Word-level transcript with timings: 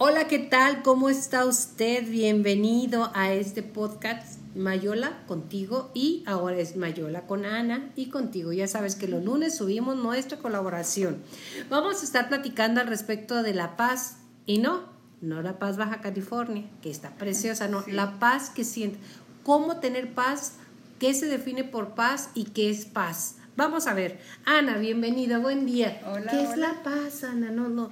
Hola, 0.00 0.28
¿qué 0.28 0.38
tal? 0.38 0.84
¿Cómo 0.84 1.08
está 1.08 1.44
usted? 1.44 2.08
Bienvenido 2.08 3.10
a 3.14 3.32
este 3.32 3.64
podcast 3.64 4.38
Mayola 4.54 5.24
contigo 5.26 5.90
y 5.92 6.22
ahora 6.24 6.58
es 6.58 6.76
Mayola 6.76 7.26
con 7.26 7.44
Ana 7.44 7.90
y 7.96 8.08
contigo. 8.08 8.52
Ya 8.52 8.68
sabes 8.68 8.94
que 8.94 9.08
los 9.08 9.24
lunes 9.24 9.56
subimos 9.56 9.96
nuestra 9.96 10.38
colaboración. 10.38 11.20
Vamos 11.68 12.00
a 12.00 12.04
estar 12.04 12.28
platicando 12.28 12.80
al 12.80 12.86
respecto 12.86 13.42
de 13.42 13.54
la 13.54 13.76
paz 13.76 14.18
y 14.46 14.58
no, 14.58 14.84
no 15.20 15.42
la 15.42 15.58
paz 15.58 15.76
Baja 15.76 16.00
California, 16.00 16.70
que 16.80 16.92
está 16.92 17.16
preciosa, 17.16 17.66
no, 17.66 17.82
la 17.88 18.20
paz 18.20 18.50
que 18.50 18.62
siente. 18.62 19.00
¿Cómo 19.42 19.78
tener 19.78 20.14
paz? 20.14 20.58
¿Qué 21.00 21.12
se 21.12 21.26
define 21.26 21.64
por 21.64 21.96
paz 21.96 22.30
y 22.34 22.44
qué 22.44 22.70
es 22.70 22.84
paz? 22.84 23.34
Vamos 23.56 23.88
a 23.88 23.94
ver. 23.94 24.20
Ana, 24.44 24.78
bienvenida, 24.78 25.38
buen 25.38 25.66
día. 25.66 26.00
Hola, 26.06 26.30
¿Qué 26.30 26.44
es 26.44 26.56
la 26.56 26.84
paz, 26.84 27.24
Ana? 27.24 27.50
No, 27.50 27.68
no. 27.68 27.90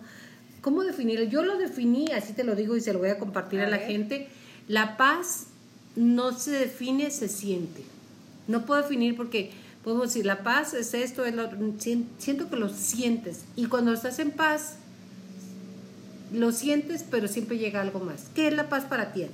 ¿Cómo 0.67 0.83
definirlo? 0.83 1.27
Yo 1.27 1.45
lo 1.45 1.59
definí, 1.59 2.07
así 2.11 2.33
te 2.33 2.43
lo 2.43 2.57
digo 2.57 2.77
y 2.77 2.81
se 2.81 2.93
lo 2.93 2.99
voy 2.99 3.11
a 3.11 3.21
compartir 3.21 3.61
a, 3.61 3.67
A 3.69 3.71
la 3.71 3.79
gente. 3.79 4.27
La 4.67 4.97
paz 4.97 5.47
no 5.95 6.37
se 6.37 6.51
define, 6.51 7.13
se 7.13 7.29
siente. 7.29 7.85
No 8.49 8.67
puedo 8.67 8.83
definir 8.83 9.17
porque 9.17 9.53
podemos 9.85 10.09
decir, 10.09 10.27
la 10.27 10.43
paz 10.43 10.75
es 10.75 10.93
esto, 10.93 11.25
es 11.25 11.37
lo, 11.37 11.49
sien- 11.79 12.07
siento 12.19 12.51
que 12.51 12.57
lo 12.57 12.69
sientes. 12.69 13.45
Y 13.55 13.67
cuando 13.67 13.93
estás 13.93 14.19
en 14.19 14.33
paz, 14.33 14.75
lo 16.33 16.51
sientes, 16.51 17.05
pero 17.09 17.29
siempre 17.29 17.59
llega 17.59 17.81
algo 17.81 18.01
más. 18.01 18.25
¿Qué 18.35 18.49
es 18.49 18.53
la 18.55 18.69
paz 18.69 18.87
para 18.87 19.13
ti, 19.13 19.23
Ana? 19.23 19.33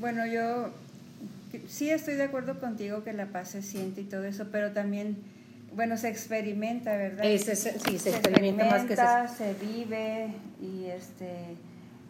Bueno, 0.00 0.26
yo 0.26 0.70
sí 1.68 1.88
estoy 1.88 2.14
de 2.14 2.24
acuerdo 2.24 2.58
contigo 2.58 3.04
que 3.04 3.12
la 3.12 3.26
paz 3.26 3.52
se 3.52 3.62
siente 3.62 4.00
y 4.00 4.04
todo 4.04 4.24
eso, 4.24 4.46
pero 4.50 4.72
también, 4.72 5.16
bueno, 5.76 5.96
se 5.96 6.08
experimenta, 6.08 6.96
¿verdad? 6.96 7.24
Es- 7.26 7.46
es- 7.48 7.82
sí, 7.86 7.98
se 7.98 8.10
experimenta 8.10 8.64
más 8.64 8.82
que 8.86 8.96
se- 9.28 9.36
se 9.36 9.54
vive 9.54 10.34
y 10.60 10.86
este 10.86 11.56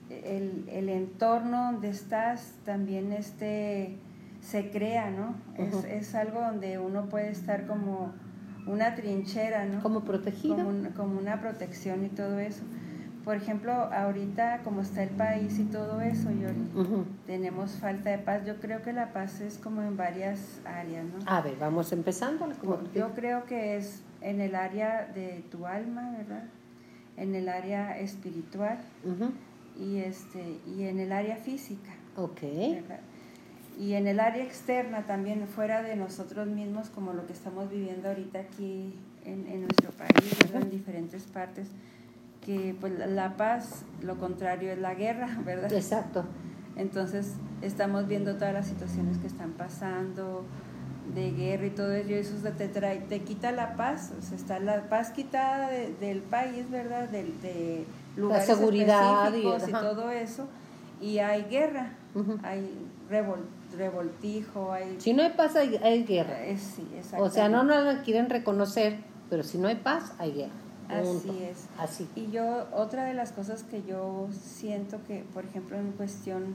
el, 0.09 0.65
el 0.71 0.89
entorno 0.89 1.73
donde 1.73 1.89
estás 1.91 2.53
también 2.65 3.13
este 3.13 3.97
se 4.41 4.71
crea, 4.71 5.11
¿no? 5.11 5.35
Es, 5.59 5.75
es 5.85 6.15
algo 6.15 6.41
donde 6.41 6.79
uno 6.79 7.07
puede 7.09 7.31
estar 7.31 7.67
como 7.67 8.13
una 8.69 8.95
trinchera, 8.95 9.67
¿no? 9.67 9.83
Como 10.57 10.69
un- 10.69 10.85
como 10.97 11.19
una 11.19 11.41
protección 11.41 12.05
y 12.05 12.09
todo 12.09 12.39
eso. 12.39 12.63
Por 13.27 13.35
ejemplo, 13.35 13.73
ahorita 13.73 14.61
como 14.63 14.83
está 14.83 15.03
el 15.03 15.09
país 15.09 15.59
y 15.59 15.65
todo 15.65 16.01
eso, 16.01 16.31
yo 16.31 16.49
Ujú. 16.81 17.05
tenemos 17.27 17.73
falta 17.73 18.11
de 18.11 18.19
paz. 18.19 18.47
Yo 18.47 18.61
creo 18.61 18.83
que 18.83 18.93
la 18.93 19.13
paz 19.13 19.41
es 19.41 19.59
como 19.59 19.83
en 19.83 19.97
varias 19.97 20.61
áreas, 20.65 21.05
¿no? 21.07 21.19
A 21.29 21.41
ver, 21.41 21.57
vamos 21.59 21.91
empezando. 21.91 22.49
Como 22.61 22.79
Yo 22.95 23.15
creo 23.17 23.45
que 23.45 23.77
es 23.77 24.01
en 24.21 24.41
el 24.41 24.55
área 24.55 25.11
de 25.13 25.43
tu 25.51 25.67
alma, 25.67 26.15
¿verdad? 26.17 26.45
En 27.17 27.35
el 27.35 27.49
área 27.49 27.99
espiritual 27.99 28.79
y 29.77 29.97
este 29.97 30.61
y 30.65 30.85
en 30.85 31.01
el 31.01 31.11
área 31.11 31.35
física, 31.35 31.91
Ok. 32.17 32.43
¿verdad? 32.43 33.01
Y 33.77 33.95
en 33.95 34.07
el 34.07 34.21
área 34.21 34.45
externa 34.45 35.03
también, 35.05 35.49
fuera 35.49 35.83
de 35.83 35.97
nosotros 35.97 36.47
mismos, 36.47 36.91
como 36.91 37.13
lo 37.13 37.27
que 37.27 37.33
estamos 37.33 37.69
viviendo 37.71 38.09
ahorita 38.09 38.39
aquí 38.39 38.95
en, 39.25 39.49
en 39.49 39.63
nuestro 39.63 39.91
país, 39.91 40.39
¿verdad? 40.45 40.63
en 40.63 40.71
diferentes 40.71 41.25
partes, 41.25 41.67
que 42.47 42.75
pues 42.81 42.97
la- 42.99 43.07
la 43.07 43.37
paz, 43.37 43.83
lo 44.03 44.17
contrario 44.17 44.73
es 44.73 44.79
la 44.79 44.95
guerra, 44.95 45.29
¿verdad? 45.45 45.73
Exacto. 45.73 46.25
Entonces 46.77 47.33
estamos 47.63 48.07
viendo 48.07 48.35
todas 48.37 48.55
las 48.55 48.67
situaciones 48.67 49.19
que 49.19 49.27
están 49.27 49.51
pasando 49.53 50.45
de 51.15 51.31
guerra 51.33 51.67
y 51.67 51.71
todo 51.71 51.93
ello, 51.93 52.17
eso 52.17 52.35
te, 52.57 52.69
trae, 52.69 52.99
te 52.99 53.21
quita 53.21 53.53
la 53.53 53.77
paz, 53.77 54.13
o 54.19 54.23
sea, 54.23 54.37
está 54.37 54.59
la 54.59 54.89
paz 54.89 55.11
quitada 55.11 55.71
de- 55.71 55.95
del 56.01 56.21
país, 56.21 56.71
¿verdad? 56.71 57.09
Del- 57.09 57.41
De, 57.41 57.85
lugares 58.17 58.47
seguridad 58.47 59.33
y- 59.33 59.47
específicos 59.47 59.69
y, 59.69 59.73
todo 59.73 60.11
eso, 60.11 60.47
y 61.01 61.19
hay 61.19 61.43
guerra, 61.45 61.93
hay 62.43 62.69
revol- 63.11 63.45
revoltijo, 63.77 64.73
hay... 64.73 64.97
Si 64.99 65.13
no 65.13 65.23
hay 65.23 65.31
paz, 65.31 65.55
hay, 65.57 65.77
hay 65.77 66.05
guerra. 66.05 66.45
Eh, 66.47 66.59
sí, 66.59 66.87
O 67.19 67.31
sea, 67.31 67.49
no 67.49 67.63
nos 67.63 67.85
la 67.85 68.03
quieren 68.03 68.29
reconocer, 68.29 68.99
pero 69.31 69.43
si 69.43 69.59
no 69.59 69.69
hay 69.69 69.77
paz, 69.77 70.13
hay 70.19 70.33
guerra. 70.33 70.53
Punto. 70.89 71.29
Así 71.29 71.43
es. 71.43 71.67
Así. 71.79 72.09
Y 72.15 72.31
yo, 72.31 72.67
otra 72.73 73.05
de 73.05 73.15
las 73.15 73.33
cosas 73.33 73.63
que 73.63 73.83
yo 73.83 74.29
siento 74.33 74.99
que, 75.07 75.25
por 75.35 75.45
ejemplo, 75.45 75.77
en 75.79 75.93
cuestión 75.93 76.55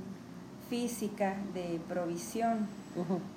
física 0.69 1.37
de 1.53 1.79
provisión, 1.87 2.67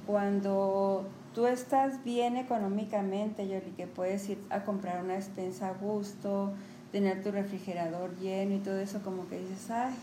cuando 0.07 1.05
tú 1.35 1.47
estás 1.47 2.05
bien 2.05 2.37
económicamente, 2.37 3.49
Yoli, 3.49 3.73
que 3.77 3.87
puedes 3.87 4.29
ir 4.29 4.39
a 4.51 4.63
comprar 4.63 5.03
una 5.03 5.15
despensa 5.15 5.69
a 5.69 5.73
gusto, 5.73 6.53
tener 6.93 7.23
tu 7.23 7.33
refrigerador 7.33 8.17
lleno 8.19 8.55
y 8.55 8.59
todo 8.61 8.79
eso, 8.79 9.01
como 9.03 9.29
que 9.29 9.39
dices, 9.41 9.71
ay, 9.71 9.95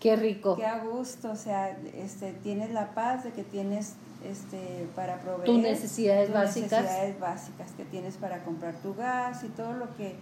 Qué 0.00 0.16
rico. 0.16 0.56
qué 0.56 0.66
a 0.66 0.84
gusto, 0.84 1.30
o 1.30 1.36
sea, 1.36 1.70
este, 1.94 2.32
tienes 2.32 2.70
la 2.70 2.94
paz 2.94 3.24
de 3.24 3.32
que 3.32 3.42
tienes 3.42 3.94
este, 4.30 4.86
para 4.94 5.18
proveer 5.20 5.44
Tus 5.44 5.58
necesidades 5.58 6.26
tus 6.26 6.34
básicas. 6.34 6.82
necesidades 6.82 7.20
básicas 7.20 7.72
que 7.72 7.84
tienes 7.84 8.16
para 8.16 8.42
comprar 8.44 8.74
tu 8.76 8.94
gas 8.94 9.42
y 9.44 9.48
todo 9.48 9.72
lo 9.72 9.94
que 9.96 10.16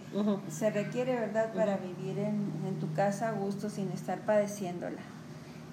se 0.49 0.69
requiere, 0.69 1.15
¿verdad?, 1.19 1.53
para 1.53 1.77
vivir 1.77 2.17
en, 2.19 2.51
en 2.67 2.79
tu 2.79 2.93
casa 2.93 3.29
a 3.29 3.31
gusto 3.33 3.69
sin 3.69 3.91
estar 3.91 4.19
padeciéndola. 4.19 5.01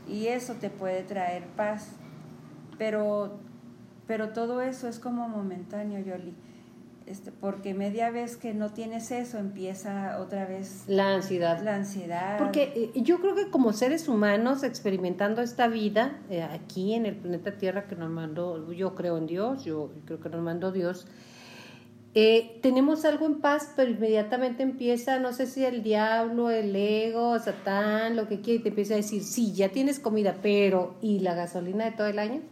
Y 0.08 0.26
eso 0.26 0.54
te 0.54 0.68
puede 0.70 1.02
traer 1.02 1.44
paz. 1.56 1.88
Pero, 2.78 3.38
pero 4.06 4.30
todo 4.30 4.60
eso 4.62 4.88
es 4.88 4.98
como 4.98 5.28
momentáneo, 5.28 6.00
Yoli. 6.00 6.34
Este, 7.06 7.32
porque 7.32 7.74
media 7.74 8.10
vez 8.10 8.36
que 8.36 8.54
no 8.54 8.72
tienes 8.72 9.10
eso, 9.10 9.38
empieza 9.38 10.18
otra 10.20 10.46
vez 10.46 10.84
La 10.86 11.14
ansiedad. 11.14 11.60
la 11.62 11.74
ansiedad. 11.74 12.38
Porque 12.38 12.92
eh, 12.94 13.02
yo 13.02 13.20
creo 13.20 13.34
que 13.34 13.50
como 13.50 13.72
seres 13.72 14.08
humanos 14.08 14.62
experimentando 14.62 15.42
esta 15.42 15.66
vida 15.68 16.20
eh, 16.30 16.42
aquí 16.42 16.94
en 16.94 17.06
el 17.06 17.16
planeta 17.16 17.58
Tierra 17.58 17.86
que 17.88 17.96
nos 17.96 18.10
mandó, 18.10 18.72
yo 18.72 18.94
creo 18.94 19.18
en 19.18 19.26
Dios, 19.26 19.64
yo 19.64 19.90
creo 20.04 20.20
que 20.20 20.28
nos 20.28 20.42
mandó 20.42 20.70
Dios, 20.70 21.06
eh, 22.14 22.58
tenemos 22.62 23.04
algo 23.06 23.24
en 23.24 23.40
paz, 23.40 23.72
pero 23.74 23.90
inmediatamente 23.90 24.62
empieza, 24.62 25.18
no 25.18 25.32
sé 25.32 25.46
si 25.46 25.64
el 25.64 25.82
diablo, 25.82 26.50
el 26.50 26.76
ego, 26.76 27.38
Satán, 27.38 28.16
lo 28.16 28.28
que 28.28 28.42
quiera, 28.42 28.60
y 28.60 28.62
te 28.62 28.68
empieza 28.68 28.94
a 28.94 28.98
decir, 28.98 29.24
sí, 29.24 29.54
ya 29.54 29.70
tienes 29.70 29.98
comida, 29.98 30.36
pero 30.42 30.96
¿y 31.00 31.20
la 31.20 31.34
gasolina 31.34 31.86
de 31.86 31.92
todo 31.92 32.06
el 32.06 32.18
año? 32.18 32.42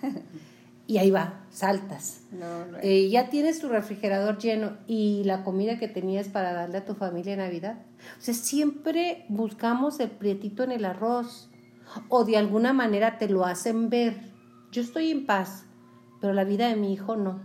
y 0.90 0.98
ahí 0.98 1.12
va, 1.12 1.44
saltas. 1.50 2.22
No, 2.32 2.66
no- 2.66 2.78
Eh, 2.82 3.08
ya 3.10 3.30
tienes 3.30 3.60
tu 3.60 3.68
refrigerador 3.68 4.38
lleno 4.38 4.72
y 4.88 5.22
la 5.24 5.44
comida 5.44 5.78
que 5.78 5.86
tenías 5.86 6.26
para 6.28 6.52
darle 6.52 6.78
a 6.78 6.84
tu 6.84 6.94
familia 6.96 7.34
en 7.34 7.38
Navidad. 7.38 7.78
O 8.18 8.20
sea, 8.20 8.34
siempre 8.34 9.24
buscamos 9.28 10.00
el 10.00 10.10
prietito 10.10 10.64
en 10.64 10.72
el 10.72 10.84
arroz 10.84 11.48
o 12.08 12.24
de 12.24 12.36
alguna 12.36 12.72
manera 12.72 13.18
te 13.18 13.28
lo 13.28 13.44
hacen 13.44 13.88
ver. 13.88 14.16
Yo 14.72 14.82
estoy 14.82 15.12
en 15.12 15.26
paz, 15.26 15.64
pero 16.20 16.32
la 16.32 16.42
vida 16.42 16.66
de 16.66 16.74
mi 16.74 16.92
hijo 16.92 17.14
no. 17.14 17.40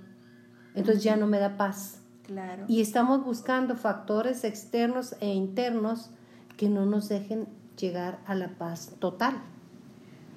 Entonces 0.73 1.03
ya 1.03 1.15
no 1.15 1.27
me 1.27 1.37
da 1.37 1.55
paz. 1.55 1.99
claro. 2.25 2.65
Y 2.67 2.81
estamos 2.81 3.23
buscando 3.23 3.75
factores 3.75 4.43
externos 4.43 5.15
e 5.19 5.27
internos 5.31 6.09
que 6.57 6.67
no 6.67 6.87
nos 6.87 7.09
dejen 7.09 7.47
llegar 7.77 8.17
a 8.25 8.33
la 8.33 8.47
paz 8.57 8.95
total. 8.97 9.35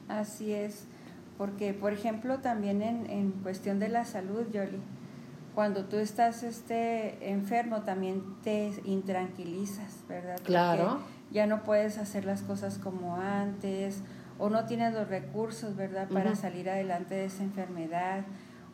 Así 0.08 0.52
es, 0.52 0.84
porque 1.38 1.72
por 1.72 1.92
ejemplo 1.92 2.40
también 2.40 2.82
en, 2.82 3.08
en 3.08 3.30
cuestión 3.30 3.78
de 3.78 3.88
la 3.88 4.04
salud, 4.04 4.46
Yoli, 4.52 4.80
cuando 5.54 5.86
tú 5.86 5.96
estás 5.96 6.42
este, 6.42 7.30
enfermo 7.30 7.82
también 7.82 8.22
te 8.42 8.72
intranquilizas, 8.84 10.04
¿verdad? 10.08 10.34
Porque 10.34 10.46
Claro. 10.46 11.00
Ya 11.30 11.46
no 11.46 11.62
puedes 11.62 11.98
hacer 11.98 12.24
las 12.24 12.42
cosas 12.42 12.78
como 12.78 13.16
antes 13.16 14.02
o 14.38 14.50
no 14.50 14.64
tienes 14.66 14.94
los 14.94 15.08
recursos, 15.08 15.76
¿verdad? 15.76 16.08
Para 16.08 16.36
salir 16.36 16.70
adelante 16.70 17.14
de 17.14 17.24
esa 17.26 17.42
enfermedad 17.42 18.24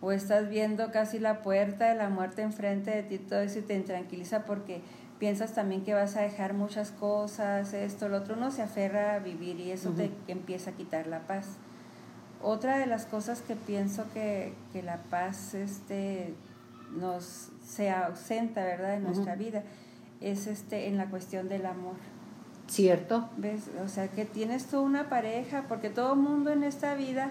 o 0.01 0.13
estás 0.13 0.49
viendo 0.51 0.93
casi 0.93 1.19
la 1.19 1.43
puerta 1.43 1.89
de 1.89 1.95
la 1.95 2.11
muerte 2.11 2.43
enfrente 2.43 2.91
de 2.91 3.03
ti, 3.03 3.19
todo 3.19 3.41
eso 3.41 3.61
y 3.61 3.63
te 3.63 3.75
intranquiliza 3.75 4.45
porque 4.45 4.83
piensas 5.19 5.55
también 5.55 5.83
que 5.83 5.95
vas 5.95 6.17
a 6.17 6.21
dejar 6.21 6.53
muchas 6.53 6.91
cosas, 6.91 7.73
esto, 7.73 8.09
lo 8.09 8.19
otro, 8.19 8.35
uno 8.37 8.51
se 8.51 8.63
aferra 8.63 9.15
a 9.15 9.19
vivir 9.21 9.59
y 9.59 9.71
eso 9.71 9.91
te 9.91 10.11
empieza 10.29 10.71
a 10.71 10.73
quitar 10.75 11.07
la 11.07 11.21
paz. 11.21 11.57
Otra 12.45 12.77
de 12.77 12.85
las 12.85 13.07
cosas 13.07 13.41
que 13.41 13.57
pienso 13.57 14.05
que, 14.13 14.53
que 14.73 14.83
la 14.83 14.99
paz 15.05 15.55
este, 15.55 16.35
nos 16.95 17.49
se 17.67 17.91
ausenta, 17.91 18.63
¿verdad?, 18.63 18.97
en 18.97 19.05
nuestra 19.05 19.35
vida, 19.35 19.63
es 20.21 20.47
este, 20.47 20.89
en 20.89 20.99
la 20.99 21.07
cuestión 21.07 21.49
del 21.49 21.65
amor. 21.65 21.95
¿Cierto? 22.69 23.31
¿Ves? 23.39 23.71
O 23.83 23.89
sea, 23.89 24.09
que 24.09 24.27
tienes 24.27 24.67
tú 24.67 24.81
una 24.81 25.09
pareja, 25.09 25.65
porque 25.69 25.89
todo 25.89 26.17
mundo 26.17 26.51
en 26.51 26.65
esta 26.65 26.95
vida, 26.95 27.31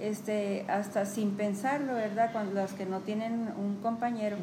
este, 0.00 0.64
hasta 0.68 1.06
sin 1.06 1.36
pensarlo, 1.36 1.94
¿verdad? 1.94 2.30
Cuando 2.32 2.60
los 2.60 2.72
que 2.72 2.84
no 2.84 2.98
tienen 2.98 3.52
un 3.56 3.76
compañero, 3.80 4.38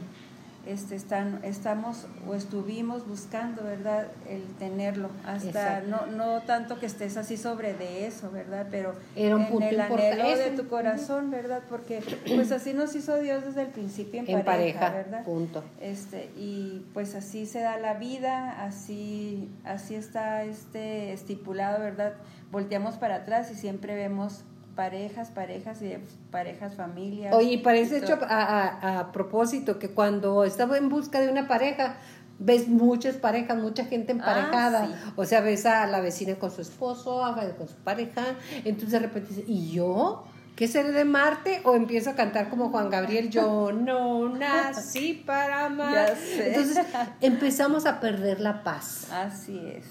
este, 0.65 0.95
están, 0.95 1.39
estamos 1.43 2.07
o 2.27 2.33
estuvimos 2.33 3.07
buscando, 3.07 3.63
¿verdad? 3.63 4.07
El 4.27 4.43
tenerlo, 4.57 5.09
hasta 5.25 5.81
no, 5.81 6.07
no 6.07 6.41
tanto 6.41 6.79
que 6.79 6.85
estés 6.85 7.17
así 7.17 7.37
sobre 7.37 7.73
de 7.73 8.07
eso, 8.07 8.31
¿verdad? 8.31 8.67
Pero 8.71 8.95
Era 9.15 9.35
un 9.35 9.43
en 9.43 9.47
punto 9.49 9.67
el 9.67 9.79
anhelo 9.79 10.37
de 10.37 10.51
tu 10.51 10.67
corazón, 10.67 11.31
¿verdad? 11.31 11.61
Porque 11.69 12.01
pues 12.25 12.51
así 12.51 12.73
nos 12.73 12.95
hizo 12.95 13.17
Dios 13.19 13.45
desde 13.45 13.61
el 13.61 13.67
principio 13.69 14.21
en, 14.21 14.29
En 14.29 14.43
pareja, 14.43 14.79
pareja, 14.79 14.95
¿verdad? 14.95 15.23
punto. 15.23 15.63
Este, 15.79 16.31
y 16.35 16.85
pues 16.93 17.15
así 17.15 17.45
se 17.45 17.59
da 17.59 17.77
la 17.77 17.95
vida, 17.95 18.63
así, 18.63 19.49
así 19.63 19.95
está 19.95 20.43
este 20.43 21.13
estipulado, 21.13 21.79
¿verdad? 21.79 22.13
Volteamos 22.51 22.95
para 22.95 23.15
atrás 23.15 23.51
y 23.51 23.55
siempre 23.55 23.95
vemos 23.95 24.43
parejas, 24.75 25.29
parejas 25.29 25.81
y 25.81 25.87
de 25.87 25.99
parejas, 26.31 26.75
familias. 26.75 27.33
Oye, 27.33 27.53
y 27.53 27.57
parece 27.57 27.97
hecho 27.97 28.17
a, 28.21 28.43
a- 28.43 28.99
a 28.99 29.11
propósito 29.11 29.79
que 29.79 29.89
cuando 29.89 30.43
estaba 30.43 30.77
en 30.77 30.89
busca 30.89 31.19
de 31.21 31.29
una 31.29 31.47
pareja, 31.47 31.95
ves 32.39 32.67
muchas 32.67 33.15
parejas, 33.15 33.57
mucha 33.57 33.85
gente 33.85 34.11
emparejada. 34.11 34.83
Ah, 34.83 34.87
sí. 34.87 35.11
O 35.15 35.25
sea, 35.25 35.41
ves 35.41 35.65
a 35.65 35.87
la 35.87 36.01
vecina 36.01 36.35
con 36.35 36.51
su 36.51 36.61
esposo, 36.61 37.23
a 37.23 37.35
con 37.55 37.67
su 37.67 37.75
pareja. 37.75 38.23
Entonces 38.65 38.91
de 38.91 38.99
repente 38.99 39.29
dices, 39.29 39.45
¿y 39.47 39.71
yo? 39.71 40.25
¿Qué 40.55 40.67
seré 40.69 40.91
de 40.93 41.03
Marte? 41.03 41.61
O 41.65 41.75
empiezo 41.75 42.09
a 42.11 42.13
cantar 42.15 42.49
como 42.49 42.69
Juan 42.69 42.89
Gabriel, 42.89 43.29
yo 43.29 43.71
no 43.73 44.29
nací 44.37 45.23
para 45.25 45.65
amar. 45.65 46.15
Entonces 46.37 46.79
empezamos 47.21 47.85
a 47.85 47.99
perder 47.99 48.39
la 48.39 48.63
paz. 48.63 49.07
Así 49.11 49.59
es. 49.67 49.85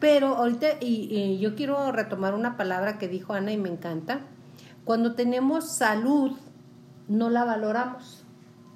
Pero 0.00 0.36
ahorita, 0.36 0.66
y, 0.80 1.08
y 1.14 1.38
yo 1.40 1.54
quiero 1.56 1.90
retomar 1.92 2.34
una 2.34 2.56
palabra 2.56 2.98
que 2.98 3.08
dijo 3.08 3.32
Ana 3.34 3.52
y 3.52 3.56
me 3.56 3.68
encanta. 3.68 4.20
Cuando 4.84 5.14
tenemos 5.14 5.76
salud, 5.76 6.36
no 7.08 7.30
la 7.30 7.44
valoramos. 7.44 8.24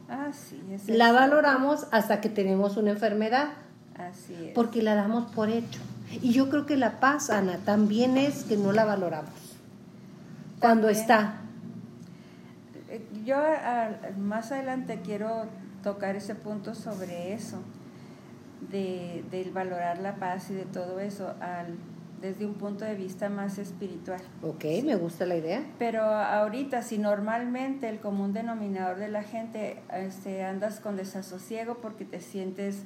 Así 0.08 0.60
es. 0.70 0.88
La 0.88 1.06
eso. 1.06 1.14
valoramos 1.14 1.86
hasta 1.92 2.20
que 2.20 2.28
tenemos 2.28 2.76
una 2.76 2.90
enfermedad, 2.90 3.50
Así 3.96 4.34
es. 4.34 4.52
porque 4.54 4.82
la 4.82 4.94
damos 4.94 5.30
por 5.32 5.48
hecho. 5.48 5.80
Y 6.20 6.32
yo 6.32 6.50
creo 6.50 6.66
que 6.66 6.76
la 6.76 7.00
paz, 7.00 7.30
Ana, 7.30 7.58
también 7.64 8.18
es 8.18 8.42
que 8.44 8.56
no 8.58 8.72
la 8.72 8.84
valoramos. 8.84 9.30
Cuando 10.60 10.88
está. 10.88 11.36
Eh, 12.90 13.06
Yo 13.24 13.36
a- 13.38 13.90
más 14.18 14.52
adelante 14.52 15.00
quiero 15.04 15.46
tocar 15.82 16.16
ese 16.16 16.34
punto 16.34 16.74
sobre 16.74 17.32
eso, 17.32 17.58
de, 18.70 19.24
del 19.30 19.50
valorar 19.50 19.98
la 19.98 20.16
paz 20.16 20.50
y 20.50 20.54
de 20.54 20.64
todo 20.64 21.00
eso 21.00 21.34
al, 21.40 21.76
desde 22.22 22.46
un 22.46 22.54
punto 22.54 22.84
de 22.84 22.94
vista 22.94 23.28
más 23.28 23.58
espiritual. 23.58 24.20
Ok, 24.42 24.64
me 24.84 24.94
gusta 24.94 25.26
la 25.26 25.36
idea. 25.36 25.62
Pero 25.78 26.02
ahorita, 26.02 26.82
si 26.82 26.98
normalmente 26.98 27.88
el 27.88 27.98
común 27.98 28.32
denominador 28.32 28.98
de 28.98 29.08
la 29.08 29.24
gente 29.24 29.82
este, 29.92 30.44
andas 30.44 30.80
con 30.80 30.96
desasosiego 30.96 31.78
porque 31.78 32.04
te 32.04 32.20
sientes 32.20 32.84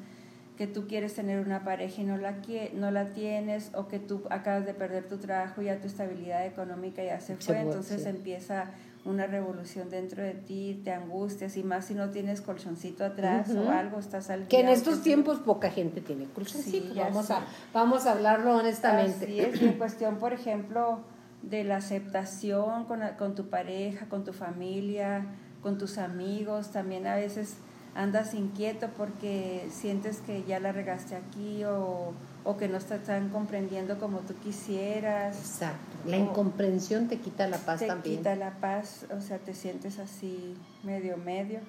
que 0.56 0.66
tú 0.66 0.86
quieres 0.88 1.14
tener 1.14 1.44
una 1.44 1.64
pareja 1.64 2.00
y 2.00 2.04
no 2.04 2.16
la, 2.16 2.36
no 2.72 2.90
la 2.90 3.12
tienes, 3.12 3.70
o 3.74 3.88
que 3.88 3.98
tú 3.98 4.22
acabas 4.30 4.64
de 4.64 4.72
perder 4.72 5.06
tu 5.06 5.18
trabajo 5.18 5.60
y 5.60 5.66
ya 5.66 5.80
tu 5.80 5.86
estabilidad 5.86 6.46
económica 6.46 7.04
ya 7.04 7.20
se 7.20 7.36
fue, 7.36 7.60
entonces 7.60 8.04
sí. 8.04 8.08
empieza 8.08 8.70
una 9.06 9.26
revolución 9.26 9.88
dentro 9.88 10.22
de 10.22 10.34
ti, 10.34 10.80
te 10.84 10.92
angustias 10.92 11.56
y 11.56 11.62
más 11.62 11.86
si 11.86 11.94
no 11.94 12.10
tienes 12.10 12.40
colchoncito 12.40 13.04
atrás 13.04 13.50
o 13.50 13.70
algo, 13.70 13.98
estás 13.98 14.30
al 14.30 14.48
Que 14.48 14.60
en 14.60 14.68
estos 14.68 15.02
tiempos 15.02 15.38
poca 15.38 15.70
gente 15.70 16.00
tiene 16.00 16.26
colchoncito. 16.26 16.92
Sí, 16.92 16.98
vamos, 16.98 17.30
a, 17.30 17.44
vamos 17.72 18.06
a 18.06 18.12
hablarlo 18.12 18.56
honestamente. 18.56 19.24
Así 19.24 19.40
es, 19.40 19.62
en 19.62 19.74
cuestión, 19.74 20.18
por 20.18 20.32
ejemplo, 20.32 21.00
de 21.42 21.64
la 21.64 21.76
aceptación 21.76 22.84
con, 22.84 23.00
con 23.18 23.34
tu 23.34 23.48
pareja, 23.48 24.06
con 24.08 24.24
tu 24.24 24.32
familia, 24.32 25.26
con 25.62 25.78
tus 25.78 25.98
amigos, 25.98 26.72
también 26.72 27.06
a 27.06 27.14
veces 27.14 27.56
andas 27.96 28.34
inquieto 28.34 28.88
porque 28.96 29.66
sientes 29.70 30.18
que 30.20 30.44
ya 30.44 30.60
la 30.60 30.70
regaste 30.72 31.16
aquí 31.16 31.64
o, 31.64 32.12
o 32.44 32.56
que 32.56 32.68
no 32.68 32.78
te 32.78 32.96
están 32.96 33.30
comprendiendo 33.30 33.98
como 33.98 34.18
tú 34.20 34.34
quisieras. 34.34 35.36
Exacto. 35.38 35.96
La 36.06 36.16
incomprensión 36.18 37.08
te 37.08 37.18
quita 37.18 37.48
la 37.48 37.58
paz 37.58 37.80
te 37.80 37.86
también. 37.86 38.18
quita 38.18 38.36
la 38.36 38.58
paz, 38.60 39.06
o 39.16 39.20
sea, 39.20 39.38
te 39.38 39.54
sientes 39.54 39.98
así 39.98 40.54
medio 40.84 41.16
medio. 41.16 41.60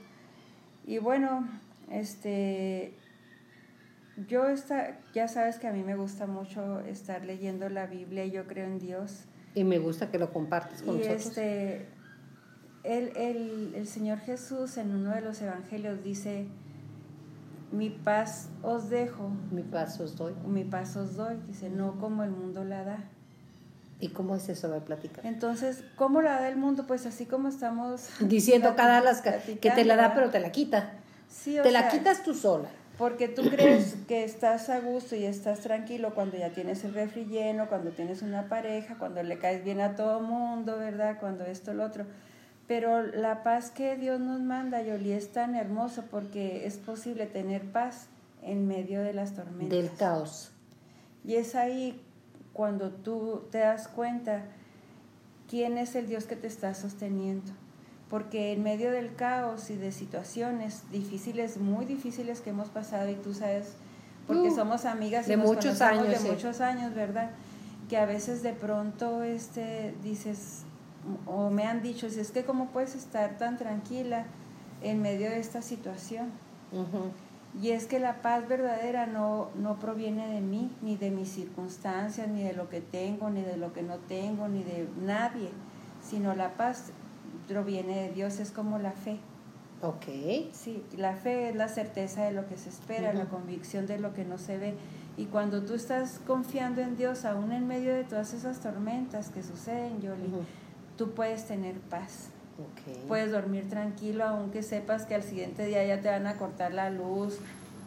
Y 0.85 1.00
bueno, 1.00 1.47
este 1.89 2.94
yo 4.27 4.47
está, 4.50 5.00
ya 5.13 5.27
sabes 5.27 5.57
que 5.59 5.68
a 5.68 5.71
mí 5.71 5.83
me 5.83 5.95
gusta 5.95 6.25
mucho 6.27 6.79
estar 6.81 7.24
leyendo 7.24 7.69
la 7.69 7.85
Biblia 7.85 8.25
y 8.25 8.31
yo 8.31 8.47
creo 8.47 8.65
en 8.65 8.79
Dios. 8.79 9.25
Y 9.53 9.63
me 9.63 9.79
gusta 9.79 10.12
que 10.12 10.19
lo 10.19 10.33
compartes 10.33 10.81
con 10.81 10.95
Y 10.95 11.00
nosotros. 11.00 11.27
este 11.27 11.85
el, 12.88 13.16
el, 13.18 13.74
el 13.75 13.88
Señor 13.88 14.19
Jesús 14.19 14.78
en 14.78 14.94
uno 14.95 15.12
de 15.12 15.22
los 15.22 15.42
evangelios 15.42 16.04
dice, 16.04 16.48
mi 17.72 17.89
paz 17.89 18.50
os 18.63 18.89
dejo, 18.89 19.30
Mi 19.51 19.62
paz 19.62 20.00
os 20.00 20.16
doy. 20.16 20.34
mi 20.45 20.63
paz 20.63 20.95
os 20.95 21.16
doy, 21.16 21.38
dice, 21.48 21.69
no 21.69 22.00
como 22.00 22.24
el 22.24 22.31
mundo 22.31 22.63
la 22.63 22.84
da. 22.84 22.98
¿Y 24.00 24.10
cómo 24.10 24.36
es 24.36 24.48
eso? 24.48 24.74
A 24.74 24.80
platicar. 24.80 25.25
Entonces, 25.25 25.84
¿cómo 25.95 26.22
la 26.22 26.39
da 26.39 26.50
el 26.50 26.57
mundo? 26.57 26.86
Pues 26.86 27.06
así 27.06 27.25
como 27.25 27.48
estamos 27.48 28.10
Diciendo 28.19 28.75
cada 28.75 29.01
las 29.01 29.22
que 29.22 29.72
te 29.72 29.86
la 29.86 29.95
da, 29.95 30.13
pero 30.13 30.30
te 30.30 30.39
la 30.39 30.51
quita. 30.51 30.92
Sí, 31.30 31.60
o 31.60 31.63
Te 31.63 31.72
la 31.72 31.89
quitas 31.89 32.24
tú 32.24 32.34
sola. 32.34 32.69
Porque 32.98 33.28
tú 33.28 33.42
crees 33.50 33.95
que 34.07 34.24
estás 34.24 34.69
a 34.69 34.80
gusto 34.80 35.16
y 35.16 35.25
estás 35.25 35.62
tranquilo 35.62 36.13
cuando 36.13 36.38
ya 36.38 36.51
tienes 36.51 36.84
el 36.84 36.94
refri 36.94 37.25
lleno, 37.25 37.68
cuando 37.69 37.89
tienes 37.92 38.22
una 38.22 38.48
pareja, 38.50 38.98
cuando 39.00 39.22
le 39.24 39.39
caes 39.39 39.63
bien 39.63 39.81
a 39.81 39.95
todo 39.95 40.22
mundo, 40.22 40.78
¿verdad? 40.78 41.18
Cuando 41.19 41.44
esto, 41.45 41.74
lo 41.74 41.84
otro. 41.84 42.06
Pero 42.67 43.01
la 43.01 43.43
paz 43.43 43.71
que 43.71 43.95
Dios 43.95 44.19
nos 44.19 44.41
manda, 44.41 44.81
Yoli, 44.81 45.13
es 45.13 45.31
tan 45.31 45.55
hermoso 45.55 46.03
porque 46.11 46.65
es 46.65 46.77
posible 46.77 47.25
tener 47.25 47.63
paz 47.71 48.07
en 48.43 48.67
medio 48.67 49.01
de 49.01 49.13
las 49.13 49.33
tormentas. 49.33 49.69
Del 49.69 49.91
caos. 49.93 50.51
Y 51.23 51.35
es 51.35 51.55
ahí 51.55 52.01
cuando 52.53 52.91
tú 52.91 53.43
te 53.51 53.59
das 53.59 53.87
cuenta 53.87 54.43
quién 55.49 55.77
es 55.77 55.95
el 55.95 56.07
Dios 56.07 56.25
que 56.25 56.35
te 56.35 56.47
está 56.47 56.73
sosteniendo. 56.73 57.51
Porque 58.09 58.53
en 58.53 58.63
medio 58.63 58.91
del 58.91 59.15
caos 59.15 59.69
y 59.69 59.75
de 59.75 59.91
situaciones 59.91 60.83
difíciles, 60.91 61.57
muy 61.57 61.85
difíciles 61.85 62.41
que 62.41 62.51
hemos 62.51 62.69
pasado, 62.69 63.09
y 63.09 63.15
tú 63.15 63.33
sabes, 63.33 63.73
porque 64.25 64.49
Uh, 64.49 64.55
somos 64.55 64.85
amigas 64.85 65.27
y 65.27 65.31
de 65.31 65.37
nos 65.37 65.47
muchos 65.47 65.81
años, 65.81 66.07
de 66.07 66.17
sí. 66.17 66.27
muchos 66.29 66.61
años, 66.61 66.93
¿verdad? 66.93 67.31
Que 67.89 67.97
a 67.97 68.05
veces 68.05 68.43
de 68.43 68.53
pronto 68.53 69.23
este, 69.23 69.93
dices, 70.03 70.63
o 71.25 71.50
me 71.50 71.65
han 71.65 71.81
dicho, 71.81 72.09
si 72.09 72.19
es 72.19 72.31
que 72.31 72.44
cómo 72.44 72.68
puedes 72.68 72.95
estar 72.95 73.38
tan 73.38 73.57
tranquila 73.57 74.25
en 74.81 75.01
medio 75.01 75.30
de 75.30 75.39
esta 75.39 75.62
situación. 75.62 76.31
Y 77.62 77.71
es 77.71 77.88
que 77.88 78.00
la 78.00 78.21
paz 78.21 78.48
verdadera 78.48 79.07
no, 79.07 79.50
no 79.56 79.80
proviene 79.80 80.27
de 80.27 80.42
mí, 80.42 80.69
ni 80.81 80.95
de 80.95 81.09
mis 81.12 81.30
circunstancias, 81.30 82.27
ni 82.27 82.44
de 82.44 82.54
lo 82.54 82.69
que 82.69 82.81
tengo, 82.81 83.30
ni 83.30 83.42
de 83.42 83.57
lo 83.57 83.74
que 83.74 83.81
no 83.81 83.98
tengo, 83.98 84.48
ni 84.48 84.63
de 84.63 84.88
nadie, 85.01 85.50
sino 86.01 86.36
la 86.36 86.54
paz 86.56 86.92
proviene 87.48 88.03
de 88.03 88.12
Dios, 88.12 88.39
es 88.39 88.51
como 88.51 88.77
la 88.77 88.92
fe. 88.92 89.19
Ok. 89.81 90.06
Sí, 90.51 90.83
la 90.98 91.15
fe 91.15 91.50
es 91.50 91.56
la 91.56 91.68
certeza 91.68 92.24
de 92.24 92.31
lo 92.31 92.48
que 92.48 92.57
se 92.57 92.69
espera, 92.69 93.13
la 93.13 93.25
convicción 93.25 93.88
de 93.88 93.98
lo 93.98 94.13
que 94.13 94.25
no 94.25 94.38
se 94.38 94.57
ve. 94.57 94.75
Y 95.18 95.25
cuando 95.25 95.63
tú 95.63 95.74
estás 95.74 96.19
confiando 96.27 96.81
en 96.81 96.95
Dios, 96.95 97.25
aún 97.25 97.51
en 97.51 97.68
medio 97.68 97.94
de 97.94 98.03
todas 98.03 98.34
esas 98.34 98.60
tormentas 98.60 99.29
que 99.29 99.41
suceden, 99.41 100.01
Yoli, 100.01 100.27
Ujú. 100.27 100.41
Tú 100.98 101.12
puedes 101.12 101.46
tener 101.46 101.75
paz. 101.80 102.30
Puedes 103.08 103.32
dormir 103.32 103.70
tranquilo, 103.70 104.24
aunque 104.25 104.63
sepas 104.63 105.06
que 105.06 105.13
al 105.13 105.22
siguiente 105.22 105.66
día 105.66 105.86
ya 105.86 106.01
te 106.01 106.10
van 106.10 106.25
a 106.25 106.38
cortar 106.38 106.74
la 106.74 106.89
luz 106.89 107.38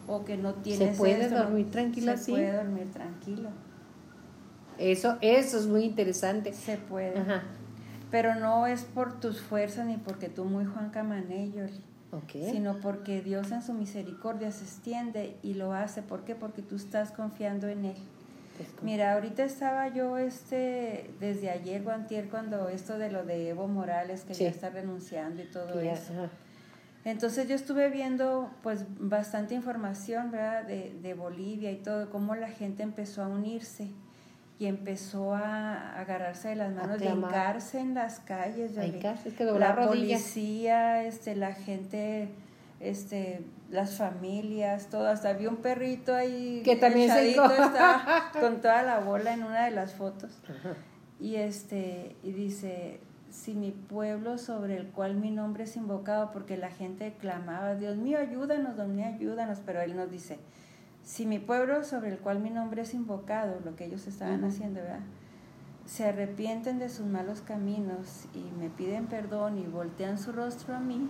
o 0.07 0.23
que 0.23 0.37
no 0.37 0.53
tienes. 0.55 0.97
puede 0.97 1.23
esto, 1.25 1.35
no- 1.37 1.43
dormir 1.43 1.69
tranquilo 1.71 2.17
Se 2.17 2.31
puede 2.31 2.53
dormir 2.53 2.89
tranquilo, 2.91 3.49
Eso, 4.77 5.17
eso 5.21 5.57
es 5.59 5.67
muy 5.67 5.83
interesante. 5.83 6.53
se 6.53 6.77
puede. 6.77 7.19
Ajá. 7.19 7.43
Pero 8.09 8.35
no 8.35 8.65
es 8.67 8.83
por 8.83 9.19
tus 9.19 9.41
fuerzas 9.41 9.85
ni 9.85 9.97
porque 9.97 10.27
tú 10.29 10.45
muy 10.45 10.65
Juan 10.65 10.89
Camané, 10.89 11.51
Yoli, 11.51 11.83
sino 12.51 12.79
porque 12.79 13.21
Dios 13.21 13.51
en 13.51 13.61
su 13.61 13.73
misericordia 13.73 14.51
se 14.51 14.63
extiende 14.65 15.37
y 15.43 15.53
lo 15.53 15.73
hace. 15.73 16.01
¿Por 16.01 16.23
qué? 16.23 16.35
Porque 16.35 16.61
tú 16.61 16.75
estás 16.75 17.11
confiando 17.11 17.67
en 17.67 17.85
Él. 17.85 17.95
Mira, 18.81 19.13
ahorita 19.13 19.43
estaba 19.43 19.87
yo 19.89 20.17
este 20.17 21.09
desde 21.19 21.49
ayer 21.49 21.85
o 21.87 21.91
antier 21.91 22.29
cuando 22.29 22.69
esto 22.69 22.97
de 22.97 23.11
lo 23.11 23.23
de 23.25 23.49
Evo 23.49 23.67
Morales 23.67 24.23
que 24.23 24.33
Sí. 24.33 24.43
ya 24.43 24.49
está 24.49 24.69
renunciando 24.69 25.41
y 25.41 25.45
todo 25.45 25.79
eso. 25.79 26.13
ajá. 26.13 26.29
Entonces 27.03 27.47
yo 27.47 27.55
estuve 27.55 27.89
viendo 27.89 28.51
pues 28.61 28.85
bastante 28.99 29.55
información, 29.55 30.29
¿verdad? 30.29 30.63
De, 30.65 30.93
de 31.01 31.13
Bolivia 31.15 31.71
y 31.71 31.77
todo, 31.77 32.11
cómo 32.11 32.35
la 32.35 32.49
gente 32.49 32.83
empezó 32.83 33.23
a 33.23 33.27
unirse 33.27 33.87
y 34.59 34.67
empezó 34.67 35.33
a 35.33 35.99
agarrarse 35.99 36.49
de 36.49 36.55
las 36.57 36.71
manos 36.71 37.01
y 37.01 37.05
a 37.05 37.11
clamar. 37.13 37.31
hincarse 37.31 37.79
en 37.79 37.95
las 37.95 38.19
calles. 38.19 38.77
Es 38.77 39.33
que 39.33 39.43
la 39.45 39.71
rodillas. 39.71 40.21
policía, 40.21 41.03
este, 41.03 41.35
la 41.35 41.53
gente, 41.55 42.29
este, 42.81 43.45
las 43.69 43.97
familias, 43.97 44.89
todo, 44.89 45.07
hasta 45.07 45.33
vi 45.33 45.47
un 45.47 45.57
perrito 45.57 46.13
ahí 46.15 46.61
Que 46.63 46.75
también 46.75 47.11
se 47.11 47.31
estaba 47.31 48.31
con 48.39 48.61
toda 48.61 48.83
la 48.83 48.99
bola 48.99 49.33
en 49.33 49.43
una 49.43 49.65
de 49.65 49.71
las 49.71 49.93
fotos. 49.93 50.41
Ajá. 50.43 50.75
y 51.19 51.35
este 51.35 52.15
y 52.23 52.31
dice 52.31 52.99
si 53.31 53.53
mi 53.53 53.71
pueblo 53.71 54.37
sobre 54.37 54.77
el 54.77 54.87
cual 54.87 55.15
mi 55.15 55.31
nombre 55.31 55.63
es 55.63 55.77
invocado, 55.77 56.31
porque 56.31 56.57
la 56.57 56.69
gente 56.69 57.15
clamaba, 57.19 57.75
Dios 57.75 57.95
mío, 57.95 58.19
ayúdanos, 58.19 58.75
Dios 58.75 58.87
mío, 58.89 59.05
ayúdanos, 59.05 59.59
pero 59.65 59.81
Él 59.81 59.95
nos 59.95 60.11
dice, 60.11 60.37
si 61.03 61.25
mi 61.25 61.39
pueblo 61.39 61.83
sobre 61.83 62.09
el 62.09 62.19
cual 62.19 62.39
mi 62.39 62.49
nombre 62.49 62.81
es 62.81 62.93
invocado, 62.93 63.59
lo 63.63 63.75
que 63.75 63.85
ellos 63.85 64.05
estaban 64.07 64.43
haciendo, 64.43 64.81
¿verdad? 64.81 64.99
Se 65.85 66.05
arrepienten 66.05 66.77
de 66.77 66.89
sus 66.89 67.05
malos 67.05 67.41
caminos 67.41 68.25
y 68.33 68.51
me 68.59 68.69
piden 68.69 69.07
perdón 69.07 69.57
y 69.57 69.65
voltean 69.65 70.17
su 70.17 70.31
rostro 70.31 70.75
a 70.75 70.79
mí, 70.79 71.09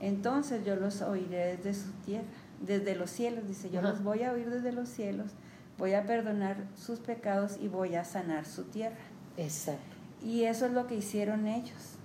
entonces 0.00 0.64
yo 0.64 0.76
los 0.76 1.02
oiré 1.02 1.56
desde 1.56 1.74
su 1.74 1.92
tierra, 2.04 2.26
desde 2.60 2.94
los 2.94 3.10
cielos, 3.10 3.46
dice, 3.46 3.70
yo 3.70 3.82
los 3.82 4.02
voy 4.02 4.22
a 4.22 4.32
oír 4.32 4.50
desde 4.50 4.72
los 4.72 4.88
cielos, 4.88 5.32
voy 5.78 5.94
a 5.94 6.04
perdonar 6.04 6.56
sus 6.74 7.00
pecados 7.00 7.58
y 7.60 7.68
voy 7.68 7.94
a 7.94 8.04
sanar 8.04 8.46
su 8.46 8.64
tierra. 8.64 8.96
Exacto. 9.36 9.96
Y 10.22 10.44
eso 10.44 10.66
es 10.66 10.72
lo 10.72 10.86
que 10.86 10.96
hicieron 10.96 11.46
ellos. 11.46 11.96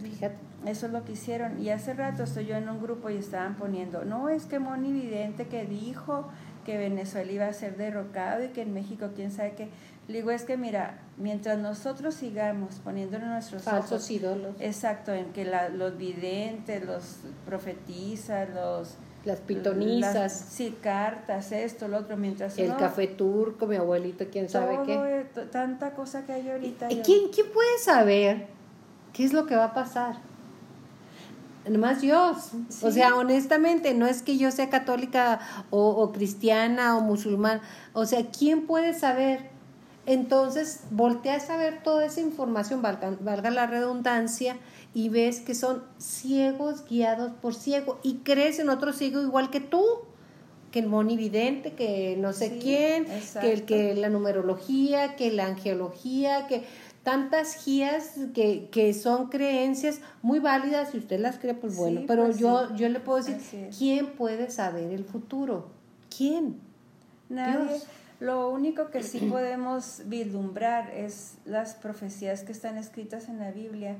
Fíjate. 0.00 0.48
Eso 0.66 0.86
es 0.86 0.92
lo 0.92 1.04
que 1.04 1.12
hicieron. 1.12 1.60
Y 1.60 1.70
hace 1.70 1.94
rato 1.94 2.24
estoy 2.24 2.46
yo 2.46 2.56
en 2.56 2.68
un 2.68 2.82
grupo 2.82 3.10
y 3.10 3.16
estaban 3.16 3.56
poniendo, 3.56 4.04
no, 4.04 4.28
es 4.28 4.46
que 4.46 4.58
Moni 4.58 4.92
Vidente 4.92 5.46
que 5.46 5.64
dijo 5.64 6.28
que 6.64 6.76
Venezuela 6.76 7.30
iba 7.30 7.46
a 7.46 7.52
ser 7.52 7.76
derrocado 7.76 8.44
y 8.44 8.48
que 8.48 8.62
en 8.62 8.74
México 8.74 9.10
quién 9.14 9.30
sabe 9.30 9.52
qué. 9.52 9.68
Le 10.08 10.14
digo, 10.14 10.30
es 10.30 10.42
que 10.44 10.56
mira, 10.56 10.98
mientras 11.18 11.58
nosotros 11.58 12.14
sigamos 12.14 12.76
poniéndonos 12.76 13.28
nuestros 13.28 13.62
Falsos 13.62 13.92
ojos, 13.92 14.10
ídolos. 14.10 14.56
exacto, 14.58 15.12
en 15.12 15.26
que 15.34 15.44
la- 15.44 15.68
los 15.68 15.98
videntes, 15.98 16.84
los 16.84 17.18
profetizas, 17.44 18.48
los... 18.54 18.94
Las 19.26 19.40
pitonizas. 19.40 20.14
las- 20.14 20.32
sí, 20.32 20.78
cartas, 20.82 21.52
esto, 21.52 21.88
lo 21.88 21.98
otro, 21.98 22.16
mientras 22.16 22.56
el 22.56 22.68
uno- 22.70 22.78
café 22.78 23.06
turco, 23.08 23.66
mi 23.66 23.76
abuelito, 23.76 24.24
quién 24.32 24.48
sabe 24.48 24.76
todo, 24.76 24.86
qué. 24.86 25.26
tanta 25.52 25.92
cosa 25.92 26.24
que 26.24 26.32
hay 26.32 26.48
ahorita. 26.48 26.90
¿Y 26.90 26.96
yo- 26.96 27.02
¿Quién, 27.02 27.28
¿Quién 27.30 27.46
puede 27.52 27.78
saber 27.78 28.46
qué 29.12 29.24
es 29.24 29.34
lo 29.34 29.44
que 29.44 29.56
va 29.56 29.64
a 29.64 29.74
pasar? 29.74 30.16
Nomás 31.68 32.00
Dios. 32.00 32.52
O 32.82 32.90
sea, 32.90 33.14
honestamente, 33.14 33.92
no 33.92 34.06
es 34.06 34.22
que 34.22 34.38
yo 34.38 34.50
sea 34.50 34.70
católica 34.70 35.40
o, 35.68 35.88
o 35.90 36.12
cristiana 36.12 36.96
o 36.96 37.02
musulmán. 37.02 37.60
O 37.92 38.06
sea, 38.06 38.24
¿quién 38.30 38.66
puede 38.66 38.94
saber? 38.94 39.50
Entonces, 40.08 40.80
volteas 40.90 41.50
a 41.50 41.58
ver 41.58 41.82
toda 41.82 42.06
esa 42.06 42.22
información, 42.22 42.80
valga, 42.80 43.14
valga 43.20 43.50
la 43.50 43.66
redundancia, 43.66 44.56
y 44.94 45.10
ves 45.10 45.40
que 45.40 45.54
son 45.54 45.84
ciegos 45.98 46.86
guiados 46.88 47.32
por 47.42 47.54
ciego. 47.54 47.98
Y 48.02 48.20
crees 48.24 48.58
en 48.58 48.70
otro 48.70 48.94
ciego 48.94 49.20
igual 49.20 49.50
que 49.50 49.60
tú. 49.60 49.84
Que 50.72 50.80
el 50.80 50.86
monividente, 50.86 51.72
que 51.72 52.16
no 52.18 52.32
sé 52.32 52.48
Sí, 52.50 52.58
quién, 52.60 53.06
que 53.40 53.52
el 53.52 53.64
que 53.64 53.94
la 53.94 54.08
numerología, 54.10 55.16
que 55.16 55.30
la 55.32 55.46
angiología, 55.46 56.46
que 56.46 56.64
tantas 57.02 57.64
guías 57.64 58.14
que, 58.34 58.68
que 58.70 58.92
son 58.92 59.28
creencias 59.28 60.00
muy 60.20 60.40
válidas, 60.40 60.90
si 60.90 60.98
usted 60.98 61.20
las 61.20 61.38
cree, 61.38 61.54
pues 61.54 61.72
Sí, 61.74 61.78
bueno, 61.78 62.02
pero 62.06 62.24
pues 62.26 62.38
yo, 62.38 62.68
sí. 62.68 62.74
yo 62.76 62.88
le 62.90 63.00
puedo 63.00 63.22
decir. 63.22 63.70
¿quién 63.78 64.08
puede 64.08 64.50
saber 64.50 64.92
el 64.92 65.04
futuro? 65.04 65.68
¿Quién? 66.14 66.60
Nadie. 67.30 67.66
Dios. 67.66 67.86
Lo 68.20 68.50
único 68.50 68.90
que 68.90 69.02
sí 69.02 69.20
podemos 69.30 70.02
vislumbrar 70.06 70.90
es 70.90 71.38
las 71.44 71.74
profecías 71.74 72.42
que 72.42 72.52
están 72.52 72.76
escritas 72.76 73.28
en 73.28 73.38
la 73.38 73.50
Biblia 73.50 73.96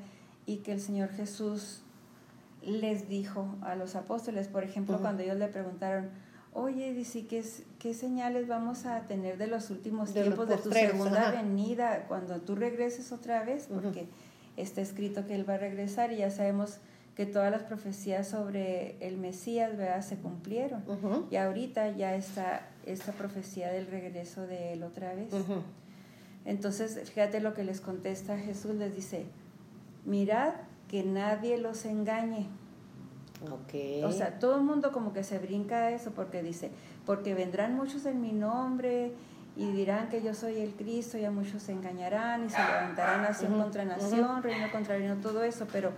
y 0.47 0.59
que 0.59 0.73
el 0.73 0.81
Señor 0.81 1.11
Jesús 1.11 1.83
les 2.63 3.09
dijo 3.09 3.57
a 3.63 3.75
los 3.77 3.95
apóstoles. 3.95 4.49
Por 4.49 4.65
ejemplo, 4.65 4.99
cuando 4.99 5.23
ellos 5.23 5.37
le 5.37 5.49
preguntaron, 5.49 6.11
oye, 6.53 6.93
dice, 6.93 7.27
¿qué, 7.27 7.45
¿qué 7.79 7.95
señales 7.95 8.49
vamos 8.49 8.87
a 8.87 9.03
tener 9.03 9.39
de 9.39 9.47
los 9.47 9.71
últimos 9.71 10.13
De 10.15 10.21
los 10.21 10.35
tiempos, 10.35 10.49
de 10.49 10.57
tu 10.57 10.71
segunda 10.71 11.29
ajá. 11.29 11.43
venida, 11.43 12.07
cuando 12.09 12.41
tú 12.41 12.57
regreses 12.57 13.13
otra 13.13 13.45
vez? 13.45 13.69
Porque 13.73 14.09
está 14.57 14.81
escrito 14.81 15.27
que 15.27 15.35
Él 15.35 15.49
va 15.49 15.55
a 15.55 15.59
regresar 15.59 16.13
y 16.13 16.17
ya 16.19 16.31
sabemos 16.31 16.79
que 17.15 17.27
todas 17.27 17.51
las 17.51 17.63
profecías 17.63 18.29
sobre 18.29 18.97
el 19.01 19.19
Mesías 19.19 19.77
¿verdad? 19.77 20.03
se 20.03 20.17
cumplieron. 20.17 20.85
Y 21.31 21.37
ahorita 21.37 21.91
ya 21.91 22.15
está 22.15 22.69
esta 22.92 23.12
profecía 23.12 23.71
del 23.73 23.87
regreso 23.87 24.47
de 24.47 24.73
Él 24.73 24.83
otra 24.83 25.14
vez. 25.14 25.33
Entonces, 26.45 27.11
fíjate 27.11 27.40
lo 27.40 27.54
que 27.54 27.64
les 27.64 27.80
contesta 27.80 28.38
Jesús, 28.38 28.75
les 28.75 28.95
dice, 28.95 29.26
mirad 30.04 30.54
que 30.88 31.02
nadie 31.04 31.59
los 31.59 31.85
engañe. 31.85 32.47
Ok. 33.45 34.04
O 34.04 34.12
sea, 34.12 34.38
todo 34.38 34.57
el 34.57 34.62
mundo 34.62 34.90
como 34.90 35.12
que 35.12 35.23
se 35.23 35.38
brinca 35.38 35.87
a 35.87 35.90
eso 35.90 36.12
porque 36.12 36.42
dice, 36.42 36.71
porque 37.07 37.35
vendrán 37.35 37.76
muchos 37.76 38.07
en 38.07 38.21
mi 38.21 38.33
nombre 38.33 39.12
y 39.57 39.71
dirán 39.73 40.09
que 40.09 40.23
yo 40.23 40.35
soy 40.35 40.61
el 40.61 40.73
Cristo 40.73 41.18
y 41.18 41.25
a 41.25 41.30
muchos 41.30 41.62
se 41.62 41.73
engañarán 41.73 42.47
y 42.47 42.50
se 42.50 42.59
levantarán 42.59 43.23
nación 43.23 43.61
contra 43.61 43.85
nación, 43.85 44.42
reino 44.42 44.71
contra 44.73 44.97
reino, 44.97 45.16
todo 45.16 45.42
eso. 45.45 45.66
Pero 45.71 45.92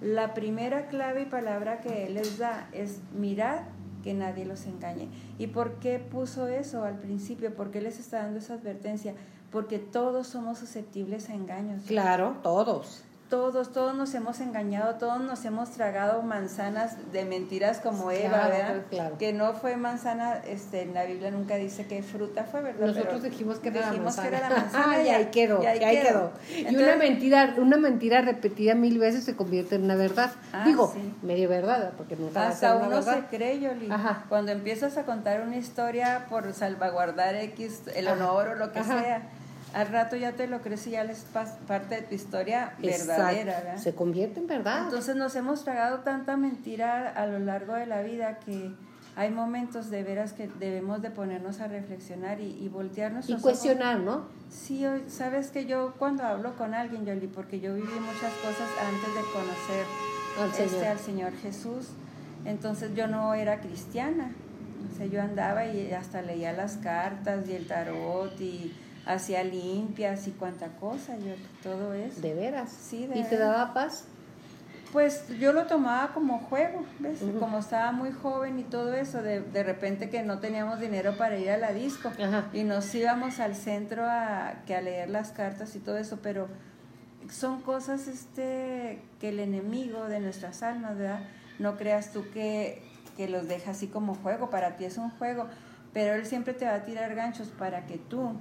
la 0.00 0.34
primera 0.34 0.86
clave 0.86 1.22
y 1.22 1.26
palabra 1.26 1.80
que 1.80 2.06
Él 2.06 2.14
les 2.14 2.38
da 2.38 2.68
es 2.72 3.00
mirad 3.12 3.62
que 4.06 4.14
nadie 4.14 4.44
los 4.44 4.66
engañe. 4.66 5.08
¿Y 5.36 5.48
por 5.48 5.80
qué 5.80 5.98
puso 5.98 6.46
eso 6.46 6.84
al 6.84 6.96
principio? 7.00 7.52
¿Por 7.52 7.72
qué 7.72 7.80
les 7.80 7.98
está 7.98 8.18
dando 8.18 8.38
esa 8.38 8.54
advertencia? 8.54 9.14
Porque 9.50 9.80
todos 9.80 10.28
somos 10.28 10.58
susceptibles 10.58 11.28
a 11.28 11.34
engaños. 11.34 11.82
Claro, 11.88 12.36
todos. 12.44 13.02
Todos, 13.28 13.72
todos 13.72 13.92
nos 13.96 14.14
hemos 14.14 14.38
engañado, 14.38 14.94
todos 14.96 15.20
nos 15.20 15.44
hemos 15.44 15.70
tragado 15.72 16.22
manzanas 16.22 17.10
de 17.10 17.24
mentiras 17.24 17.80
como 17.80 18.12
Eva, 18.12 18.28
Claro, 18.46 18.48
¿verdad? 18.50 18.82
claro. 18.88 19.18
Que 19.18 19.32
no 19.32 19.52
fue 19.54 19.76
manzana, 19.76 20.34
este, 20.46 20.82
en 20.82 20.94
la 20.94 21.04
Biblia 21.06 21.32
nunca 21.32 21.56
dice 21.56 21.86
qué 21.88 22.04
fruta 22.04 22.44
fue, 22.44 22.62
¿verdad? 22.62 22.86
Nosotros 22.86 23.16
Pero 23.22 23.30
dijimos 23.30 23.58
que 23.58 23.70
era 23.70 23.80
la 23.80 23.86
dijimos 23.90 24.16
manzana. 24.16 24.30
que 24.30 24.36
era 24.36 24.48
la 24.48 24.56
manzana 24.56 25.02
y 25.04 25.08
ahí 25.08 25.24
quedó, 25.32 25.60
y 25.60 25.66
ahí 25.66 26.02
quedó. 26.02 26.30
y 26.56 26.76
una 26.76 26.94
mentira, 26.94 27.54
una 27.58 27.76
mentira 27.78 28.20
repetida 28.20 28.76
mil 28.76 28.96
veces 29.00 29.24
se 29.24 29.34
convierte 29.34 29.74
en 29.74 29.82
una 29.82 29.96
verdad. 29.96 30.30
Ah, 30.52 30.62
Digo, 30.64 30.92
sí. 30.94 31.12
medio 31.22 31.48
verdad, 31.48 31.94
porque 31.96 32.14
nunca 32.14 32.38
va 32.42 32.46
a 32.50 32.52
ser 32.52 32.68
Hasta 32.68 32.76
una 32.76 32.86
uno 32.86 32.96
verdad. 33.04 33.26
se 33.28 33.36
cree, 33.36 33.58
Yoli. 33.58 33.90
Ajá. 33.90 34.24
Cuando 34.28 34.52
empiezas 34.52 34.96
a 34.98 35.02
contar 35.04 35.40
una 35.40 35.56
historia 35.56 36.26
por 36.30 36.52
salvaguardar 36.54 37.34
X, 37.34 37.80
el 37.96 38.06
Ajá. 38.06 38.14
honor 38.16 38.48
o 38.50 38.54
lo 38.54 38.70
que 38.70 38.78
Ajá. 38.78 39.00
sea, 39.00 39.22
al 39.76 39.88
rato 39.88 40.16
ya 40.16 40.32
te 40.32 40.46
lo 40.46 40.62
crees 40.62 40.86
y 40.86 40.92
ya 40.92 41.04
pas- 41.34 41.58
parte 41.66 41.96
de 41.96 42.02
tu 42.02 42.14
historia 42.14 42.72
verdadera. 42.80 43.58
¿verdad? 43.60 43.76
Se 43.76 43.94
convierte 43.94 44.40
en 44.40 44.46
verdad. 44.46 44.84
Entonces 44.84 45.16
nos 45.16 45.36
hemos 45.36 45.64
tragado 45.64 45.98
tanta 46.00 46.36
mentira 46.38 47.08
a 47.10 47.26
lo 47.26 47.38
largo 47.38 47.74
de 47.74 47.84
la 47.84 48.00
vida 48.00 48.38
que 48.38 48.72
hay 49.16 49.30
momentos 49.30 49.90
de 49.90 50.02
veras 50.02 50.32
que 50.32 50.48
debemos 50.48 51.02
de 51.02 51.10
ponernos 51.10 51.60
a 51.60 51.68
reflexionar 51.68 52.40
y, 52.40 52.58
y 52.58 52.68
voltear 52.68 53.12
y 53.26 53.34
cuestionar, 53.36 53.98
¿no? 54.00 54.26
Sí, 54.50 54.84
sabes 55.08 55.50
que 55.50 55.66
yo 55.66 55.94
cuando 55.98 56.22
hablo 56.24 56.56
con 56.56 56.72
alguien, 56.72 57.04
Yoli, 57.04 57.26
porque 57.26 57.60
yo 57.60 57.74
viví 57.74 57.86
muchas 58.00 58.32
cosas 58.42 58.68
antes 58.80 59.14
de 59.14 59.20
conocer 59.32 59.84
Al 60.40 60.48
este, 60.50 60.68
Señor. 60.68 60.86
al 60.86 60.98
Señor 60.98 61.32
Jesús, 61.42 61.88
entonces 62.44 62.94
yo 62.94 63.06
no 63.08 63.34
era 63.34 63.60
cristiana. 63.60 64.30
O 64.92 64.96
sea, 64.96 65.06
yo 65.06 65.20
andaba 65.20 65.66
y 65.66 65.92
hasta 65.92 66.22
leía 66.22 66.52
las 66.52 66.76
cartas 66.76 67.48
y 67.48 67.54
el 67.54 67.66
tarot 67.66 68.40
y 68.40 68.72
hacía 69.06 69.44
limpias 69.44 70.26
y 70.26 70.32
cuánta 70.32 70.68
cosa, 70.80 71.16
yo 71.16 71.34
todo 71.62 71.94
eso. 71.94 72.20
De 72.20 72.34
veras. 72.34 72.70
Sí, 72.70 73.06
de 73.06 73.18
¿Y 73.18 73.24
te 73.24 73.38
daba 73.38 73.72
paz? 73.72 74.04
Pues 74.92 75.28
yo 75.38 75.52
lo 75.52 75.66
tomaba 75.66 76.12
como 76.12 76.38
juego, 76.38 76.84
¿ves? 77.00 77.20
Como 77.38 77.58
estaba 77.58 77.92
muy 77.92 78.12
joven 78.12 78.58
y 78.58 78.62
todo 78.62 78.94
eso, 78.94 79.20
de, 79.20 79.40
de 79.40 79.62
repente 79.62 80.08
que 80.10 80.22
no 80.22 80.38
teníamos 80.38 80.80
dinero 80.80 81.16
para 81.16 81.36
ir 81.36 81.50
a 81.50 81.58
la 81.58 81.72
disco 81.72 82.08
Ajá. 82.08 82.46
y 82.52 82.64
nos 82.64 82.94
íbamos 82.94 83.40
al 83.40 83.56
centro 83.56 84.04
a, 84.06 84.62
que 84.66 84.74
a 84.74 84.80
leer 84.80 85.10
las 85.10 85.32
cartas 85.32 85.74
y 85.76 85.80
todo 85.80 85.98
eso, 85.98 86.20
pero 86.22 86.48
son 87.30 87.60
cosas 87.62 88.06
este 88.06 89.02
que 89.20 89.30
el 89.30 89.40
enemigo 89.40 90.06
de 90.06 90.20
nuestras 90.20 90.62
almas, 90.62 90.96
¿verdad? 90.96 91.20
No 91.58 91.76
creas 91.76 92.12
tú 92.12 92.24
que, 92.32 92.82
que 93.16 93.28
los 93.28 93.48
deja 93.48 93.72
así 93.72 93.88
como 93.88 94.14
juego, 94.14 94.50
para 94.50 94.76
ti 94.76 94.84
es 94.84 94.98
un 94.98 95.10
juego, 95.10 95.46
pero 95.92 96.14
él 96.14 96.26
siempre 96.26 96.54
te 96.54 96.64
va 96.64 96.74
a 96.74 96.84
tirar 96.84 97.14
ganchos 97.14 97.48
para 97.48 97.86
que 97.86 97.98
tú 97.98 98.32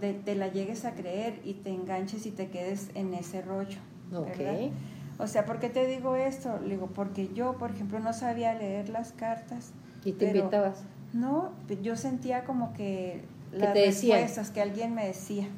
de- 0.00 0.14
te 0.14 0.34
la 0.34 0.48
llegues 0.48 0.84
a 0.84 0.92
creer 0.92 1.40
y 1.44 1.54
te 1.54 1.70
enganches 1.70 2.26
y 2.26 2.30
te 2.30 2.48
quedes 2.48 2.90
en 2.94 3.14
ese 3.14 3.42
rollo. 3.42 3.78
Ok. 4.14 4.36
¿verdad? 4.38 4.70
O 5.18 5.26
sea, 5.26 5.44
¿por 5.44 5.58
qué 5.58 5.68
te 5.68 5.86
digo 5.86 6.14
esto? 6.16 6.58
Le 6.60 6.70
digo, 6.70 6.86
porque 6.94 7.28
yo, 7.34 7.56
por 7.58 7.70
ejemplo, 7.72 7.98
no 7.98 8.12
sabía 8.12 8.54
leer 8.54 8.88
las 8.88 9.12
cartas. 9.12 9.72
Y 10.04 10.12
te 10.12 10.26
pero- 10.26 10.38
invitabas. 10.40 10.82
No, 11.12 11.50
yo 11.82 11.96
sentía 11.96 12.44
como 12.44 12.72
que 12.74 13.22
las 13.52 13.72
te 13.72 13.86
respuestas 13.86 14.50
que 14.50 14.60
alguien 14.60 14.94
me 14.94 15.06
decía. 15.06 15.48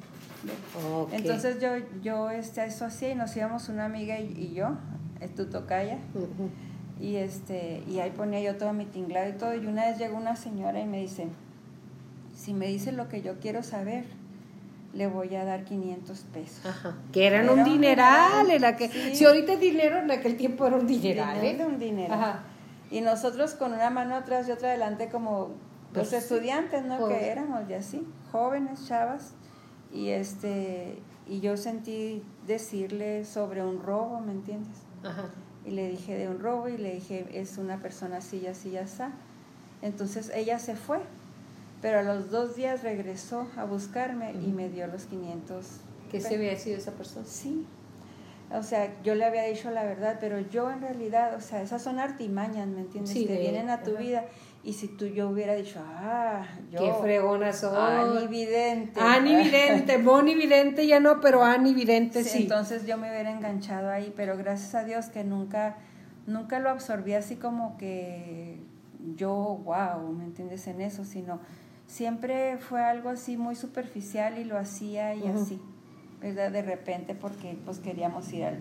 Entonces 1.12 1.60
yo, 1.60 1.70
yo 2.02 2.30
este, 2.30 2.64
eso 2.64 2.86
hacía 2.86 3.10
y 3.10 3.14
nos 3.14 3.36
íbamos 3.36 3.68
una 3.68 3.84
amiga 3.84 4.18
y, 4.20 4.26
y 4.32 4.54
yo, 4.54 4.70
eh, 5.20 5.28
tu 5.28 5.46
tocaya, 5.46 5.98
y, 7.00 7.16
este, 7.16 7.82
y 7.88 7.98
ahí 7.98 8.10
ponía 8.10 8.40
yo 8.40 8.56
todo 8.56 8.72
mi 8.72 8.84
tinglado 8.86 9.28
y 9.28 9.32
todo. 9.32 9.54
Y 9.54 9.66
una 9.66 9.86
vez 9.86 9.98
llegó 9.98 10.16
una 10.16 10.36
señora 10.36 10.80
y 10.80 10.86
me 10.86 10.98
dice, 11.00 11.26
si 12.36 12.54
me 12.54 12.66
dice 12.68 12.92
lo 12.92 13.08
que 13.08 13.20
yo 13.22 13.38
quiero 13.40 13.62
saber, 13.62 14.04
le 14.92 15.06
voy 15.06 15.34
a 15.36 15.44
dar 15.44 15.64
500 15.64 16.18
pesos. 16.32 16.66
Ajá. 16.66 16.96
Que 17.12 17.26
eran 17.26 17.44
Era 17.44 17.52
un 17.52 17.58
un 17.60 17.64
dineral. 17.64 18.30
dineral, 18.46 18.50
En 18.50 18.62
la 18.62 18.76
que, 18.76 18.88
sí. 18.88 19.14
Si 19.14 19.24
ahorita 19.24 19.52
es 19.54 19.60
dinero, 19.60 19.98
en 19.98 20.10
aquel 20.10 20.36
tiempo 20.36 20.66
era 20.66 20.76
un 20.76 20.86
dineral. 20.86 21.40
Dinero 21.40 21.64
¿eh? 21.64 21.66
un 21.66 21.78
dinero. 21.78 22.14
Ajá. 22.14 22.40
Y 22.90 23.00
nosotros 23.02 23.54
con 23.54 23.72
una 23.72 23.90
mano 23.90 24.16
atrás 24.16 24.48
y 24.48 24.50
otra 24.52 24.70
adelante 24.70 25.08
como 25.08 25.50
Pues 25.92 26.04
los 26.04 26.08
sí, 26.08 26.16
estudiantes, 26.16 26.84
¿no? 26.84 26.98
pues. 26.98 27.16
Que 27.18 27.28
éramos 27.28 27.60
y 27.68 27.74
así, 27.74 28.06
jóvenes, 28.32 28.86
chavas. 28.86 29.34
Y 29.92 30.08
este 30.10 31.00
y 31.28 31.38
yo 31.40 31.56
sentí 31.56 32.24
decirle 32.48 33.24
sobre 33.24 33.64
un 33.64 33.80
robo, 33.82 34.18
¿me 34.20 34.32
entiendes? 34.32 34.76
Ajá. 35.04 35.26
Y 35.64 35.70
le 35.70 35.88
dije 35.88 36.16
de 36.18 36.28
un 36.28 36.40
robo 36.40 36.68
y 36.68 36.76
le 36.78 36.94
dije, 36.94 37.26
es 37.32 37.58
una 37.58 37.76
persona 37.78 38.16
así, 38.16 38.44
así, 38.48 38.76
así. 38.76 39.02
Entonces 39.82 40.32
ella 40.34 40.58
se 40.58 40.74
fue, 40.74 40.98
pero 41.80 42.00
a 42.00 42.02
los 42.02 42.30
dos 42.30 42.56
días 42.56 42.82
regresó 42.82 43.48
a 43.56 43.64
buscarme 43.64 44.32
y 44.32 44.52
me 44.52 44.68
dio 44.68 44.86
los 44.86 45.04
500. 45.04 45.66
¿Qué 46.10 46.20
se 46.20 46.34
había 46.34 46.56
sido 46.56 46.76
esa 46.78 46.92
persona? 46.92 47.24
Sí. 47.26 47.64
O 48.52 48.64
sea, 48.64 48.92
yo 49.04 49.14
le 49.14 49.24
había 49.24 49.44
dicho 49.44 49.70
la 49.70 49.84
verdad, 49.84 50.18
pero 50.20 50.40
yo 50.40 50.70
en 50.72 50.80
realidad, 50.80 51.34
o 51.36 51.40
sea, 51.40 51.62
esas 51.62 51.82
son 51.82 52.00
artimañas, 52.00 52.66
¿me 52.66 52.80
entiendes? 52.80 53.12
Sí, 53.12 53.24
que 53.26 53.34
de- 53.34 53.38
vienen 53.38 53.70
a 53.70 53.82
tu 53.82 53.96
vida. 53.96 54.24
Y 54.64 54.72
si 54.74 54.88
tú 54.88 55.06
yo 55.06 55.30
hubiera 55.30 55.54
dicho, 55.54 55.80
ah, 55.82 56.44
yo. 56.70 56.80
Qué 56.80 56.92
fregona 57.00 57.52
soy. 57.52 57.76
Ani 57.78 58.26
Vidente. 58.26 59.00
Ani 59.00 59.36
Vidente, 59.36 59.98
Boni 59.98 60.34
Vidente 60.42 60.86
ya 60.86 60.98
no, 61.00 61.20
pero 61.20 61.44
Ani 61.44 61.72
Vidente 61.72 62.24
Sí, 62.24 62.28
sí. 62.30 62.42
Entonces 62.42 62.86
yo 62.86 62.98
me 62.98 63.08
hubiera 63.08 63.30
enganchado 63.30 63.88
ahí, 63.88 64.12
pero 64.16 64.36
gracias 64.36 64.74
a 64.74 64.84
Dios 64.84 65.06
que 65.06 65.22
nunca, 65.24 65.76
nunca 66.26 66.58
lo 66.58 66.70
absorbí 66.70 67.14
así 67.14 67.36
como 67.36 67.78
que 67.78 68.58
yo, 69.16 69.32
wow, 69.64 70.12
¿me 70.12 70.24
entiendes? 70.24 70.66
En 70.66 70.80
eso, 70.80 71.04
sino 71.04 71.40
siempre 71.90 72.58
fue 72.58 72.82
algo 72.82 73.10
así 73.10 73.36
muy 73.36 73.56
superficial 73.56 74.38
y 74.38 74.44
lo 74.44 74.56
hacía 74.56 75.14
y 75.14 75.26
así, 75.26 75.60
¿verdad? 76.20 76.50
De 76.52 76.62
repente 76.62 77.14
porque 77.14 77.58
pues 77.64 77.78
queríamos 77.78 78.32
ir 78.32 78.44
al... 78.44 78.58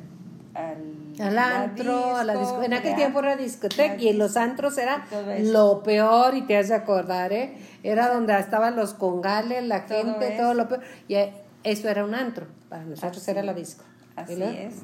Al, 0.55 1.13
Al 1.21 1.37
antro, 1.37 2.15
a 2.15 2.23
la 2.23 2.35
disco. 2.35 2.63
En 2.63 2.73
aquel 2.73 2.95
tiempo 2.95 3.19
era 3.19 3.35
discoteca 3.35 3.97
y 3.97 4.07
en 4.07 4.17
los 4.17 4.35
antros 4.35 4.79
era 4.79 5.05
lo 5.43 5.83
peor, 5.83 6.35
y 6.35 6.41
te 6.41 6.57
has 6.57 6.69
de 6.69 6.75
acordar, 6.75 7.31
¿eh? 7.31 7.55
Era 7.83 8.11
donde 8.11 8.37
estaban 8.39 8.75
los 8.75 8.95
congales, 8.95 9.63
la 9.63 9.85
Todo 9.85 9.99
gente, 10.03 10.33
eso. 10.33 10.41
todo 10.41 10.53
lo 10.55 10.67
peor. 10.67 10.81
Y 11.07 11.13
eh, 11.15 11.33
eso 11.63 11.87
era 11.87 12.03
un 12.03 12.15
antro. 12.15 12.47
Para 12.67 12.83
nosotros 12.83 13.21
Así 13.21 13.29
era 13.29 13.43
la 13.43 13.53
disco. 13.53 13.83
Así 14.15 14.35
¿verdad? 14.35 14.55
es. 14.55 14.77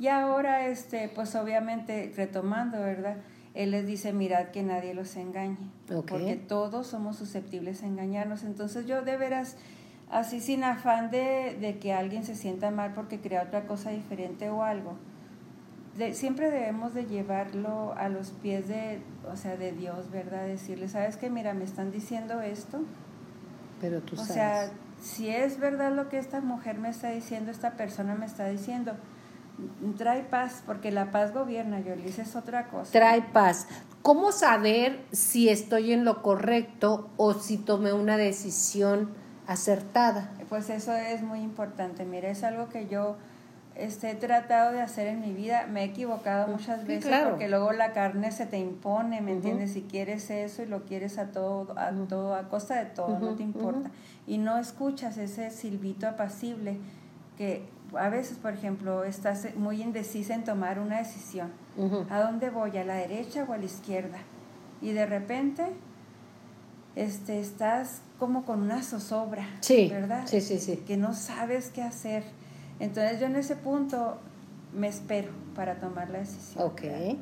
Y 0.00 0.08
ahora, 0.08 0.66
este, 0.66 1.08
pues 1.14 1.36
obviamente, 1.36 2.12
retomando, 2.16 2.80
¿verdad? 2.80 3.16
Él 3.54 3.70
les 3.70 3.86
dice, 3.86 4.12
mirad 4.12 4.48
que 4.48 4.62
nadie 4.62 4.94
los 4.94 5.14
engañe, 5.16 5.56
porque 6.08 6.36
todos 6.36 6.88
somos 6.88 7.16
susceptibles 7.16 7.82
a 7.82 7.86
engañarnos. 7.86 8.42
Entonces 8.42 8.86
yo 8.86 9.02
de 9.02 9.16
veras, 9.16 9.56
así 10.10 10.40
sin 10.40 10.64
afán 10.64 11.10
de, 11.10 11.56
de 11.60 11.78
que 11.78 11.92
alguien 11.92 12.24
se 12.24 12.34
sienta 12.34 12.70
mal 12.72 12.92
porque 12.94 13.20
crea 13.20 13.44
otra 13.44 13.66
cosa 13.66 13.90
diferente 13.90 14.50
o 14.50 14.62
algo, 14.64 14.94
de- 15.96 16.14
siempre 16.14 16.50
debemos 16.50 16.94
de 16.94 17.06
llevarlo 17.06 17.94
a 17.96 18.08
los 18.08 18.30
pies 18.30 18.66
de, 18.66 19.00
o 19.32 19.36
sea, 19.36 19.56
de 19.56 19.70
Dios, 19.70 20.10
¿verdad? 20.10 20.46
Decirle, 20.46 20.88
¿sabes 20.88 21.16
qué? 21.16 21.30
Mira, 21.30 21.54
me 21.54 21.64
están 21.64 21.92
diciendo 21.92 22.40
esto, 22.42 22.80
Pero 23.80 24.00
tú 24.02 24.14
o 24.14 24.18
sabes. 24.18 24.32
sea, 24.32 24.70
si 25.00 25.28
es 25.28 25.60
verdad 25.60 25.92
lo 25.92 26.08
que 26.08 26.18
esta 26.18 26.40
mujer 26.40 26.78
me 26.78 26.88
está 26.88 27.10
diciendo, 27.10 27.52
esta 27.52 27.72
persona 27.76 28.16
me 28.16 28.26
está 28.26 28.46
diciendo, 28.48 28.94
trae 29.96 30.22
paz, 30.22 30.62
porque 30.66 30.90
la 30.90 31.10
paz 31.10 31.32
gobierna, 31.32 31.80
Yolis, 31.80 32.18
es 32.18 32.36
otra 32.36 32.68
cosa. 32.68 32.90
Trae 32.92 33.22
paz. 33.22 33.66
¿Cómo 34.02 34.32
saber 34.32 35.00
si 35.12 35.48
estoy 35.48 35.92
en 35.92 36.04
lo 36.04 36.22
correcto 36.22 37.08
o 37.16 37.34
si 37.34 37.56
tomé 37.56 37.92
una 37.92 38.16
decisión 38.16 39.10
acertada? 39.46 40.30
Pues 40.48 40.70
eso 40.70 40.92
es 40.94 41.22
muy 41.22 41.40
importante. 41.40 42.04
Mira, 42.04 42.28
es 42.28 42.42
algo 42.44 42.68
que 42.68 42.86
yo 42.88 43.16
este, 43.76 44.10
he 44.10 44.14
tratado 44.14 44.72
de 44.72 44.82
hacer 44.82 45.06
en 45.06 45.20
mi 45.20 45.32
vida. 45.32 45.66
Me 45.66 45.82
he 45.82 45.84
equivocado 45.84 46.48
muchas 46.48 46.80
Sí, 46.82 46.86
veces 46.86 47.06
claro. 47.06 47.30
porque 47.30 47.48
luego 47.48 47.72
la 47.72 47.92
carne 47.92 48.30
se 48.32 48.46
te 48.46 48.58
impone, 48.58 49.20
¿me 49.20 49.32
entiendes? 49.32 49.72
Si 49.72 49.82
quieres 49.82 50.28
eso 50.30 50.62
y 50.62 50.66
lo 50.66 50.84
quieres 50.84 51.18
a 51.18 51.32
todo, 51.32 51.74
a 51.78 51.90
todo, 52.08 52.34
a 52.34 52.48
costa 52.48 52.74
de 52.76 52.86
todo, 52.86 53.18
no 53.18 53.34
te 53.34 53.42
importa. 53.42 53.90
Y 54.26 54.38
no 54.38 54.58
escuchas 54.58 55.16
ese 55.16 55.50
silbito 55.50 56.06
apacible 56.08 56.78
que 57.38 57.66
a 57.98 58.08
veces, 58.08 58.38
por 58.38 58.52
ejemplo, 58.52 59.04
estás 59.04 59.54
muy 59.56 59.82
indecisa 59.82 60.34
en 60.34 60.44
tomar 60.44 60.78
una 60.78 60.98
decisión. 60.98 61.50
¿A 62.10 62.20
dónde 62.20 62.50
voy? 62.50 62.76
¿A 62.78 62.84
la 62.84 62.94
derecha 62.94 63.44
o 63.48 63.52
a 63.52 63.56
la 63.58 63.64
izquierda? 63.64 64.18
Y 64.80 64.92
de 64.92 65.06
repente 65.06 65.64
este, 66.96 67.40
estás 67.40 68.02
como 68.18 68.44
con 68.44 68.62
una 68.62 68.82
zozobra, 68.82 69.46
Sí, 69.60 69.88
¿verdad? 69.90 70.22
sí, 70.26 70.40
sí, 70.40 70.58
sí. 70.58 70.76
Que 70.86 70.96
no 70.96 71.14
sabes 71.14 71.70
qué 71.70 71.82
hacer. 71.82 72.24
Entonces 72.80 73.20
yo 73.20 73.26
en 73.26 73.36
ese 73.36 73.56
punto 73.56 74.18
me 74.72 74.88
espero 74.88 75.32
para 75.54 75.76
tomar 75.78 76.10
la 76.10 76.18
decisión. 76.20 76.64
Ok. 76.64 76.82
¿verdad? 76.82 77.16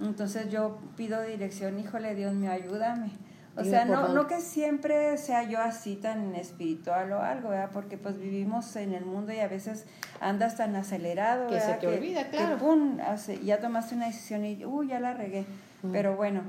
Entonces 0.00 0.50
yo 0.50 0.78
pido 0.96 1.22
dirección, 1.22 1.78
híjole, 1.78 2.14
Dios 2.14 2.34
mío, 2.34 2.50
ayúdame. 2.50 3.10
O 3.54 3.64
sea, 3.64 3.84
no, 3.84 4.08
no 4.08 4.26
que 4.26 4.40
siempre 4.40 5.18
sea 5.18 5.42
yo 5.42 5.60
así 5.60 5.96
tan 5.96 6.34
espiritual 6.34 7.12
o 7.12 7.20
algo, 7.20 7.50
¿verdad? 7.50 7.70
Porque 7.72 7.98
pues 7.98 8.18
vivimos 8.18 8.74
en 8.76 8.94
el 8.94 9.04
mundo 9.04 9.32
y 9.32 9.40
a 9.40 9.48
veces 9.48 9.84
andas 10.20 10.56
tan 10.56 10.74
acelerado, 10.74 11.48
Que 11.48 11.60
se 11.60 11.74
te 11.74 11.86
olvida, 11.86 12.30
claro. 12.30 12.56
Que, 12.56 12.64
pum, 12.64 12.98
ya 13.44 13.60
tomaste 13.60 13.94
una 13.94 14.06
decisión 14.06 14.44
y, 14.46 14.64
uy, 14.64 14.88
ya 14.88 15.00
la 15.00 15.12
regué. 15.12 15.44
Ujú. 15.82 15.92
Pero 15.92 16.16
bueno, 16.16 16.42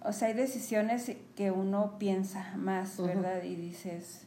o 0.00 0.12
sea, 0.12 0.28
hay 0.28 0.34
decisiones 0.34 1.10
que 1.34 1.50
uno 1.50 1.98
piensa 1.98 2.52
más. 2.56 3.00
¿verdad? 3.00 3.42
Y 3.42 3.56
dices, 3.56 4.22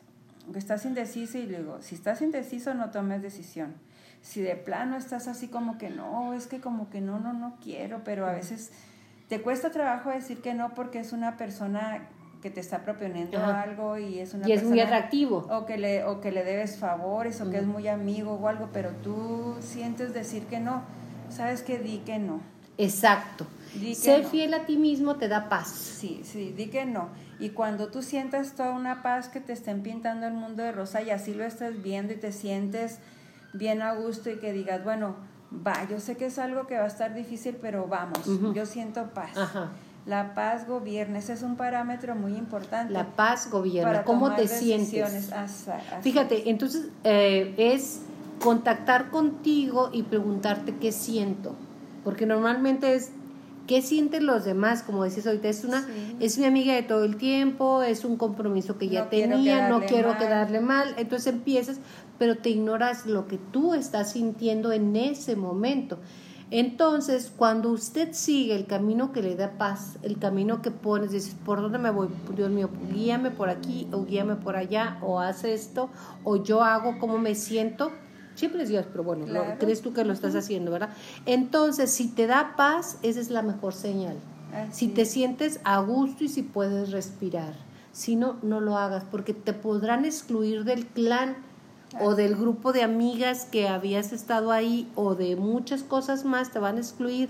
estás 0.56 0.86
indeciso 0.86 1.38
y 1.38 1.46
luego, 1.46 1.82
si 1.82 1.96
estás 1.96 2.22
indeciso 2.22 2.74
no 2.74 2.90
tomes 2.90 3.22
decisión. 3.22 3.76
Si 4.22 4.42
de 4.42 4.56
plano 4.56 4.98
estás 4.98 5.28
así 5.28 5.48
como 5.48 5.78
que 5.78 5.90
no, 5.90 6.34
es 6.34 6.48
que 6.48 6.60
como 6.60 6.90
que 6.90 7.00
no, 7.00 7.20
no, 7.20 7.32
no 7.32 7.58
quiero, 7.64 8.02
pero 8.04 8.26
a 8.26 8.34
veces 8.34 8.72
te 9.28 9.42
cuesta 9.42 9.72
trabajo 9.72 10.10
decir 10.10 10.42
que 10.42 10.54
no 10.54 10.74
porque 10.74 11.00
es 11.00 11.12
una 11.14 11.38
persona 11.38 12.08
que 12.42 12.50
te 12.52 12.60
está 12.60 12.80
proponiendo 12.84 13.38
Ajá. 13.40 13.62
algo 13.64 13.98
y 13.98 14.20
es 14.20 14.34
una 14.34 14.48
Y 14.48 14.52
es 14.54 14.64
muy 14.64 14.80
atractivo. 14.80 15.48
o 15.50 15.66
que 15.66 15.78
le 15.78 16.04
o 16.04 16.22
que 16.22 16.32
le 16.32 16.44
debes 16.44 16.78
favores 16.78 17.42
o 17.42 17.50
que 17.50 17.58
es 17.58 17.66
muy 17.66 17.88
amigo 17.88 18.34
o 18.34 18.48
algo, 18.48 18.70
pero 18.72 18.92
tú 19.04 19.56
sientes 19.60 20.14
decir 20.14 20.44
que 20.46 20.60
no. 20.60 20.84
Sabes 21.30 21.62
que 21.64 21.78
di 21.80 21.98
que 22.00 22.20
no. 22.20 22.40
Exacto. 22.78 23.48
Di 23.74 23.90
que 23.90 23.96
Ser 23.96 24.24
no. 24.24 24.30
fiel 24.30 24.54
a 24.54 24.66
ti 24.66 24.78
mismo 24.78 25.16
te 25.16 25.28
da 25.28 25.50
paz. 25.50 25.68
Sí, 25.70 26.22
sí, 26.24 26.54
di 26.56 26.68
que 26.68 26.86
no. 26.86 27.10
Y 27.40 27.50
cuando 27.50 27.90
tú 27.90 28.02
sientas 28.04 28.54
toda 28.54 28.72
una 28.72 29.02
paz 29.02 29.30
que 29.30 29.42
te 29.42 29.54
estén 29.54 29.82
pintando 29.82 30.28
el 30.28 30.34
mundo 30.34 30.62
de 30.64 30.72
rosa 30.72 31.02
y 31.02 31.10
así 31.10 31.34
lo 31.34 31.44
estés 31.44 31.82
viendo 31.82 32.14
y 32.14 32.18
te 32.18 32.32
sientes 32.32 33.00
bien 33.54 33.82
a 33.82 33.94
gusto 33.94 34.30
y 34.30 34.38
que 34.38 34.54
digas, 34.54 34.84
bueno, 34.84 35.16
va, 35.52 35.88
yo 35.90 36.00
sé 36.00 36.18
que 36.18 36.26
es 36.28 36.40
algo 36.40 36.68
que 36.68 36.78
va 36.78 36.84
a 36.84 36.88
estar 36.88 37.14
difícil, 37.14 37.58
pero 37.62 37.88
vamos, 37.88 38.20
yo 38.54 38.66
siento 38.66 39.08
paz. 39.14 39.38
Ajá. 39.38 39.72
La 40.06 40.34
paz 40.34 40.66
gobierna, 40.68 41.20
ese 41.20 41.34
es 41.34 41.42
un 41.44 41.58
parámetro 41.58 42.16
muy 42.16 42.34
importante. 42.36 42.94
La 42.94 43.08
paz 43.16 43.50
gobierna. 43.52 43.92
para 43.92 44.06
¿Cómo 44.06 44.28
tomar 44.28 44.38
te 44.40 44.48
sientes? 44.48 45.32
Así 45.34 45.70
Fíjate, 46.02 46.50
entonces 46.50 46.88
eh, 47.04 47.54
es 47.58 48.02
contactar 48.42 49.10
contigo 49.10 49.90
y 49.92 50.04
preguntarte 50.04 50.76
qué 50.76 50.92
siento. 50.94 51.56
Porque 52.06 52.26
normalmente 52.26 52.96
es 52.96 53.12
qué 53.68 53.82
sienten 53.82 54.26
los 54.26 54.46
demás, 54.46 54.82
como 54.82 55.04
dices 55.04 55.28
ahorita, 55.28 55.50
es 55.50 55.66
una, 55.66 55.82
Sí. 55.86 56.16
es 56.22 56.38
mi 56.38 56.46
amiga 56.46 56.74
de 56.74 56.84
todo 56.84 57.04
el 57.04 57.18
tiempo, 57.18 57.84
es 57.84 58.06
un 58.06 58.16
compromiso 58.16 58.78
que 58.78 58.88
ya 58.88 59.04
No 59.04 59.10
quiero 59.10 59.36
tenía, 59.36 59.68
no 59.68 59.82
quiero 59.82 60.10
mal. 60.12 60.18
quedarle 60.18 60.62
mal, 60.62 60.94
entonces 60.98 61.34
empiezas, 61.34 61.80
pero 62.20 62.38
te 62.38 62.50
ignoras 62.50 63.06
lo 63.06 63.28
que 63.28 63.38
tú 63.38 63.74
estás 63.74 64.12
sintiendo 64.14 64.72
en 64.72 64.96
ese 64.96 65.36
momento. 65.36 65.98
Entonces, 66.50 67.32
cuando 67.36 67.70
usted 67.72 68.14
sigue 68.14 68.56
el 68.56 68.66
camino 68.68 69.12
que 69.12 69.22
le 69.22 69.36
da 69.36 69.58
paz, 69.58 69.98
el 70.02 70.18
camino 70.18 70.62
que 70.62 70.72
pones, 70.72 71.12
dices, 71.12 71.36
¿por 71.46 71.62
dónde 71.62 71.78
me 71.78 71.90
voy? 71.92 72.08
Dios 72.36 72.50
mío, 72.50 72.70
guíame 72.94 73.32
por 73.32 73.50
aquí 73.50 73.88
o 73.92 74.06
guíame 74.06 74.36
por 74.36 74.56
allá 74.56 74.98
o 75.02 75.20
haz 75.20 75.44
esto 75.44 75.90
o 76.24 76.38
yo 76.38 76.64
hago 76.64 77.00
como 77.00 77.18
me 77.18 77.36
siento. 77.36 77.92
Siempre 78.36 78.64
es 78.64 78.70
Dios, 78.70 78.86
pero 78.90 79.04
bueno, 79.04 79.26
lo- 79.28 79.58
crees 79.60 79.82
tú 79.82 79.92
que 79.94 80.06
lo 80.06 80.14
estás 80.14 80.36
haciendo, 80.36 80.72
¿verdad? 80.72 80.90
Entonces, 81.26 81.92
si 81.92 82.08
te 82.08 82.28
da 82.28 82.54
paz, 82.56 82.98
esa 83.02 83.20
es 83.20 83.30
la 83.30 83.42
mejor 83.42 83.74
señal. 83.74 84.16
Si 84.72 84.88
te 84.88 85.02
es. 85.02 85.12
sientes 85.12 85.60
a 85.66 85.80
gusto 85.82 86.24
y 86.24 86.30
si 86.30 86.44
puedes 86.44 86.92
respirar. 86.92 87.54
Si 87.92 88.16
no, 88.16 88.38
no 88.42 88.62
lo 88.62 88.78
hagas 88.78 89.04
porque 89.12 89.34
te 89.34 89.52
podrán 89.54 90.06
excluir 90.06 90.64
del 90.64 90.86
clan 90.86 91.36
o 92.00 92.16
del 92.16 92.36
grupo 92.36 92.74
de 92.74 92.84
amigas 92.84 93.46
que 93.46 93.68
habías 93.68 94.12
estado 94.14 94.52
ahí 94.52 94.90
o 94.96 95.16
de 95.16 95.36
muchas 95.36 95.84
cosas 95.84 96.26
más, 96.26 96.52
te 96.52 96.60
van 96.60 96.76
a 96.78 96.80
excluir. 96.80 97.30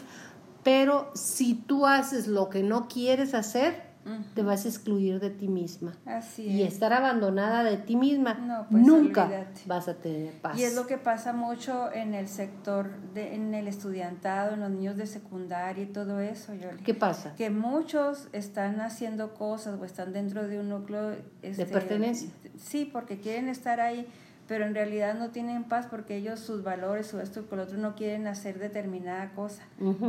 Pero 0.64 1.10
si 1.14 1.54
tú 1.54 1.86
haces 1.86 2.28
lo 2.28 2.50
que 2.50 2.64
no 2.64 2.88
quieres 2.88 3.34
hacer, 3.34 3.88
te 4.36 4.42
vas 4.42 4.64
a 4.64 4.70
excluir 4.70 5.20
de 5.20 5.30
ti 5.30 5.50
misma. 5.50 5.94
Así 6.06 6.44
Y 6.44 6.64
es. 6.64 6.72
estar 6.74 6.94
abandonada 6.94 7.64
de 7.66 7.76
ti 7.76 7.98
misma, 7.98 8.36
No, 8.36 8.66
pues, 8.72 8.82
nunca 8.86 9.26
olvídate. 9.26 9.62
vas 9.66 9.90
a 9.90 9.96
tener 9.96 10.32
paz. 10.42 10.58
Y 10.58 10.64
es 10.64 10.76
lo 10.76 10.88
que 10.88 10.98
pasa 10.98 11.34
mucho 11.34 11.92
en 11.92 12.14
el 12.14 12.30
sector, 12.30 12.90
de, 13.14 13.36
en 13.36 13.54
el 13.54 13.68
estudiantado, 13.68 14.54
en 14.54 14.62
los 14.62 14.70
niños 14.72 14.96
de 14.96 15.08
secundaria 15.08 15.84
y 15.84 15.88
todo 15.88 16.22
eso, 16.22 16.54
Yoli. 16.54 16.84
¿Qué 16.84 16.94
pasa? 16.94 17.36
Que 17.36 17.50
muchos 17.50 18.30
están 18.32 18.80
haciendo 18.80 19.34
cosas 19.34 19.78
o 19.78 19.84
están 19.84 20.14
dentro 20.14 20.48
de 20.48 20.62
un 20.62 20.70
núcleo... 20.70 21.14
este, 21.42 21.66
pertenencia. 21.66 22.30
Sí, 22.58 22.90
porque 22.92 23.20
quieren 23.20 23.50
estar 23.50 23.82
ahí, 23.82 24.08
pero 24.48 24.66
en 24.66 24.74
realidad 24.74 25.16
no 25.16 25.30
tienen 25.30 25.66
paz 25.66 25.88
porque 25.90 26.16
ellos 26.16 26.40
sus 26.40 26.64
valores 26.64 27.14
o 27.14 27.22
esto 27.22 27.46
con 27.48 27.58
lo 27.58 27.66
otro 27.66 27.78
no 27.78 27.96
quieren 27.96 28.28
hacer 28.28 28.60
determinada 28.60 29.32
cosa. 29.34 29.64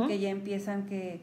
Que 0.07 0.19
ya 0.19 0.29
empiezan 0.29 0.85
que 0.85 1.21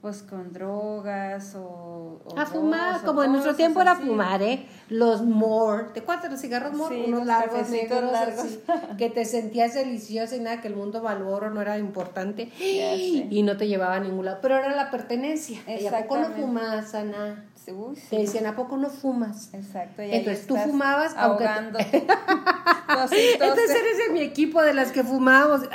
pues 0.00 0.22
con 0.22 0.52
drogas 0.52 1.54
o... 1.56 2.20
a 2.34 2.46
fumar, 2.46 3.02
como 3.02 3.22
en 3.22 3.32
nuestro 3.32 3.54
tiempo 3.54 3.82
era 3.82 3.94
fumar, 3.94 4.40
¿eh? 4.42 4.66
Los 4.88 5.22
more, 5.22 5.88
¿te 5.92 6.00
acuerdas 6.00 6.30
los 6.30 6.40
cigarros 6.40 6.72
more? 6.72 7.04
Unos 7.04 7.26
largos, 7.26 7.68
negros, 7.68 8.10
largos. 8.10 8.46
que 8.98 9.10
te 9.10 9.26
sentías 9.26 9.74
deliciosa 9.74 10.36
y 10.36 10.40
nada, 10.40 10.62
que 10.62 10.68
el 10.68 10.76
mundo 10.76 11.02
valoro 11.02 11.50
no 11.50 11.60
era 11.60 11.76
importante 11.76 12.50
y 12.58 13.42
no 13.42 13.58
te 13.58 13.68
llevaba 13.68 13.96
a 13.96 14.00
ningún 14.00 14.24
lado, 14.24 14.38
pero 14.40 14.56
era 14.56 14.74
la 14.74 14.90
pertenencia. 14.90 15.60
¿Y 15.68 15.86
a 15.86 16.00
poco 16.00 16.16
no 16.16 16.30
fumas, 16.30 16.94
Ana? 16.94 17.44
Te 17.64 18.18
decían, 18.18 18.46
¿a 18.46 18.56
poco 18.56 18.76
no 18.76 18.88
fumas? 18.88 19.52
Exacto. 19.52 20.02
Entonces 20.02 20.46
tú 20.46 20.56
fumabas 20.56 21.14
ahogándote. 21.16 21.86
entonces 21.92 23.70
eres 23.70 23.98
de 24.06 24.12
mi 24.12 24.20
equipo 24.20 24.62
de 24.62 24.74
las 24.74 24.92
que 24.92 25.04
fumábamos. 25.04 25.68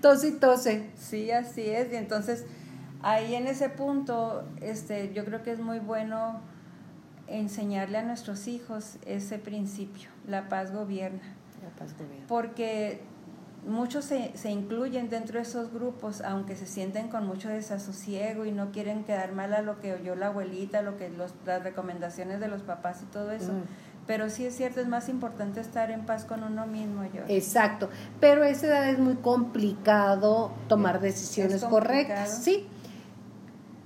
tose 0.00 0.28
y 0.28 0.32
tose. 0.32 0.90
Sí, 0.96 1.30
así 1.30 1.62
es. 1.62 1.92
Y 1.92 1.96
entonces 1.96 2.44
ahí 3.02 3.34
en 3.34 3.46
ese 3.46 3.68
punto, 3.68 4.44
este, 4.60 5.12
yo 5.12 5.24
creo 5.24 5.42
que 5.42 5.52
es 5.52 5.60
muy 5.60 5.78
bueno 5.78 6.40
enseñarle 7.28 7.98
a 7.98 8.02
nuestros 8.02 8.46
hijos 8.46 8.96
ese 9.06 9.38
principio, 9.38 10.10
la 10.26 10.48
paz 10.48 10.72
gobierna. 10.72 11.22
La 11.62 11.70
paz 11.70 11.94
gobierna. 11.94 12.26
Porque 12.28 13.00
muchos 13.66 14.04
se, 14.04 14.30
se, 14.36 14.50
incluyen 14.50 15.10
dentro 15.10 15.38
de 15.38 15.42
esos 15.42 15.72
grupos, 15.72 16.20
aunque 16.20 16.56
se 16.56 16.66
sienten 16.66 17.08
con 17.08 17.26
mucho 17.26 17.48
desasosiego 17.48 18.44
y 18.44 18.52
no 18.52 18.70
quieren 18.70 19.04
quedar 19.04 19.32
mal 19.32 19.52
a 19.54 19.62
lo 19.62 19.80
que 19.80 19.92
oyó 19.92 20.14
la 20.14 20.28
abuelita, 20.28 20.82
lo 20.82 20.96
que 20.96 21.10
los, 21.10 21.34
las 21.44 21.62
recomendaciones 21.62 22.40
de 22.40 22.48
los 22.48 22.62
papás 22.62 23.02
y 23.02 23.06
todo 23.06 23.32
eso. 23.32 23.52
Pero 24.06 24.30
sí 24.30 24.46
es 24.46 24.56
cierto, 24.56 24.80
es 24.80 24.86
más 24.86 25.08
importante 25.08 25.60
estar 25.60 25.90
en 25.90 26.06
paz 26.06 26.24
con 26.24 26.44
uno 26.44 26.66
mismo. 26.66 27.04
Yo. 27.04 27.22
Exacto, 27.28 27.90
pero 28.20 28.44
a 28.44 28.48
esa 28.48 28.68
edad 28.68 28.88
es 28.88 28.98
muy 28.98 29.16
complicado 29.16 30.52
tomar 30.68 31.00
decisiones 31.00 31.64
correctas. 31.64 32.42
Sí, 32.42 32.68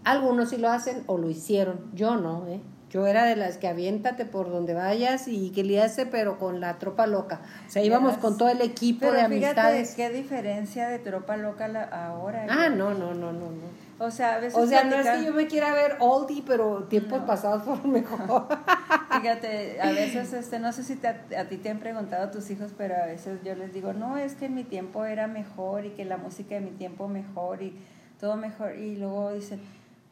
algunos 0.05 0.51
sí 0.51 0.59
lo 0.59 0.69
hacen 0.69 1.05
o 1.07 1.16
lo 1.16 1.31
hicieron, 1.31 1.90
yo 1.95 2.16
no, 2.16 2.47
¿eh? 2.47 2.61
Yo 2.90 3.07
era 3.07 3.24
de 3.24 3.37
las 3.37 3.57
que 3.57 3.68
aviéntate 3.68 4.24
por 4.24 4.50
donde 4.50 4.74
vayas 4.74 5.29
y 5.29 5.50
que 5.50 5.62
le 5.62 5.81
hace, 5.81 6.07
pero 6.07 6.38
con 6.38 6.61
la 6.61 6.79
tropa 6.79 7.07
loca. 7.07 7.40
O 7.68 7.70
sea, 7.70 7.85
íbamos 7.85 8.18
con 8.18 8.37
todo 8.37 8.48
el 8.48 8.61
equipo 8.62 9.12
de 9.12 9.20
amistades. 9.20 9.94
qué 9.94 10.11
diferencia 10.11 10.88
de 10.88 10.98
tropa 10.98 11.37
loca 11.37 11.66
ahora. 11.92 12.46
Ah, 12.50 12.68
no, 12.68 12.92
no, 12.92 13.14
no, 13.14 13.33
no, 13.33 13.50
no. 13.50 13.81
O 14.00 14.11
sea, 14.11 14.37
a 14.37 14.38
veces. 14.40 14.59
O 14.59 14.66
sea, 14.66 14.83
no 14.83 14.96
es 14.96 15.07
que 15.09 15.24
yo 15.24 15.33
me 15.33 15.46
quiera 15.46 15.72
ver 15.72 15.98
oldie, 16.00 16.42
pero 16.44 16.85
tiempos 16.85 17.20
pasados 17.20 17.62
fueron 17.62 17.92
mejor. 17.92 18.46
Fíjate, 19.20 19.81
a 19.81 19.92
veces, 19.92 20.33
este, 20.33 20.59
no 20.59 20.72
sé 20.72 20.83
si 20.83 20.98
a, 21.07 21.44
ti 21.44 21.59
te 21.59 21.70
han 21.70 21.79
preguntado 21.79 22.31
tus 22.31 22.50
hijos, 22.50 22.72
pero 22.76 22.96
a 22.96 23.07
veces 23.07 23.40
yo 23.44 23.55
les 23.55 23.72
digo, 23.72 23.92
no, 23.92 24.16
es 24.16 24.35
que 24.35 24.46
en 24.46 24.55
mi 24.55 24.64
tiempo 24.64 25.05
era 25.05 25.29
mejor 25.29 25.85
y 25.85 25.90
que 25.90 26.05
la 26.05 26.16
música 26.16 26.55
de 26.57 26.62
mi 26.62 26.70
tiempo 26.70 27.09
mejor 27.09 27.62
y 27.62 27.76
todo 28.18 28.37
mejor. 28.37 28.74
Y 28.76 28.96
luego 28.96 29.33
dicen, 29.33 29.61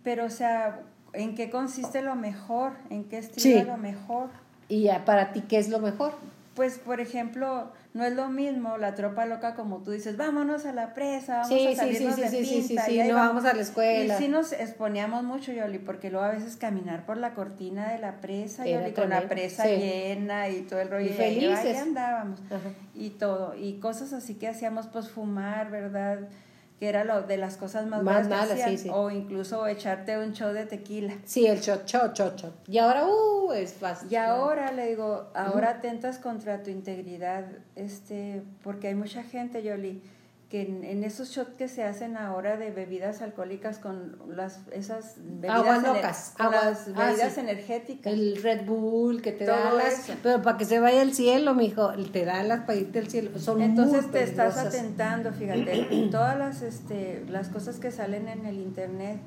pero 0.05 0.27
o 0.27 0.31
sea, 0.31 0.81
¿En 1.13 1.35
qué 1.35 1.51
consiste 1.51 2.03
lo 2.03 2.15
mejor? 2.15 2.73
¿En 2.91 3.05
qué 3.05 3.19
estilo 3.19 3.65
lo 3.65 3.77
mejor? 3.77 4.29
¿Y 4.69 4.89
para 5.05 5.33
ti 5.33 5.43
qué 5.43 5.59
es 5.59 5.69
lo 5.69 5.79
mejor? 5.79 6.13
Pues, 6.55 6.79
por 6.79 7.01
ejemplo, 7.01 7.71
no 7.95 8.05
es 8.05 8.15
lo 8.15 8.29
mismo 8.31 8.79
la 8.79 8.97
tropa 8.97 9.27
loca 9.27 9.55
como 9.55 9.79
tú 9.79 9.93
dices, 9.93 10.17
vámonos 10.17 10.67
a 10.67 10.73
la 10.73 10.93
presa, 10.93 11.43
vamos 11.43 11.51
a 11.51 11.77
salirnos 11.77 12.17
sí, 12.17 12.23
sí, 12.29 12.45
sí, 12.45 12.63
sí, 12.63 12.79
sí, 12.85 13.03
no 13.05 13.15
vamos 13.15 13.45
a 13.45 13.55
la 13.55 13.63
escuela. 13.63 14.15
Y 14.15 14.19
sí 14.19 14.29
nos 14.29 14.53
exponíamos 14.53 15.23
mucho, 15.23 15.53
Yoli, 15.53 15.79
porque 15.79 16.11
luego 16.11 16.27
a 16.27 16.31
veces 16.31 16.57
caminar 16.57 17.07
por 17.07 17.17
la 17.17 17.35
cortina 17.35 17.93
de 17.93 17.99
la 17.99 18.21
presa, 18.21 18.67
Yoli, 18.67 18.93
con 18.93 19.11
la 19.11 19.23
presa 19.29 19.67
llena 19.67 20.49
y 20.49 20.63
todo 20.63 20.81
el 20.81 20.91
rollo. 20.91 21.07
Y 21.07 21.13
felices. 21.13 21.65
ahí 21.65 21.77
andábamos. 21.77 22.41
Y 22.93 23.11
todo. 23.11 23.55
Y 23.55 23.75
cosas 23.75 24.13
así 24.13 24.35
que 24.35 24.49
hacíamos, 24.49 24.89
pues 24.89 25.09
fumar, 25.09 25.71
¿verdad?, 25.71 26.29
que 26.79 26.89
era 26.89 27.05
lo 27.05 27.23
de 27.23 27.37
las 27.37 27.57
cosas 27.57 27.87
más, 27.87 28.03
más 28.03 28.29
malas, 28.29 28.61
sí, 28.61 28.79
sí. 28.79 28.91
o 28.93 29.11
incluso 29.11 29.67
echarte 29.67 30.17
un 30.17 30.33
shot 30.33 30.53
de 30.53 30.67
tequila. 30.67 31.15
Sí, 31.25 31.47
el 31.47 31.61
shot, 31.61 31.87
shot, 31.87 32.17
shot, 32.17 32.37
shot. 32.37 32.69
Y 32.69 32.79
ahora, 32.79 33.07
uh, 33.07 33.53
es 33.53 33.73
fácil. 33.73 34.11
Y 34.11 34.17
ahora, 34.17 34.71
le 34.73 34.89
digo, 34.89 35.31
ahora 35.35 35.71
atentas 35.71 36.19
contra 36.19 36.63
tu 36.63 36.71
integridad, 36.71 37.47
este, 37.75 38.43
porque 38.63 38.89
hay 38.89 38.95
mucha 38.95 39.25
gente, 39.25 39.63
Yoli, 39.63 40.03
que 40.49 40.63
en, 40.63 41.05
esos 41.05 41.29
shots 41.29 41.53
que 41.59 41.69
se 41.69 41.85
hacen 41.85 42.17
ahora 42.17 42.57
de 42.57 42.71
bebidas 42.71 43.21
alcohólicas 43.21 43.79
con 43.79 44.17
las 44.35 44.61
esas 44.73 45.17
bebidas 45.19 45.83
locas, 45.83 46.35
las 46.39 46.89
ah, 46.97 47.07
bebidas 47.07 47.37
energéticas. 47.37 48.11
El 48.11 48.43
Red 48.43 48.65
Bull 48.65 49.21
que 49.21 49.33
te 49.33 49.45
da 49.45 49.73
las 49.73 50.11
pero 50.23 50.41
para 50.41 50.57
que 50.57 50.65
se 50.65 50.81
vaya 50.81 51.03
al 51.03 51.13
cielo 51.13 51.55
mijo 51.55 51.93
te 52.13 52.25
da 52.25 52.43
las 52.45 52.61
para 52.61 52.79
irte 52.79 52.99
al 52.99 53.09
cielo 53.09 53.39
son 53.39 53.61
entonces 53.61 54.11
te 54.11 54.23
estás 54.23 54.57
atentando 54.57 55.33
fíjate 55.33 56.09
todas 56.11 56.39
las 56.39 56.63
este 56.63 57.25
las 57.29 57.51
cosas 57.51 57.79
que 57.79 57.91
salen 57.91 58.29
en 58.29 58.47
el 58.47 58.57
internet 58.59 59.21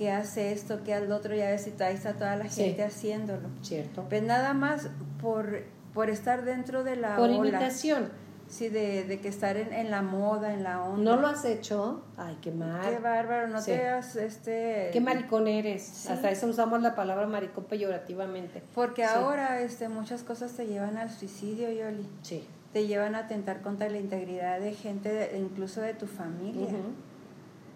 que 0.00 0.10
hace 0.10 0.52
esto 0.52 0.82
que 0.82 0.94
al 0.94 1.12
otro 1.12 1.34
ya 1.34 1.50
ves 1.50 1.68
y 1.68 1.82
ahí 1.82 1.94
está 1.94 2.14
toda 2.14 2.34
la 2.34 2.46
gente 2.46 2.82
haciéndolo. 2.82 3.50
Cierto. 3.60 4.06
Pues 4.08 4.22
nada 4.22 4.54
más 4.54 4.88
por 5.20 5.64
por 5.92 6.08
estar 6.08 6.44
dentro 6.44 6.84
de 6.84 6.96
la 6.96 7.16
por 7.16 7.28
imitación 7.30 8.08
Sí, 8.50 8.68
de, 8.68 9.04
de 9.04 9.20
que 9.20 9.28
estar 9.28 9.56
en, 9.56 9.72
en, 9.72 9.92
la 9.92 10.02
moda, 10.02 10.52
en 10.52 10.64
la 10.64 10.82
onda. 10.82 11.14
¿No 11.14 11.20
lo 11.20 11.28
has 11.28 11.44
hecho? 11.44 12.02
Ay, 12.16 12.36
qué 12.42 12.50
mal. 12.50 12.82
Qué 12.90 12.98
bárbaro, 12.98 13.46
no 13.46 13.62
te 13.62 13.86
has, 13.86 14.16
este... 14.16 14.90
Qué 14.92 15.00
maricón 15.00 15.46
eres. 15.46 16.10
Hasta 16.10 16.32
eso 16.32 16.48
usamos 16.48 16.82
la 16.82 16.96
palabra 16.96 17.28
maricón 17.28 17.64
peyorativamente. 17.64 18.60
Porque 18.74 19.04
ahora 19.04 19.60
este, 19.60 19.88
muchas 19.88 20.24
cosas 20.24 20.52
te 20.52 20.66
llevan 20.66 20.96
al 20.96 21.10
suicidio, 21.10 21.70
Yoli. 21.70 22.08
Sí. 22.22 22.44
Te 22.72 22.88
llevan 22.88 23.14
a 23.14 23.20
atentar 23.20 23.62
contra 23.62 23.88
la 23.88 23.98
integridad 23.98 24.58
de 24.58 24.74
gente, 24.74 25.30
incluso 25.38 25.80
de 25.80 25.94
tu 25.94 26.08
familia. 26.08 26.70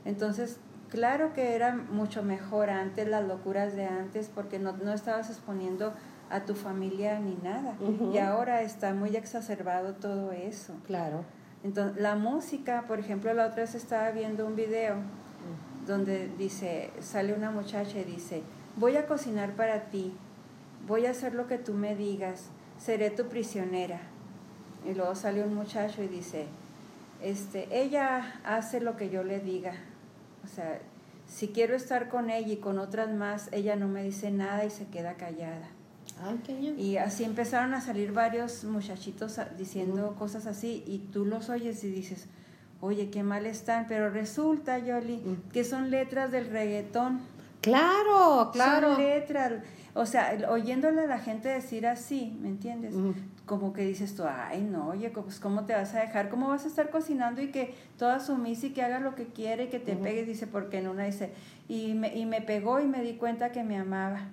Entonces, 0.05 0.59
claro 0.89 1.35
que 1.35 1.55
era 1.55 1.75
mucho 1.75 2.25
mejor 2.25 2.71
antes, 2.71 3.07
las 3.07 3.25
locuras 3.25 3.77
de 3.77 3.87
antes, 3.87 4.29
porque 4.35 4.59
no, 4.59 4.73
no 4.73 4.93
estabas 4.93 5.31
exponiendo 5.31 5.93
a 6.35 6.45
tu 6.45 6.55
familia 6.55 7.21
ni 7.21 7.37
nada. 7.37 7.77
Y 8.13 8.19
ahora 8.19 8.63
está 8.63 8.93
muy 8.93 9.15
exacerbado 9.17 9.95
todo 9.95 10.33
eso. 10.33 10.75
Claro. 10.85 11.25
Entonces, 11.63 12.03
la 12.03 12.17
música, 12.17 12.85
por 12.89 12.99
ejemplo, 12.99 13.33
la 13.35 13.47
otra 13.47 13.63
vez 13.63 13.77
estaba 13.77 14.11
viendo 14.11 14.45
un 14.45 14.57
video 14.57 14.97
donde 15.87 16.29
dice, 16.37 16.91
sale 17.01 17.35
una 17.35 17.53
muchacha 17.53 18.01
y 18.01 18.05
dice, 18.05 18.43
voy 18.77 18.97
a 18.97 19.07
cocinar 19.07 19.53
para 19.53 19.85
ti, 19.91 20.13
voy 20.89 21.07
a 21.07 21.11
hacer 21.11 21.35
lo 21.35 21.47
que 21.47 21.57
tú 21.57 21.73
me 21.73 21.95
digas, 21.95 22.49
seré 22.79 23.11
tu 23.11 23.27
prisionera. 23.29 24.01
Y 24.85 24.95
luego 24.95 25.15
sale 25.15 25.45
un 25.45 25.55
muchacho 25.55 26.03
y 26.03 26.09
dice, 26.09 26.47
este, 27.23 27.69
ella 27.71 28.41
hace 28.45 28.81
lo 28.81 28.97
que 28.97 29.09
yo 29.09 29.23
le 29.23 29.39
diga. 29.39 29.75
O 30.43 30.49
sea, 30.49 30.81
si 31.29 31.49
quiero 31.49 31.77
estar 31.77 32.09
con 32.09 32.29
ella 32.29 32.53
y 32.53 32.57
con 32.57 32.79
otras 32.81 33.15
más, 33.15 33.49
ella 33.53 33.77
no 33.77 33.87
me 33.87 34.03
dice 34.03 34.33
nada 34.33 34.65
y 34.65 34.71
se 34.71 34.87
queda 34.87 35.15
callada. 35.15 35.69
Y 36.79 36.97
así 36.97 37.25
empezaron 37.25 37.75
a 37.75 37.81
salir 37.81 38.13
varios 38.13 38.65
muchachitos 38.65 39.39
diciendo 39.59 40.15
cosas 40.19 40.47
así 40.47 40.83
y 40.87 40.99
tú 40.99 41.25
los 41.25 41.51
oyes 41.51 41.83
y 41.85 41.91
dices, 41.91 42.29
oye, 42.81 43.11
qué 43.11 43.23
mal 43.23 43.47
están, 43.47 43.87
pero 43.89 44.11
resulta, 44.11 44.79
Yoli, 44.79 45.23
que 45.53 45.65
son 45.65 45.91
letras 45.91 46.31
del 46.31 46.51
reggaetón. 46.51 47.21
Claro, 47.61 48.51
claro. 48.53 48.95
Son 48.95 49.03
letras, 49.03 49.53
o 49.95 50.07
sea, 50.07 50.37
oyéndole 50.51 51.03
a 51.03 51.07
la 51.07 51.19
gente 51.19 51.49
decir 51.49 51.87
así, 51.87 52.37
¿me 52.41 52.49
entiendes? 52.49 52.95
Como 53.47 53.73
que 53.73 53.83
dices 53.83 54.15
tú, 54.15 54.25
ay, 54.27 54.63
no, 54.63 54.89
oye, 54.89 55.11
pues 55.11 55.41
¿cómo 55.41 55.65
te 55.65 55.75
vas 55.75 55.95
a 55.95 56.01
dejar? 56.01 56.29
¿Cómo 56.29 56.49
vas 56.49 56.65
a 56.65 56.69
estar 56.69 56.91
cocinando 56.91 57.41
y 57.43 57.51
que 57.51 57.75
toda 57.99 58.21
sumisa 58.21 58.67
y 58.67 58.71
que 58.71 58.83
haga 58.83 59.01
lo 59.01 59.15
que 59.15 59.27
quiere 59.27 59.65
y 59.65 59.69
que 59.69 59.79
te 59.79 59.97
pegue? 59.97 60.25
Dice, 60.25 60.47
porque 60.47 60.79
en 60.79 60.89
una 60.89 61.05
dice, 61.05 61.33
y 61.69 61.95
me, 61.95 62.15
y 62.17 62.27
me 62.27 62.41
pegó 62.41 62.81
y 62.81 62.87
me 62.87 63.03
di 63.03 63.15
cuenta 63.15 63.53
que 63.53 63.63
me 63.65 63.79
amaba. 63.79 64.29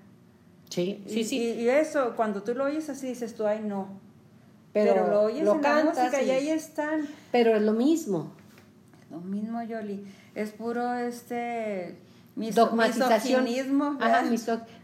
Sí, 0.71 1.03
sí, 1.05 1.19
y, 1.19 1.23
sí. 1.25 1.37
Y, 1.37 1.69
eso, 1.69 2.13
cuando 2.15 2.43
tú 2.43 2.55
lo 2.55 2.63
oyes 2.63 2.89
así, 2.89 3.07
dices 3.07 3.35
tú, 3.35 3.45
ay, 3.45 3.59
no. 3.61 3.89
Pero, 4.71 5.05
lo 5.07 5.23
oyes 5.23 5.47
en 5.47 5.61
la 5.61 5.83
música 5.83 6.21
y, 6.21 6.31
ahí 6.31 6.49
están. 6.49 7.07
Pero 7.31 7.55
es 7.55 7.61
lo 7.61 7.73
mismo. 7.73 8.31
Lo 9.09 9.19
mismo, 9.19 9.61
Yoli. 9.61 10.05
Es 10.33 10.51
puro 10.51 10.93
este 10.95 11.97
dogmatización. 12.35 13.45
Ajá, 13.99 14.23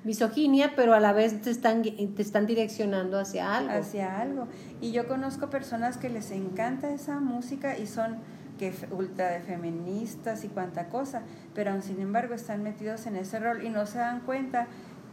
misoginia, 0.04 0.74
pero 0.76 0.94
a 0.94 1.00
la 1.00 1.14
vez 1.14 1.42
te 1.42 1.52
están, 1.52 1.84
te 1.84 2.22
están 2.22 2.46
direccionando 2.46 3.18
hacia 3.18 3.56
algo. 3.56 3.72
Hacia 3.72 4.20
algo. 4.20 4.50
Y 4.82 4.92
yo 4.92 5.08
conozco 5.08 5.50
personas 5.50 5.98
que 5.98 6.10
les 6.10 6.32
encanta 6.32 6.92
esa 6.92 7.22
música 7.22 7.78
y 7.78 7.88
son 7.88 8.18
que 8.58 8.74
ultra 8.92 9.30
de 9.30 9.40
feministas 9.40 10.44
y 10.44 10.50
cuanta 10.50 10.90
cosa, 10.90 11.22
pero 11.54 11.72
aún 11.72 11.84
sin 11.84 12.02
embargo 12.02 12.34
están 12.34 12.64
metidos 12.64 13.06
en 13.06 13.16
ese 13.16 13.40
rol 13.40 13.64
y 13.64 13.70
no 13.70 13.86
se 13.86 14.00
dan 14.00 14.22
cuenta 14.22 14.68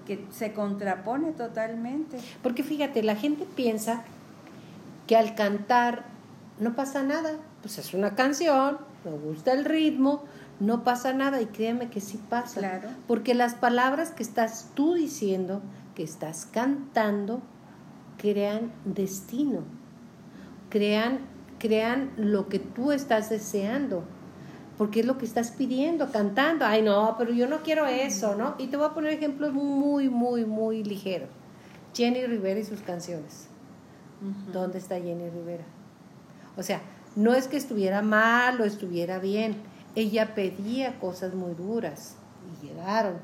que 0.06 0.24
se 0.30 0.52
contrapone 0.52 1.32
totalmente. 1.32 2.18
Porque 2.42 2.62
fíjate, 2.62 3.02
la 3.02 3.16
gente 3.16 3.46
piensa 3.56 4.02
que 5.06 5.16
al 5.16 5.34
cantar 5.34 6.04
no 6.58 6.74
pasa 6.74 7.02
nada, 7.02 7.36
pues 7.62 7.78
es 7.78 7.94
una 7.94 8.14
canción, 8.14 8.78
me 9.04 9.12
gusta 9.12 9.52
el 9.52 9.64
ritmo, 9.64 10.24
no 10.60 10.84
pasa 10.84 11.12
nada 11.12 11.40
y 11.40 11.46
créeme 11.46 11.90
que 11.90 12.00
sí 12.00 12.20
pasa. 12.28 12.60
Claro. 12.60 12.88
Porque 13.06 13.34
las 13.34 13.54
palabras 13.54 14.10
que 14.10 14.22
estás 14.22 14.70
tú 14.74 14.94
diciendo, 14.94 15.62
que 15.94 16.02
estás 16.02 16.46
cantando, 16.46 17.42
crean 18.18 18.72
destino, 18.84 19.60
crean, 20.70 21.20
crean 21.58 22.10
lo 22.16 22.48
que 22.48 22.58
tú 22.58 22.92
estás 22.92 23.30
deseando. 23.30 24.04
Porque 24.76 25.00
es 25.00 25.06
lo 25.06 25.18
que 25.18 25.24
estás 25.24 25.52
pidiendo, 25.52 26.10
cantando. 26.10 26.64
Ay, 26.64 26.82
no, 26.82 27.14
pero 27.18 27.32
yo 27.32 27.46
no 27.46 27.62
quiero 27.62 27.86
eso, 27.86 28.34
¿no? 28.34 28.54
Y 28.58 28.66
te 28.66 28.76
voy 28.76 28.86
a 28.86 28.94
poner 28.94 29.12
ejemplos 29.12 29.52
muy, 29.52 30.08
muy, 30.08 30.44
muy 30.44 30.82
ligeros. 30.82 31.28
Jenny 31.94 32.26
Rivera 32.26 32.58
y 32.60 32.64
sus 32.64 32.80
canciones. 32.80 33.48
¿Dónde 34.52 34.78
está 34.78 34.96
Jenny 34.96 35.28
Rivera? 35.28 35.64
O 36.56 36.62
sea, 36.62 36.80
no 37.14 37.34
es 37.34 37.46
que 37.46 37.56
estuviera 37.56 38.02
mal 38.02 38.60
o 38.60 38.64
estuviera 38.64 39.18
bien. 39.18 39.56
Ella 39.94 40.34
pedía 40.34 40.98
cosas 40.98 41.34
muy 41.34 41.54
duras 41.54 42.16
y 42.62 42.66
llegaron. 42.66 43.18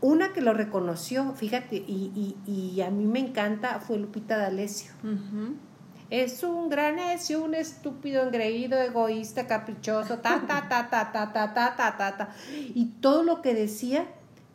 Una 0.00 0.32
que 0.32 0.40
lo 0.40 0.54
reconoció, 0.54 1.34
fíjate, 1.34 1.76
y, 1.76 2.36
y, 2.46 2.80
a 2.80 2.90
mí 2.90 3.04
me 3.04 3.18
encanta, 3.18 3.80
fue 3.80 3.98
Lupita 3.98 4.38
D'Alessio. 4.38 4.92
Es 6.10 6.42
un 6.42 6.68
gran 6.68 6.96
necio, 6.96 7.42
un 7.42 7.54
estúpido, 7.54 8.24
engreído, 8.24 8.76
egoísta, 8.78 9.46
caprichoso, 9.46 10.18
ta, 10.18 10.44
ta, 10.46 10.68
ta, 10.68 10.90
ta, 10.90 11.12
ta, 11.12 11.32
ta, 11.32 11.54
ta, 11.54 11.76
ta, 11.76 11.96
ta, 11.96 12.16
ta. 12.16 12.34
Y 12.74 12.86
todo 13.00 13.22
lo 13.22 13.42
que 13.42 13.54
decía, 13.54 14.06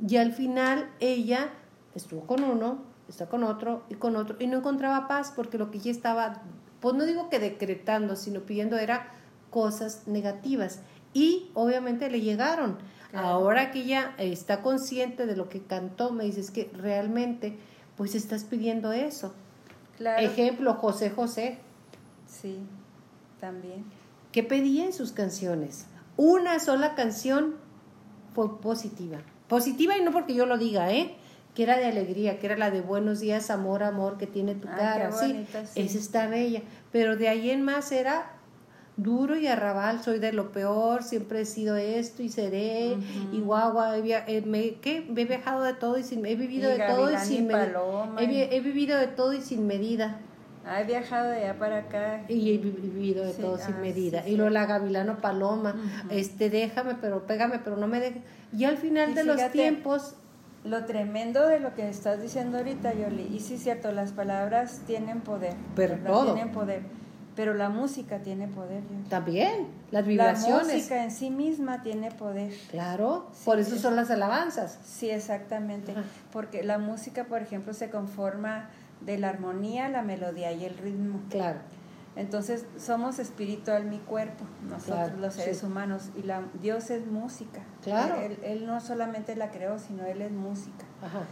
y 0.05 0.17
al 0.17 0.33
final 0.33 0.89
ella 0.99 1.49
estuvo 1.95 2.27
con 2.27 2.43
uno, 2.43 2.83
está 3.07 3.27
con 3.27 3.43
otro 3.43 3.83
y 3.89 3.95
con 3.95 4.17
otro, 4.17 4.35
y 4.39 4.47
no 4.47 4.57
encontraba 4.57 5.07
paz 5.07 5.31
porque 5.33 5.57
lo 5.57 5.71
que 5.71 5.77
ella 5.77 5.91
estaba, 5.91 6.41
pues 6.81 6.93
no 6.93 7.05
digo 7.05 7.29
que 7.29 7.39
decretando, 7.39 8.17
sino 8.17 8.41
pidiendo 8.41 8.77
era 8.77 9.13
cosas 9.49 10.07
negativas. 10.07 10.81
Y 11.13 11.49
obviamente 11.53 12.09
le 12.09 12.19
llegaron. 12.19 12.77
Ahora 13.13 13.71
que 13.71 13.79
ella 13.79 14.13
está 14.17 14.61
consciente 14.61 15.25
de 15.25 15.37
lo 15.37 15.47
que 15.47 15.61
cantó, 15.61 16.11
me 16.11 16.25
dices 16.25 16.51
que 16.51 16.69
realmente, 16.73 17.57
pues 17.95 18.13
estás 18.13 18.43
pidiendo 18.43 18.91
eso. 18.91 19.33
Ejemplo, 19.99 20.73
José 20.75 21.10
José. 21.10 21.58
Sí, 22.27 22.60
también. 23.39 23.86
¿Qué 24.31 24.43
pedía 24.43 24.86
en 24.86 24.93
sus 24.93 25.12
canciones? 25.12 25.86
Una 26.17 26.60
sola 26.60 26.95
canción 26.95 27.55
fue 28.34 28.60
positiva. 28.60 29.19
Positiva 29.47 29.97
y 29.97 30.01
no 30.03 30.12
porque 30.12 30.34
yo 30.34 30.45
lo 30.45 30.58
diga, 30.58 30.91
¿eh? 30.91 31.15
Que 31.53 31.63
era 31.63 31.77
de 31.77 31.86
alegría, 31.86 32.39
que 32.39 32.47
era 32.47 32.58
la 32.58 32.71
de 32.71 32.81
buenos 32.81 33.21
días, 33.21 33.49
amor, 33.49 33.84
amor, 33.84 34.17
que 34.17 34.27
tiene 34.27 34.55
tu 34.55 34.67
cara. 34.67 35.12
sí, 35.12 35.45
esa 35.75 35.97
está 35.97 36.27
bella. 36.27 36.62
Pero 36.91 37.15
de 37.15 37.29
ahí 37.29 37.49
en 37.49 37.62
más 37.62 37.91
era 37.91 38.35
duro 38.97 39.36
y 39.36 39.47
arrabal, 39.47 40.01
soy 40.01 40.19
de 40.19 40.31
lo 40.31 40.51
peor, 40.51 41.03
siempre 41.03 41.41
he 41.41 41.45
sido 41.45 41.75
esto 41.75 42.23
y 42.23 42.29
seré, 42.29 42.97
y 43.31 43.39
guagua, 43.41 43.97
he, 43.97 44.23
eh, 44.27 44.41
me, 44.45 44.75
¿qué? 44.75 45.05
he 45.15 45.25
viajado 45.25 45.63
de 45.63 45.73
todo 45.73 45.97
y 45.97 46.03
sin, 46.03 46.25
he 46.25 46.36
vivido 46.36 46.69
de 46.69 46.77
todo 46.77 47.12
y 47.12 47.17
sin 47.17 47.47
medida. 47.47 47.81
He, 48.19 48.60
vivido 48.62 48.97
de 48.97 49.08
todo 49.08 49.34
y 49.34 49.41
sin 49.41 49.67
medida. 49.67 50.19
he 50.65 50.84
viajado 50.86 51.29
de 51.29 51.43
allá 51.43 51.60
para 51.60 51.79
acá. 51.79 52.23
Y 52.29 52.53
he 52.53 52.58
vivido 52.58 53.25
de 53.25 53.34
todo 53.34 53.58
sin 53.58 53.75
ah, 53.75 53.81
medida. 53.81 54.27
y 54.27 54.38
lo 54.38 54.49
la 54.49 54.65
Gavilano 54.65 55.19
Paloma, 55.19 55.75
este, 56.10 56.49
déjame, 56.49 56.95
pero 57.01 57.25
pégame, 57.27 57.60
pero 57.60 57.75
no 57.75 57.88
me 57.88 57.99
dejes. 57.99 58.21
Y 58.55 58.63
al 58.63 58.77
final 58.77 59.13
de 59.13 59.23
los 59.23 59.51
tiempos... 59.51 60.15
Lo 60.63 60.84
tremendo 60.86 61.47
de 61.47 61.60
lo 61.60 61.75
que 61.75 61.88
estás 61.88 62.19
diciendo 62.19 62.58
ahorita, 62.58 62.91
Yoli, 62.95 63.29
y 63.31 63.39
sí 63.39 63.53
es 63.53 63.62
cierto, 63.62 63.91
las 63.91 64.13
palabras 64.13 64.81
tienen 64.88 65.21
poder. 65.21 65.53
Pero 65.75 65.95
todo. 65.97 66.34
Tienen 66.34 66.51
poder 66.51 66.81
pero 67.36 67.54
la 67.54 67.69
música 67.69 68.19
tiene 68.19 68.48
poder. 68.48 68.84
También, 69.10 69.67
las 69.91 70.06
vibraciones. 70.06 70.67
La 70.67 70.74
música 70.74 71.04
en 71.04 71.12
sí 71.12 71.30
misma 71.30 71.84
tiene 71.84 72.12
poder. 72.12 72.54
Claro, 72.69 73.30
por 73.43 73.60
eso 73.60 73.78
son 73.78 73.95
las 73.95 74.10
alabanzas. 74.10 74.80
Sí, 74.86 75.10
exactamente. 75.10 75.93
Porque 76.32 76.63
la 76.63 76.78
música, 76.78 77.26
por 77.26 77.41
ejemplo, 77.41 77.74
se 77.74 77.89
conforma 77.89 78.69
de 79.02 79.17
la 79.17 79.30
armonía, 79.30 79.89
la 79.89 80.02
melodía 80.02 80.52
y 80.54 80.63
el 80.65 80.78
ritmo. 80.78 81.19
Claro. 81.30 81.60
Entonces, 82.15 82.65
somos 82.78 83.19
espiritual, 83.19 83.84
mi 83.86 84.00
cuerpo, 84.00 84.45
nosotros 84.69 85.19
los 85.19 85.34
seres 85.34 85.62
humanos. 85.63 86.12
Y 86.15 86.24
la, 86.24 86.43
Dios 86.62 86.89
es 86.89 87.06
música. 87.06 87.62
Claro. 87.84 88.15
Él, 88.21 88.39
él, 88.43 88.65
no 88.65 88.80
solamente 88.80 89.36
la 89.36 89.52
creó, 89.52 89.78
sino 89.80 90.06
Él 90.06 90.21
es 90.21 90.32
música. 90.32 90.86
Ajá. 91.04 91.24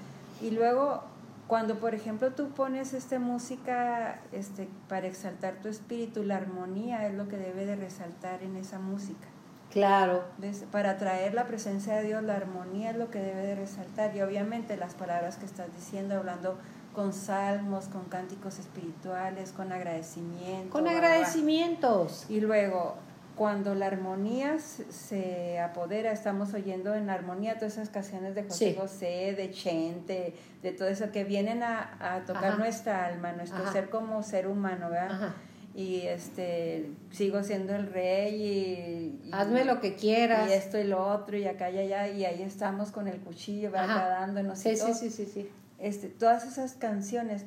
Y 0.41 0.51
luego 0.51 1.05
cuando, 1.47 1.79
por 1.79 1.93
ejemplo, 1.93 2.31
tú 2.31 2.49
pones 2.49 2.93
esta 2.93 3.19
música 3.19 4.19
este, 4.31 4.69
para 4.87 5.07
exaltar 5.07 5.55
tu 5.61 5.67
espíritu, 5.67 6.23
la 6.23 6.37
armonía 6.37 7.07
es 7.07 7.13
lo 7.13 7.27
que 7.27 7.37
debe 7.37 7.65
de 7.65 7.75
resaltar 7.75 8.43
en 8.43 8.55
esa 8.55 8.79
música. 8.79 9.27
Claro. 9.71 10.23
Para 10.71 10.97
traer 10.97 11.33
la 11.33 11.47
presencia 11.47 11.95
de 11.95 12.03
Dios, 12.03 12.23
la 12.23 12.35
armonía 12.35 12.91
es 12.91 12.97
lo 12.97 13.09
que 13.09 13.19
debe 13.19 13.41
de 13.41 13.55
resaltar. 13.55 14.15
Y 14.15 14.21
obviamente 14.21 14.77
las 14.77 14.93
palabras 14.93 15.37
que 15.37 15.45
estás 15.45 15.73
diciendo, 15.75 16.15
hablando 16.15 16.59
con 16.93 17.11
salmos, 17.11 17.87
con 17.87 18.03
cánticos 18.03 18.59
espirituales, 18.59 19.51
con 19.51 19.71
agradecimiento. 19.71 20.69
Con 20.69 20.87
agradecimientos. 20.87 22.27
Y 22.29 22.39
luego, 22.39 22.95
cuando 23.35 23.73
la 23.73 23.87
armonía 23.87 24.59
se 24.59 25.59
apodera, 25.59 26.11
estamos 26.11 26.53
oyendo 26.53 26.93
en 26.93 27.09
armonía 27.09 27.55
todas 27.55 27.73
esas 27.73 27.89
canciones 27.89 28.35
de 28.35 28.43
José 28.43 28.75
José, 28.79 29.33
de 29.35 29.51
Chente, 29.51 30.35
de 30.61 30.71
todo 30.71 30.87
eso, 30.87 31.11
que 31.11 31.23
vienen 31.23 31.63
a, 31.63 32.23
tocar 32.27 32.59
nuestra 32.59 33.05
alma, 33.05 33.31
nuestro 33.33 33.71
ser 33.71 33.89
como 33.89 34.21
ser 34.23 34.47
humano, 34.47 34.89
¿verdad? 34.89 35.33
Y 35.75 36.01
este, 36.01 36.91
sigo 37.09 37.41
siendo 37.41 37.75
el 37.75 37.91
rey 37.91 39.19
y, 39.23 39.31
Hazme 39.31 39.65
lo 39.65 39.79
que 39.81 39.95
quieras. 39.95 40.47
Y 40.47 40.53
esto 40.53 40.77
y 40.77 40.83
lo 40.83 41.03
otro, 41.03 41.35
y 41.35 41.45
acá 41.45 41.71
y 41.71 41.79
allá, 41.79 42.07
y 42.09 42.25
ahí 42.25 42.43
estamos 42.43 42.91
con 42.91 43.07
el 43.07 43.19
cuchillo, 43.19 43.71
¿verdad? 43.71 44.09
Dándonos 44.09 44.59
sí, 44.59 44.75
sí, 44.77 44.93
sí, 44.93 45.09
sí, 45.09 45.25
sí. 45.25 45.49
Este, 45.79 46.09
todas 46.09 46.45
esas 46.45 46.73
canciones 46.73 47.45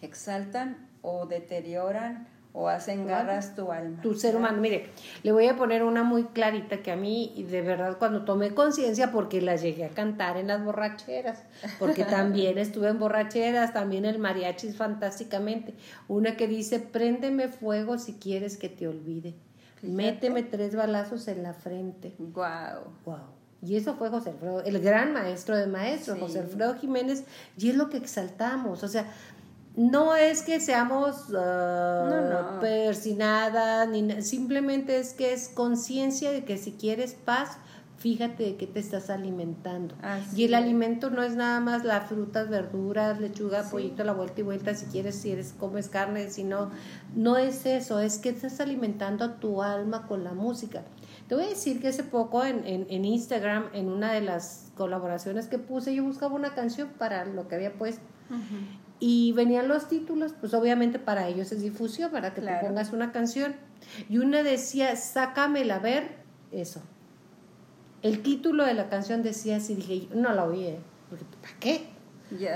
exaltan 0.00 0.88
o 1.02 1.26
deterioran 1.26 2.26
o 2.54 2.68
hacen 2.68 3.06
garras 3.06 3.54
tu 3.54 3.72
alma. 3.72 4.02
Tu 4.02 4.14
ser 4.14 4.36
humano. 4.36 4.60
Mire, 4.60 4.90
le 5.22 5.32
voy 5.32 5.46
a 5.46 5.56
poner 5.56 5.82
una 5.82 6.02
muy 6.02 6.24
clarita 6.24 6.82
que 6.82 6.92
a 6.92 6.96
mí, 6.96 7.46
de 7.48 7.62
verdad, 7.62 7.96
cuando 7.98 8.24
tomé 8.24 8.54
conciencia, 8.54 9.10
porque 9.10 9.40
las 9.40 9.62
llegué 9.62 9.86
a 9.86 9.88
cantar 9.88 10.36
en 10.36 10.48
las 10.48 10.62
borracheras, 10.62 11.42
porque 11.78 12.04
también 12.04 12.58
estuve 12.58 12.88
en 12.88 12.98
borracheras, 12.98 13.72
también 13.72 14.04
el 14.04 14.18
mariachi 14.18 14.72
fantásticamente. 14.72 15.74
Una 16.08 16.36
que 16.36 16.46
dice, 16.46 16.78
préndeme 16.78 17.48
fuego 17.48 17.98
si 17.98 18.14
quieres 18.14 18.56
que 18.56 18.68
te 18.68 18.86
olvide. 18.86 19.34
Méteme 19.82 20.42
tres 20.42 20.76
balazos 20.76 21.26
en 21.28 21.42
la 21.42 21.54
frente. 21.54 22.14
Wow. 22.18 22.92
Wow. 23.04 23.42
Y 23.64 23.76
eso 23.76 23.94
fue 23.94 24.10
José 24.10 24.30
Alfredo, 24.30 24.60
el 24.64 24.80
gran 24.80 25.12
maestro 25.12 25.56
de 25.56 25.68
maestros, 25.68 26.18
José 26.18 26.40
Alfredo 26.40 26.74
Jiménez, 26.74 27.22
y 27.56 27.70
es 27.70 27.76
lo 27.76 27.90
que 27.90 27.96
exaltamos. 27.96 28.82
O 28.82 28.88
sea, 28.88 29.06
no 29.76 30.16
es 30.16 30.42
que 30.42 30.60
seamos 30.60 31.30
uh, 31.30 32.60
persinadas, 32.60 33.88
ni, 33.88 34.22
simplemente 34.22 34.98
es 34.98 35.14
que 35.14 35.32
es 35.32 35.48
conciencia 35.48 36.30
de 36.30 36.44
que 36.44 36.58
si 36.58 36.72
quieres 36.72 37.14
paz, 37.14 37.56
fíjate 37.96 38.42
de 38.42 38.56
qué 38.56 38.66
te 38.66 38.80
estás 38.80 39.08
alimentando. 39.10 39.94
y 40.34 40.44
el 40.44 40.54
alimento 40.54 41.08
no 41.08 41.22
es 41.22 41.36
nada 41.36 41.60
más 41.60 41.84
las 41.84 42.08
frutas, 42.08 42.48
verduras, 42.50 43.20
lechuga, 43.20 43.62
pollito, 43.70 44.02
la 44.04 44.12
vuelta 44.12 44.40
y 44.40 44.44
vuelta, 44.44 44.74
si 44.74 44.86
quieres, 44.86 45.14
si 45.14 45.30
eres, 45.30 45.54
comes 45.58 45.88
carne, 45.88 46.28
si 46.28 46.44
no, 46.44 46.70
no 47.14 47.36
es 47.36 47.64
eso, 47.64 48.00
es 48.00 48.18
que 48.18 48.28
estás 48.28 48.60
alimentando 48.60 49.24
a 49.24 49.36
tu 49.36 49.62
alma 49.62 50.06
con 50.06 50.24
la 50.24 50.34
música. 50.34 50.82
Te 51.28 51.36
voy 51.36 51.44
a 51.44 51.48
decir 51.48 51.80
que 51.80 51.88
hace 51.88 52.02
poco 52.02 52.44
en, 52.44 52.64
en 52.66 53.04
Instagram, 53.04 53.68
en 53.72 53.88
una 53.88 54.12
de 54.12 54.20
las 54.20 54.72
colaboraciones 54.74 55.46
que 55.46 55.58
puse, 55.58 55.94
yo 55.94 56.02
buscaba 56.02 56.34
una 56.34 56.54
canción 56.54 56.88
para 56.98 57.24
lo 57.24 57.48
que 57.48 57.54
había 57.54 57.72
puesto. 57.72 58.02
Y 59.04 59.32
venían 59.32 59.66
los 59.66 59.88
títulos, 59.88 60.32
pues 60.38 60.54
obviamente 60.54 61.00
para 61.00 61.26
ellos 61.26 61.50
es 61.50 61.60
difusión, 61.60 62.12
para 62.12 62.34
que 62.34 62.40
te 62.40 62.52
pongas 62.60 62.92
una 62.92 63.10
canción. 63.10 63.56
Y 64.08 64.18
una 64.18 64.44
decía, 64.44 64.94
sácamela 64.94 65.74
a 65.74 65.78
ver, 65.80 66.04
eso. 66.52 66.80
El 68.02 68.22
título 68.22 68.64
de 68.64 68.74
la 68.74 68.88
canción 68.88 69.24
decía 69.24 69.56
así, 69.56 69.74
dije, 69.74 70.06
no 70.14 70.32
la 70.32 70.44
oí, 70.44 70.66
¿eh? 70.66 70.78
porque 71.10 71.24
¿para 71.42 71.54
qué? 71.58 71.92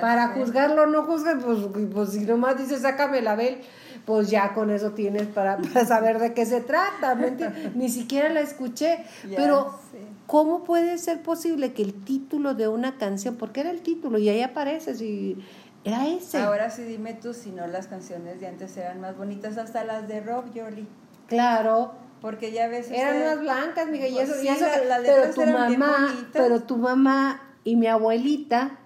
para 0.00 0.28
juzgarlo, 0.35 0.87
no 0.87 1.02
juzgan, 1.02 1.40
pues, 1.40 1.59
pues 1.92 2.11
si 2.11 2.20
nomás 2.20 2.56
dice, 2.56 2.78
sácamela 2.78 3.32
a 3.32 3.37
ver, 3.37 3.62
pues 4.04 4.30
ya 4.30 4.54
con 4.54 4.70
eso 4.70 4.92
tienes 4.92 5.26
para, 5.26 5.59
saber 5.85 6.20
de 6.20 6.32
qué 6.32 6.46
se 6.46 6.61
trata, 6.61 7.18
Ni 7.74 7.88
siquiera 7.88 8.28
la 8.28 8.40
escuché, 8.40 9.04
pero 9.35 9.80
¿cómo 10.28 10.62
puede 10.62 10.96
ser 10.98 11.22
posible 11.22 11.72
que 11.72 11.82
el 11.82 12.04
título 12.04 12.54
de 12.54 12.68
una 12.68 12.98
canción, 12.98 13.35
porque 13.35 13.62
era 13.62 13.70
el 13.72 13.80
título 13.80 14.18
y 14.18 14.28
ahí 14.28 14.42
aparece, 14.42 14.92
y 15.04 15.44
era 15.87 16.09
ese. 16.09 16.38
Ahora 16.38 16.68
sí 16.68 16.83
dime 16.83 17.14
tú 17.14 17.33
si 17.33 17.51
no 17.51 17.66
las 17.68 17.87
canciones 17.87 18.40
de 18.40 18.49
antes 18.49 18.77
eran 18.77 19.01
más 19.01 19.16
bonitas, 19.16 19.57
hasta 19.57 19.85
las 19.85 20.09
de 20.09 20.20
rock, 20.20 20.53
Yoli. 20.53 20.88
Claro. 21.29 21.92
Porque 22.20 22.51
ya 22.51 22.66
ves. 22.66 22.90
Eran 22.90 23.25
más 23.25 23.40
blancas, 23.40 23.88
mija, 23.88 24.09
y 24.09 24.18
eso, 24.18 24.42
y 24.42 24.49
eso 24.49 24.64
pero 25.05 25.33
tu 25.33 25.46
mamá, 25.46 26.14
pero 26.33 26.62
tu 26.62 26.77
mamá 26.77 27.40
y 27.62 27.77
mi 27.77 27.87
abuelita, 27.87 28.81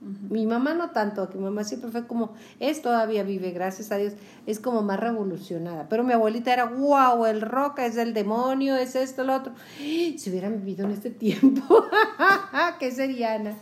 mi 0.00 0.46
mamá 0.46 0.74
no 0.74 0.90
tanto, 0.90 1.28
que 1.28 1.38
mi 1.38 1.44
mamá 1.44 1.64
siempre 1.64 1.90
fue 1.90 2.06
como, 2.06 2.34
es 2.60 2.82
todavía 2.82 3.24
vive, 3.24 3.50
gracias 3.50 3.90
a 3.90 3.96
Dios, 3.96 4.12
es 4.46 4.60
como 4.60 4.82
más 4.82 5.00
revolucionada. 5.00 5.88
Pero 5.88 6.04
mi 6.04 6.12
abuelita 6.12 6.52
era, 6.52 6.66
wow, 6.66 7.26
el 7.26 7.40
rock 7.40 7.80
es 7.80 7.96
el 7.96 8.14
demonio, 8.14 8.76
es 8.76 8.94
esto, 8.94 9.24
lo 9.24 9.34
otro. 9.34 9.54
Si 9.78 10.22
hubieran 10.30 10.58
vivido 10.58 10.86
en 10.86 10.92
este 10.92 11.10
tiempo, 11.26 11.84
¿qué 12.78 12.92
sería, 12.92 13.34
Ana? 13.34 13.56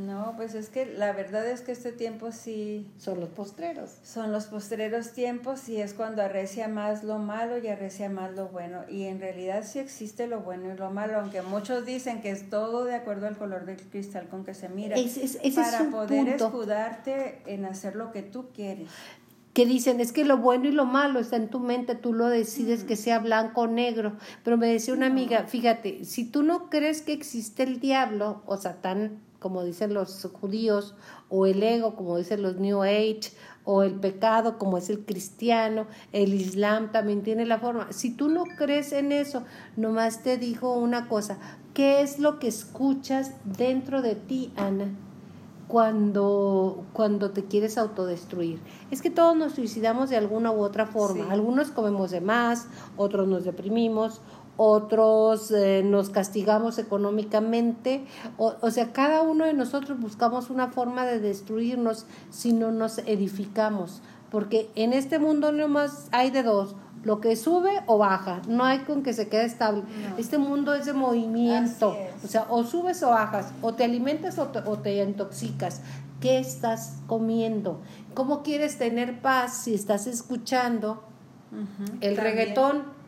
No, 0.00 0.32
pues 0.36 0.54
es 0.54 0.70
que 0.70 0.86
la 0.86 1.12
verdad 1.12 1.46
es 1.46 1.60
que 1.60 1.72
este 1.72 1.92
tiempo 1.92 2.32
sí... 2.32 2.90
Son 2.98 3.20
los 3.20 3.28
postreros. 3.28 3.98
Son 4.02 4.32
los 4.32 4.46
postreros 4.46 5.12
tiempos 5.12 5.68
y 5.68 5.80
es 5.80 5.92
cuando 5.92 6.22
arrecia 6.22 6.68
más 6.68 7.04
lo 7.04 7.18
malo 7.18 7.58
y 7.58 7.68
arrecia 7.68 8.08
más 8.08 8.32
lo 8.34 8.48
bueno. 8.48 8.80
Y 8.88 9.04
en 9.04 9.20
realidad 9.20 9.64
sí 9.64 9.78
existe 9.78 10.26
lo 10.26 10.40
bueno 10.40 10.72
y 10.72 10.76
lo 10.76 10.90
malo, 10.90 11.18
aunque 11.20 11.42
muchos 11.42 11.84
dicen 11.84 12.22
que 12.22 12.30
es 12.30 12.48
todo 12.48 12.84
de 12.84 12.94
acuerdo 12.94 13.26
al 13.26 13.36
color 13.36 13.66
del 13.66 13.76
cristal 13.76 14.28
con 14.28 14.44
que 14.44 14.54
se 14.54 14.68
mira. 14.70 14.96
para 15.54 15.90
poder 15.90 16.28
escudarte 16.28 17.42
en 17.44 17.66
hacer 17.66 17.94
lo 17.94 18.10
que 18.10 18.22
tú 18.22 18.48
quieres 18.54 18.88
que 19.52 19.66
dicen 19.66 20.00
es 20.00 20.12
que 20.12 20.24
lo 20.24 20.38
bueno 20.38 20.68
y 20.68 20.72
lo 20.72 20.84
malo 20.84 21.18
está 21.18 21.36
en 21.36 21.48
tu 21.48 21.58
mente, 21.58 21.96
tú 21.96 22.12
lo 22.12 22.28
decides 22.28 22.84
que 22.84 22.94
sea 22.96 23.18
blanco 23.18 23.62
o 23.62 23.66
negro. 23.66 24.12
Pero 24.44 24.56
me 24.56 24.68
decía 24.68 24.94
una 24.94 25.06
amiga, 25.06 25.44
fíjate, 25.44 26.04
si 26.04 26.24
tú 26.24 26.42
no 26.42 26.70
crees 26.70 27.02
que 27.02 27.12
existe 27.12 27.64
el 27.64 27.80
diablo 27.80 28.42
o 28.46 28.56
Satán, 28.56 29.18
como 29.40 29.64
dicen 29.64 29.94
los 29.94 30.28
judíos, 30.40 30.94
o 31.28 31.46
el 31.46 31.62
ego, 31.62 31.96
como 31.96 32.16
dicen 32.16 32.42
los 32.42 32.56
New 32.56 32.82
Age, 32.82 33.32
o 33.64 33.82
el 33.82 33.94
pecado, 33.94 34.58
como 34.58 34.78
es 34.78 34.90
el 34.90 35.04
cristiano, 35.04 35.86
el 36.12 36.34
Islam 36.34 36.92
también 36.92 37.22
tiene 37.22 37.46
la 37.46 37.58
forma. 37.58 37.92
Si 37.92 38.14
tú 38.14 38.28
no 38.28 38.44
crees 38.56 38.92
en 38.92 39.12
eso, 39.12 39.42
nomás 39.76 40.22
te 40.22 40.38
digo 40.38 40.76
una 40.76 41.08
cosa, 41.08 41.38
¿qué 41.74 42.02
es 42.02 42.18
lo 42.18 42.38
que 42.38 42.48
escuchas 42.48 43.32
dentro 43.44 44.02
de 44.02 44.14
ti, 44.14 44.52
Ana? 44.56 44.88
cuando, 45.70 46.84
cuando 46.92 47.30
te 47.30 47.44
quieres 47.44 47.78
autodestruir. 47.78 48.58
Es 48.90 49.00
que 49.00 49.08
todos 49.08 49.36
nos 49.36 49.52
suicidamos 49.52 50.10
de 50.10 50.16
alguna 50.16 50.50
u 50.50 50.62
otra 50.62 50.84
forma. 50.84 51.30
Algunos 51.30 51.70
comemos 51.70 52.10
de 52.10 52.20
más, 52.20 52.66
otros 52.96 53.28
nos 53.28 53.44
deprimimos, 53.44 54.20
otros 54.56 55.50
eh, 55.50 55.82
nos 55.84 56.10
castigamos 56.10 56.78
económicamente. 56.78 58.04
O, 58.36 58.54
o, 58.60 58.70
sea, 58.70 58.92
cada 58.92 59.22
uno 59.22 59.44
de 59.44 59.54
nosotros 59.54 59.98
buscamos 59.98 60.50
una 60.50 60.68
forma 60.68 61.04
de 61.06 61.20
destruirnos 61.20 62.06
si 62.30 62.52
no 62.52 62.70
nos 62.70 62.98
edificamos. 62.98 64.02
Porque 64.30 64.70
en 64.76 64.92
este 64.92 65.18
mundo 65.18 65.50
no 65.50 65.66
más 65.68 66.08
hay 66.12 66.30
de 66.30 66.42
dos 66.42 66.76
lo 67.02 67.20
que 67.20 67.34
sube 67.36 67.70
o 67.86 67.98
baja, 67.98 68.42
no 68.46 68.64
hay 68.64 68.80
con 68.80 69.02
que 69.02 69.12
se 69.12 69.28
quede 69.28 69.44
estable. 69.44 69.82
Este 70.18 70.38
mundo 70.38 70.74
es 70.74 70.84
de 70.84 70.92
movimiento, 70.92 71.96
o 72.22 72.26
sea, 72.26 72.46
o 72.50 72.64
subes 72.64 73.02
o 73.02 73.10
bajas, 73.10 73.52
o 73.62 73.74
te 73.74 73.84
alimentas 73.84 74.38
o 74.38 74.48
te, 74.48 75.02
intoxicas. 75.02 75.80
¿Qué 76.20 76.38
estás 76.38 76.98
comiendo? 77.06 77.80
¿Cómo 78.12 78.42
quieres 78.42 78.76
tener 78.76 79.22
paz 79.22 79.62
si 79.62 79.74
estás 79.74 80.06
escuchando 80.06 81.02
el 82.02 82.16
reggaetón? 82.18 82.99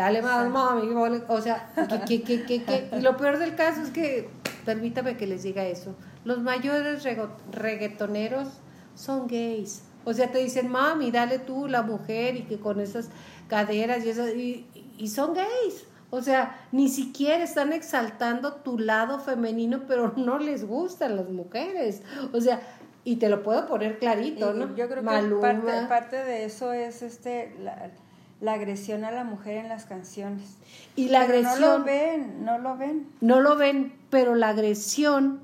Dale 0.00 0.22
más, 0.22 0.48
mami, 0.48 0.94
o 1.28 1.40
sea, 1.42 1.68
que, 2.06 2.22
que, 2.22 2.42
que, 2.46 2.88
y 2.96 3.02
lo 3.02 3.18
peor 3.18 3.38
del 3.38 3.54
caso 3.54 3.82
es 3.82 3.90
que, 3.90 4.30
permítame 4.64 5.18
que 5.18 5.26
les 5.26 5.42
diga 5.42 5.66
eso, 5.66 5.94
los 6.24 6.38
mayores 6.38 7.06
reggaetoneros 7.52 8.48
son 8.94 9.26
gays. 9.26 9.82
O 10.06 10.14
sea, 10.14 10.32
te 10.32 10.38
dicen, 10.38 10.68
mami, 10.68 11.10
dale 11.10 11.38
tú 11.38 11.68
la 11.68 11.82
mujer 11.82 12.36
y 12.36 12.44
que 12.44 12.58
con 12.58 12.80
esas 12.80 13.10
caderas 13.46 14.02
y 14.06 14.08
esas, 14.08 14.34
y, 14.34 14.66
y 14.96 15.08
son 15.08 15.34
gays. 15.34 15.84
O 16.08 16.22
sea, 16.22 16.58
ni 16.72 16.88
siquiera 16.88 17.44
están 17.44 17.74
exaltando 17.74 18.54
tu 18.54 18.78
lado 18.78 19.20
femenino, 19.20 19.82
pero 19.86 20.14
no 20.16 20.38
les 20.38 20.66
gustan 20.66 21.16
las 21.16 21.28
mujeres. 21.28 22.00
O 22.32 22.40
sea, 22.40 22.62
y 23.04 23.16
te 23.16 23.28
lo 23.28 23.42
puedo 23.42 23.66
poner 23.66 23.98
clarito, 23.98 24.54
¿no? 24.54 24.74
Yo 24.76 24.88
creo 24.88 25.02
que 25.02 25.06
parte, 25.40 25.86
parte, 25.88 26.16
de 26.24 26.46
eso 26.46 26.72
es 26.72 27.02
este 27.02 27.54
la, 27.62 27.90
la, 28.40 28.52
agresión 28.52 29.04
a 29.04 29.10
la 29.10 29.24
mujer 29.24 29.56
en 29.56 29.68
las 29.68 29.84
canciones. 29.84 30.56
Y 30.96 31.08
la 31.08 31.22
agresión. 31.22 31.60
No 31.60 31.78
lo 31.78 31.84
ven, 31.84 32.44
no 32.44 32.58
lo 32.58 32.76
ven. 32.76 33.06
No 33.20 33.40
lo 33.40 33.56
ven, 33.56 33.94
pero 34.10 34.34
la 34.34 34.50
agresión 34.50 35.40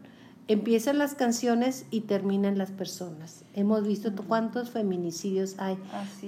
empiezan 0.49 0.99
las 0.99 1.15
canciones 1.15 1.87
y 1.91 2.03
terminan 2.03 2.59
las 2.59 2.71
personas. 2.71 3.45
Hemos 3.55 3.87
visto 3.87 4.13
cuántos 4.29 4.71
feminicidios 4.71 5.57
hay. 5.59 5.77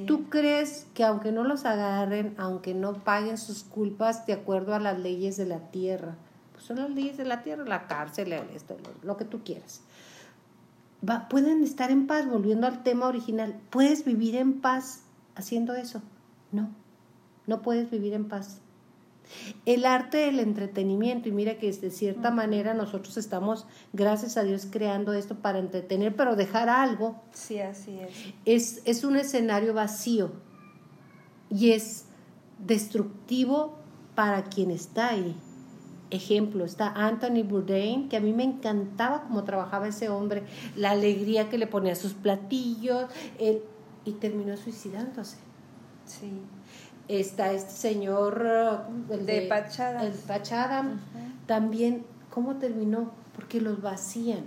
¿Tú 0.07 0.29
crees 0.29 0.87
que 0.95 1.05
aunque 1.05 1.33
no 1.33 1.45
los 1.45 1.65
agarren, 1.65 2.35
aunque 2.37 2.75
no 2.75 2.95
paguen 2.95 3.39
sus 3.39 3.63
culpas 3.63 4.27
de 4.27 4.33
acuerdo 4.33 4.75
a 4.75 4.81
las 4.81 4.99
leyes 4.99 5.37
de 5.37 5.47
la 5.47 5.71
tierra, 5.71 6.17
pues 6.53 6.65
son 6.65 6.79
las 6.79 6.91
leyes 6.91 7.17
de 7.17 7.25
la 7.25 7.43
tierra, 7.43 7.65
la 7.65 7.87
cárcel, 7.87 8.33
esto, 8.33 8.77
lo, 9.03 9.17
que 9.17 9.25
tú 9.25 9.45
quieras, 9.45 9.83
va, 11.09 11.29
pueden 11.29 11.63
estar 11.63 11.93
en 11.93 12.09
paz, 12.09 12.27
volviendo 12.27 12.67
al 12.67 12.83
tema 12.83 13.07
original, 13.07 13.55
¿puedes 13.71 14.05
vivir 14.05 14.35
en 14.35 14.61
paz 14.61 15.03
haciendo 15.37 15.75
eso? 15.75 16.03
No, 16.53 16.71
no 17.47 17.63
puedes 17.63 17.91
vivir 17.91 18.15
en 18.15 18.29
paz. 18.29 18.61
El 19.67 19.85
arte 19.85 20.19
del 20.19 20.41
entretenimiento, 20.41 21.29
y 21.29 21.33
mira 21.33 21.59
que 21.59 21.71
de 21.71 21.91
cierta 21.91 22.31
manera 22.31 22.75
nosotros 22.75 23.17
estamos, 23.17 23.67
gracias 23.93 24.37
a 24.37 24.43
Dios, 24.43 24.67
creando 24.71 25.13
esto 25.13 25.37
para 25.37 25.59
entretener, 25.59 26.17
pero 26.17 26.37
dejar 26.37 26.69
algo. 26.69 27.21
Sí, 27.33 27.59
así 27.61 27.99
es. 28.01 28.11
Es, 28.45 28.83
es 28.85 29.05
un 29.05 29.17
escenario 29.17 29.75
vacío 29.75 30.33
y 31.51 31.73
es 31.73 32.07
destructivo 32.59 33.77
para 34.15 34.45
quien 34.45 34.71
está 34.71 35.11
ahí. 35.11 35.37
Ejemplo, 36.11 36.65
está 36.65 36.89
Anthony 36.89 37.43
Bourdain, 37.47 38.09
que 38.09 38.17
a 38.17 38.21
mí 38.21 38.33
me 38.33 38.45
encantaba 38.45 39.25
cómo 39.25 39.45
trabajaba 39.45 39.89
ese 39.89 40.09
hombre, 40.09 40.45
la 40.75 40.93
alegría 40.93 41.51
que 41.51 41.59
le 41.59 41.67
ponía 41.67 41.93
a 41.93 41.97
sus 41.97 42.15
platillos, 42.15 43.11
él, 43.39 43.61
y 44.07 44.13
terminó 44.13 44.57
suicidándose. 44.57 45.37
Sí 46.09 46.41
está 47.09 47.53
este 47.53 47.73
señor 47.73 48.47
uh, 48.47 49.13
el 49.13 49.27
de, 49.27 49.43
Pachada. 49.43 50.05
El 50.05 50.13
Pachada 50.13 50.85
también, 51.47 52.05
¿cómo 52.31 52.57
terminó? 52.57 53.11
Porque 53.35 53.61
los 53.61 53.81
vacían. 53.81 54.45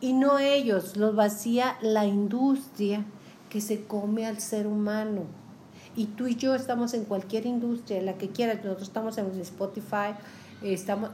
Y 0.00 0.14
no 0.14 0.38
ellos, 0.38 0.96
los 0.96 1.14
vacía 1.14 1.76
la 1.80 2.06
industria 2.06 3.04
que 3.50 3.60
se 3.60 3.84
come 3.84 4.26
al 4.26 4.40
ser 4.40 4.66
humano. 4.66 5.22
Y 5.94 6.06
tú 6.06 6.26
y 6.26 6.36
yo 6.36 6.54
estamos 6.54 6.92
en 6.92 7.04
cualquier 7.04 7.46
industria, 7.46 8.02
la 8.02 8.14
que 8.14 8.28
quieras, 8.28 8.56
nosotros 8.56 8.88
estamos 8.88 9.16
en 9.16 9.30
Spotify, 9.40 10.14
estamos, 10.62 11.10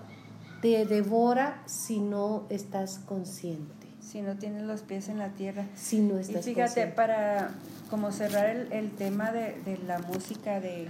te 0.60 0.84
devora 0.86 1.62
si 1.66 2.00
no 2.00 2.44
estás 2.48 2.98
consciente 2.98 3.82
si 4.12 4.20
no 4.20 4.36
tienes 4.36 4.64
los 4.64 4.82
pies 4.82 5.08
en 5.08 5.18
la 5.18 5.30
tierra. 5.30 5.64
Si 5.74 6.00
no 6.00 6.18
estás 6.18 6.46
Y 6.46 6.54
fíjate, 6.54 6.86
para 6.88 7.52
como 7.92 8.10
cerrar 8.10 8.46
el, 8.46 8.72
el 8.72 8.90
tema 8.92 9.32
de, 9.32 9.54
de, 9.66 9.76
la 9.86 9.98
música, 9.98 10.60
de 10.60 10.88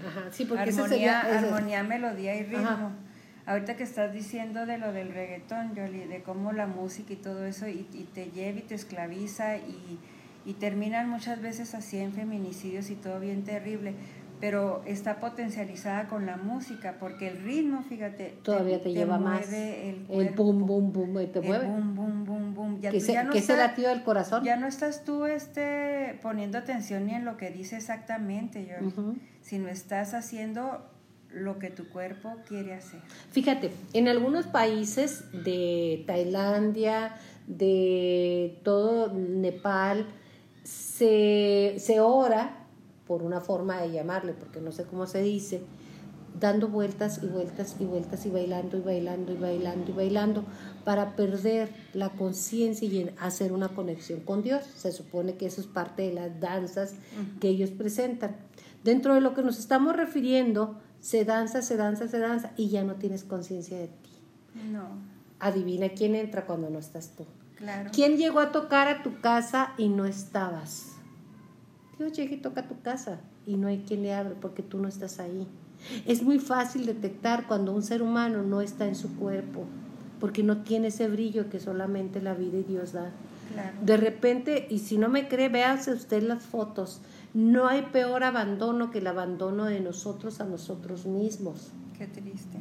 armonía, 0.57 1.19
armonía, 1.19 1.83
melodía 1.83 2.37
y 2.37 2.45
ritmo. 2.45 2.93
Ahorita 3.45 3.77
que 3.77 3.83
estás 3.83 4.13
diciendo 4.13 4.67
de 4.67 4.79
lo 4.79 4.93
del 4.93 5.13
reggaetón, 5.13 5.75
Jolie, 5.75 6.07
de 6.07 6.23
cómo 6.23 6.53
la 6.53 6.69
música 6.69 7.13
y 7.13 7.17
todo 7.17 7.45
eso, 7.45 7.67
y, 7.67 7.89
y 7.93 8.09
te 8.15 8.31
lleva 8.31 8.61
y 8.61 8.63
te 8.63 8.77
esclaviza, 8.77 9.57
y, 9.57 9.99
y 10.45 10.53
terminan 10.55 11.09
muchas 11.09 11.43
veces 11.43 11.75
así 11.75 11.99
en 11.99 12.13
feminicidios 12.13 12.89
y 12.89 12.95
todo 12.95 13.19
bien 13.19 13.43
terrible 13.43 13.95
pero 14.43 14.83
está 14.87 15.21
potencializada 15.21 16.09
con 16.09 16.27
la 16.27 16.37
música, 16.37 16.97
porque 16.99 17.29
el 17.29 17.45
ritmo, 17.45 17.85
fíjate, 17.89 18.39
todavía 18.43 18.83
te, 18.83 18.93
lleva 18.93 19.17
más. 19.17 19.53
El, 19.53 20.05
el 20.11 20.31
boom, 20.31 20.67
boom, 20.67 20.93
boom, 20.93 21.31
te 21.31 21.41
mueve. 21.41 21.65
El 21.65 21.71
boom, 21.71 21.95
boom, 21.95 22.25
boom, 22.25 22.55
boom. 22.55 22.81
Ya, 22.81 22.91
que, 22.91 22.99
ya 22.99 23.23
no 23.23 23.31
que 23.31 23.39
está, 23.39 23.57
latido 23.57 23.91
del 23.91 24.03
corazón. 24.03 24.43
Ya 24.43 24.57
no 24.57 24.67
estás 24.67 25.05
tú 25.05 25.27
este, 25.27 26.19
poniendo 26.23 26.59
atención 26.59 27.07
ni 27.07 27.15
en 27.15 27.25
lo 27.25 27.37
que 27.37 27.53
dice 27.53 27.77
exactamente, 27.77 28.67
yo, 28.67 29.15
sino 29.43 29.69
estás 29.69 30.13
haciendo 30.13 30.91
lo 31.31 31.61
que 31.61 31.71
tu 31.71 31.89
cuerpo 31.89 32.35
quiere 32.49 32.75
hacer. 32.75 32.99
Fíjate, 33.31 33.71
en 33.93 34.09
algunos 34.09 34.49
países 34.49 35.23
de 35.45 36.03
Tailandia, 36.09 37.15
de 37.47 38.59
todo 38.65 39.15
Nepal, 39.15 40.09
se, 40.65 41.77
se 41.79 42.01
ora 42.01 42.62
por 43.07 43.23
una 43.23 43.41
forma 43.41 43.81
de 43.81 43.93
llamarle, 43.93 44.33
porque 44.33 44.61
no 44.61 44.73
sé 44.73 44.85
cómo 44.85 45.07
se 45.07 45.23
dice, 45.23 45.63
dando 46.39 46.69
vueltas 46.69 47.21
y 47.23 47.27
vueltas 47.27 47.77
y 47.79 47.85
vueltas 47.85 48.27
y 48.27 48.31
bailando 48.31 48.79
y 48.79 48.81
bailando 48.81 49.33
y 49.33 49.37
bailando 49.37 49.91
y 49.91 49.95
bailando 49.95 50.45
para 50.85 51.15
perder 51.15 51.71
la 51.93 52.11
conciencia 52.11 52.89
y 52.89 53.11
hacer 53.21 53.53
una 53.53 53.69
conexión 53.69 54.21
con 54.21 54.43
Dios. 54.43 54.65
Se 54.75 54.93
supone 54.93 55.37
que 55.37 55.47
eso 55.47 55.61
es 55.61 55.67
parte 55.67 56.03
de 56.03 56.15
las 56.15 56.41
danzas 56.41 56.95
que 57.41 57.49
ellos 57.49 57.71
presentan. 57.71 58.37
Dentro 58.83 59.15
de 59.15 59.21
lo 59.21 59.35
que 59.35 59.43
nos 59.43 59.59
estamos 59.59 59.95
refiriendo, 59.95 60.81
se 61.01 61.25
danza, 61.25 61.63
se 61.63 61.77
danza, 61.77 62.09
se 62.09 62.19
danza 62.19 62.53
y 62.57 62.69
ya 62.69 62.83
no 62.85 62.95
tienes 62.95 63.25
conciencia 63.25 63.79
de 63.79 63.89
ti. 63.89 64.11
No. 64.71 64.89
Adivina 65.39 65.91
quién 65.91 66.15
entra 66.15 66.47
cuando 66.47 66.71
no 66.71 66.79
estás 66.79 67.11
tú. 67.17 67.27
Claro. 67.57 67.91
¿Quién 67.93 68.17
llegó 68.17 68.41
a 68.41 68.53
tocar 68.53 68.89
a 68.89 69.03
tu 69.03 69.21
casa 69.21 69.75
y 69.77 69.89
no 69.89 70.07
estabas? 70.07 70.92
Dios 71.99 72.13
llega 72.13 72.35
y 72.35 72.39
toca 72.39 72.69
tu 72.69 72.81
casa 72.81 73.21
y 73.47 73.57
no 73.57 73.69
hay 73.69 73.85
quien 73.87 74.03
le 74.03 74.15
abre 74.15 74.35
porque 74.41 74.63
tú 74.63 74.79
no 74.79 74.89
estás 74.89 75.21
ahí. 75.21 75.47
Es 76.07 76.23
muy 76.23 76.39
fácil 76.39 76.87
detectar 76.87 77.47
cuando 77.47 77.73
un 77.73 77.83
ser 77.83 78.03
humano 78.03 78.43
no 78.43 78.61
está 78.61 78.87
en 78.87 78.95
su 78.95 79.15
cuerpo 79.17 79.67
porque 80.23 80.45
no 80.45 80.59
tiene 80.59 80.87
ese 80.87 81.09
brillo 81.09 81.51
que 81.51 81.59
solamente 81.59 82.23
la 82.23 82.33
vida 82.33 82.59
y 82.59 82.63
Dios 82.63 82.93
da. 82.93 83.11
De 83.83 83.97
repente, 83.97 84.69
y 84.71 84.79
si 84.79 84.97
no 84.97 85.09
me 85.09 85.27
cree, 85.27 85.49
véase 85.49 85.93
usted 85.93 86.23
las 86.23 86.45
fotos. 86.45 87.01
No 87.35 87.67
hay 87.67 87.83
peor 87.93 88.23
abandono 88.23 88.93
que 88.93 89.01
el 89.01 89.09
abandono 89.09 89.65
de 89.65 89.81
nosotros 89.81 90.41
a 90.41 90.45
nosotros 90.45 91.07
mismos. 91.07 91.73
Qué 91.99 92.07
triste. 92.07 92.59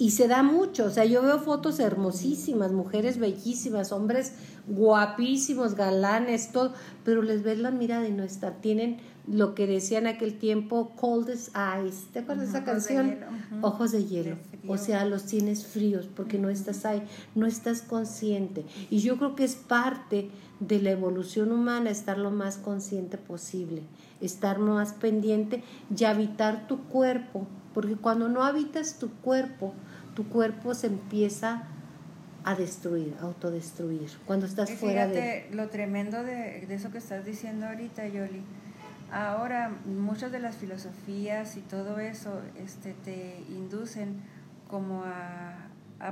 Y 0.00 0.12
se 0.12 0.28
da 0.28 0.42
mucho, 0.42 0.86
o 0.86 0.90
sea, 0.90 1.04
yo 1.04 1.20
veo 1.20 1.38
fotos 1.40 1.78
hermosísimas, 1.78 2.72
mujeres 2.72 3.18
bellísimas, 3.18 3.92
hombres 3.92 4.32
guapísimos, 4.66 5.74
galanes, 5.74 6.52
todo, 6.52 6.72
pero 7.04 7.20
les 7.20 7.42
ves 7.42 7.58
la 7.58 7.70
mirada 7.70 8.08
y 8.08 8.10
no 8.10 8.22
está, 8.22 8.62
tienen 8.62 8.96
lo 9.26 9.54
que 9.54 9.66
decía 9.66 9.98
en 9.98 10.06
aquel 10.06 10.38
tiempo, 10.38 10.92
coldest 10.96 11.54
eyes, 11.54 12.06
¿te 12.14 12.20
acuerdas 12.20 12.50
de 12.50 12.58
esa 12.58 12.64
canción? 12.64 13.18
Ojos 13.60 13.92
de 13.92 14.06
hielo, 14.06 14.36
o 14.66 14.78
sea, 14.78 15.04
los 15.04 15.26
tienes 15.26 15.66
fríos 15.66 16.08
porque 16.16 16.38
no 16.38 16.48
estás 16.48 16.86
ahí, 16.86 17.02
no 17.34 17.44
estás 17.44 17.82
consciente. 17.82 18.64
Y 18.88 19.00
yo 19.00 19.18
creo 19.18 19.34
que 19.36 19.44
es 19.44 19.54
parte 19.54 20.30
de 20.60 20.80
la 20.80 20.92
evolución 20.92 21.52
humana 21.52 21.90
estar 21.90 22.16
lo 22.16 22.30
más 22.30 22.56
consciente 22.56 23.18
posible, 23.18 23.82
estar 24.22 24.60
más 24.60 24.94
pendiente 24.94 25.62
y 25.94 26.04
habitar 26.04 26.66
tu 26.68 26.84
cuerpo, 26.84 27.46
porque 27.74 27.96
cuando 27.96 28.30
no 28.30 28.44
habitas 28.44 28.98
tu 28.98 29.10
cuerpo, 29.10 29.74
tu 30.14 30.28
cuerpo 30.28 30.74
se 30.74 30.88
empieza 30.88 31.64
a 32.44 32.54
destruir, 32.54 33.14
a 33.20 33.24
autodestruir, 33.24 34.10
cuando 34.24 34.46
estás 34.46 34.70
fuera 34.70 35.06
de... 35.06 35.48
lo 35.52 35.68
tremendo 35.68 36.22
de, 36.22 36.64
de 36.66 36.74
eso 36.74 36.90
que 36.90 36.98
estás 36.98 37.24
diciendo 37.24 37.66
ahorita, 37.66 38.08
Yoli 38.08 38.42
Ahora, 39.12 39.72
muchas 39.86 40.30
de 40.30 40.38
las 40.38 40.56
filosofías 40.56 41.56
y 41.56 41.60
todo 41.62 41.98
eso 41.98 42.40
este, 42.56 42.92
te 42.92 43.42
inducen 43.48 44.22
como 44.68 45.02
a, 45.04 45.66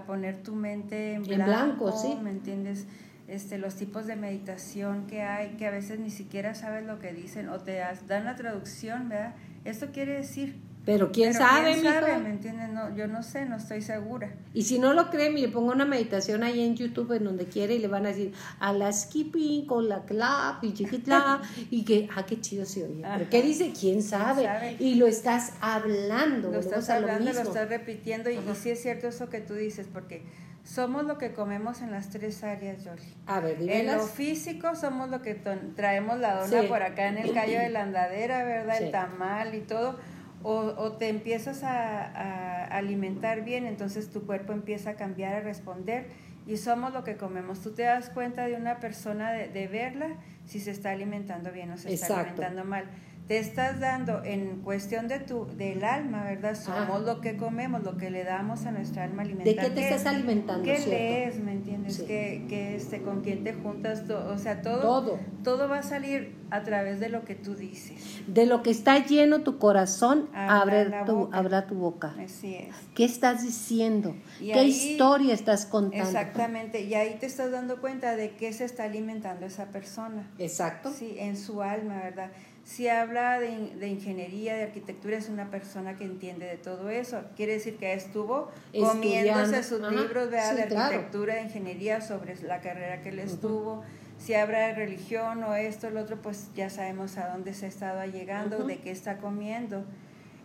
poner 0.07 0.43
tu 0.43 0.55
mente 0.55 1.15
en 1.15 1.23
blanco, 1.23 1.93
¿sí? 1.93 2.19
¿me 2.21 2.31
entiendes? 2.31 2.87
Este, 3.27 3.57
los 3.57 3.77
tipos 3.77 4.07
de 4.07 4.17
meditación 4.17 5.07
que 5.07 5.23
hay, 5.23 5.57
que 5.57 5.67
a 5.67 5.71
veces 5.71 5.99
ni 5.99 6.11
siquiera 6.11 6.55
sabes 6.55 6.85
lo 6.85 6.99
que 6.99 7.13
dicen 7.13 7.49
o 7.49 7.59
te 7.59 7.81
dan 8.07 8.25
la 8.25 8.37
traducción, 8.37 9.09
¿verdad? 9.09 9.35
Esto 9.65 9.87
quiere 9.93 10.15
decir 10.15 10.57
pero 10.85 11.13
quién 11.13 11.35
sabe, 11.35 11.75
¿quién 11.75 11.93
sabe, 11.93 12.19
¿me 12.19 12.31
entiendes? 12.31 12.71
No, 12.71 12.95
yo 12.97 13.07
no 13.07 13.23
sé, 13.23 13.45
no 13.45 13.57
estoy 13.57 13.83
segura. 13.83 14.33
Y 14.55 14.63
si 14.63 14.79
no 14.79 14.95
lo 14.95 15.11
cree, 15.11 15.31
mire, 15.31 15.49
pongo 15.49 15.73
una 15.73 15.85
meditación 15.85 16.43
ahí 16.43 16.61
en 16.61 16.77
YouTube 16.77 17.13
en 17.13 17.25
donde 17.25 17.47
quiere 17.47 17.75
y 17.75 17.79
le 17.79 17.89
van 17.89 18.07
a 18.07 18.09
decir 18.09 18.33
a 18.59 18.73
la 18.73 18.91
skipping 18.93 19.67
con 19.67 19.89
la 19.89 20.05
clap 20.05 20.65
y 20.65 20.73
chiquitla 20.73 21.43
y 21.71 21.85
que, 21.85 22.09
ah, 22.17 22.25
qué 22.25 22.41
chido 22.41 22.65
se 22.65 22.85
oye. 22.85 23.03
Pero 23.03 23.31
¿qué 23.31 23.43
dice? 23.43 23.73
¿Quién 23.79 24.03
sabe? 24.03 24.77
Y 24.79 24.95
lo 24.95 25.07
estás 25.07 25.53
hablando. 25.61 26.51
Lo 26.51 26.61
estás 26.61 26.89
hablando, 26.89 27.33
lo, 27.33 27.41
estás 27.41 27.69
repitiendo 27.69 28.31
y, 28.31 28.37
y, 28.37 28.55
sí 28.55 28.71
es 28.71 28.81
cierto 28.81 29.09
eso 29.09 29.29
que 29.29 29.41
tú 29.41 29.55
dices 29.55 29.87
porque 29.93 30.23
somos 30.65 31.05
lo 31.05 31.17
que 31.17 31.33
comemos 31.33 31.81
en 31.81 31.91
las 31.91 32.11
tres 32.11 32.45
áreas, 32.45 32.85
Yoli. 32.85 33.03
A 33.27 33.41
ver, 33.41 33.57
En 33.69 33.87
lo 33.87 34.01
físico 34.07 34.75
somos 34.75 35.09
lo 35.09 35.23
que 35.23 35.35
traemos 35.35 36.19
la 36.19 36.45
dona 36.45 36.69
por 36.69 36.83
acá 36.83 37.09
en 37.09 37.19
el 37.19 37.33
callo 37.33 37.59
de 37.59 37.71
la 37.71 37.83
andadera, 37.83 38.45
¿verdad? 38.45 38.83
El 38.83 38.91
tamal 38.91 39.55
y 39.55 39.61
todo 39.61 39.99
o, 40.43 40.93
te 40.93 41.09
empiezas 41.09 41.63
a, 41.63 42.65
alimentar 42.67 43.45
bien, 43.45 43.67
entonces 43.67 44.11
tu 44.11 44.27
cuerpo 44.27 44.53
empieza 44.53 44.91
a 44.91 44.95
cambiar, 44.95 45.35
a 45.35 45.41
responder 45.41 46.07
y 46.47 46.57
somos 46.57 46.93
lo 46.93 47.03
que 47.05 47.17
comemos. 47.17 47.61
Tú 47.61 47.73
te 47.73 47.83
das 47.83 48.11
cuenta 48.11 48.47
de 48.47 48.55
una 48.55 48.79
persona 48.79 49.33
de, 49.33 49.69
verla 49.69 50.17
si 50.47 50.61
se 50.61 50.71
está 50.71 50.91
alimentando 50.91 51.51
bien 51.51 51.71
o 51.73 51.77
se 51.77 51.93
está 51.93 52.21
alimentando 52.21 52.65
mal 52.65 52.85
te 53.29 53.39
estás 53.39 53.79
dando 53.79 54.25
en 54.25 54.63
cuestión 54.63 55.07
de 55.07 55.21
tu 55.21 55.47
del 55.59 55.85
alma, 55.85 56.25
¿verdad? 56.25 56.57
Somos 56.59 57.03
lo 57.03 57.21
que 57.21 57.37
comemos, 57.37 57.83
lo 57.83 57.99
que 57.99 58.11
le 58.11 58.25
damos 58.25 58.65
a 58.65 58.71
nuestra 58.71 59.05
alma 59.05 59.21
alimentar. 59.21 59.55
¿De 59.55 59.61
qué 59.61 59.71
te 59.71 59.83
estás 59.83 60.07
alimentando? 60.07 60.65
¿Qué 60.65 60.79
lees, 60.87 61.39
me 61.39 61.53
entiendes? 61.53 62.03
¿Qué, 62.07 62.75
este, 62.75 63.03
¿Con 63.03 63.21
quién 63.21 63.45
te 63.45 63.53
juntas? 63.53 64.09
o 64.09 64.39
sea, 64.39 64.63
todo, 64.63 64.81
todo, 64.81 65.19
todo. 65.45 65.69
va 65.69 65.81
a 65.81 65.83
salir 65.83 66.37
a 66.51 66.63
través 66.63 67.01
de 67.01 67.11
lo 67.11 67.27
que 67.27 67.35
tú 67.35 67.55
dices. 67.55 68.23
De 68.27 68.47
lo 68.47 68.63
que 68.63 68.71
está 68.71 69.05
lleno 69.05 69.41
tu 69.41 69.59
corazón, 69.59 70.31
abre 70.33 70.91
tu, 71.05 71.29
abra 71.31 71.67
tu 71.67 71.75
boca. 71.75 72.15
Así 72.19 72.55
es. 72.55 72.75
¿Qué 72.95 73.05
estás 73.05 73.43
diciendo? 73.43 74.17
¿Qué 74.39 74.65
historia 74.65 75.35
estás 75.35 75.67
contando? 75.67 76.03
Exactamente, 76.03 76.81
y 76.81 76.95
ahí 76.95 77.19
te 77.21 77.27
estás 77.27 77.51
dando 77.51 77.83
cuenta 77.83 78.17
de 78.17 78.31
qué 78.37 78.55
se 78.55 78.65
está 78.65 78.85
alimentando 78.85 79.45
esa 79.45 79.67
persona. 79.67 80.31
Exacto. 80.39 80.91
Sí, 80.91 81.17
en 81.19 81.37
su 81.37 81.61
alma, 81.61 81.97
¿verdad? 82.03 82.31
Si 82.69 82.87
habla 82.87 83.41
de, 83.41 83.89
ingeniería, 83.89 84.55
de 84.55 84.65
arquitectura, 84.65 85.17
es 85.17 85.31
una 85.31 85.51
persona 85.51 85.97
que 85.97 86.05
entiende 86.05 86.45
de 86.45 86.59
todo 86.59 86.91
eso. 86.91 87.23
Quiere 87.35 87.55
decir 87.55 87.79
que 87.79 87.95
estuvo 87.95 88.51
comiéndose 88.79 89.63
sus 89.63 89.81
libros 89.91 90.31
de 90.31 90.39
arquitectura, 90.39 91.37
de 91.37 91.45
ingeniería 91.45 92.03
sobre 92.03 92.37
la 92.43 92.61
carrera 92.61 93.01
que 93.01 93.09
él 93.09 93.21
estuvo. 93.21 93.85
Si 94.19 94.35
habla 94.35 94.67
de 94.67 94.75
religión 94.75 95.43
o 95.45 95.55
esto, 95.55 95.89
lo 95.89 96.03
otro, 96.03 96.21
pues 96.21 96.51
ya 96.55 96.69
sabemos 96.69 97.17
a 97.17 97.31
dónde 97.31 97.55
se 97.55 97.65
ha 97.65 97.69
estado 97.71 98.05
llegando, 98.05 98.63
de 98.65 98.77
qué 98.81 98.91
está 98.91 99.17
comiendo. 99.17 99.85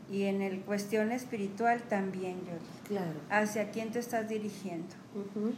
Y 0.10 0.24
en 0.24 0.42
el 0.42 0.62
cuestión 0.62 1.12
espiritual 1.12 1.82
también, 1.90 2.38
yo. 2.46 2.54
Claro. 2.88 3.20
¿Hacia 3.30 3.70
quién 3.72 3.92
te 3.92 4.00
estás 4.00 4.30
dirigiendo? 4.30 4.96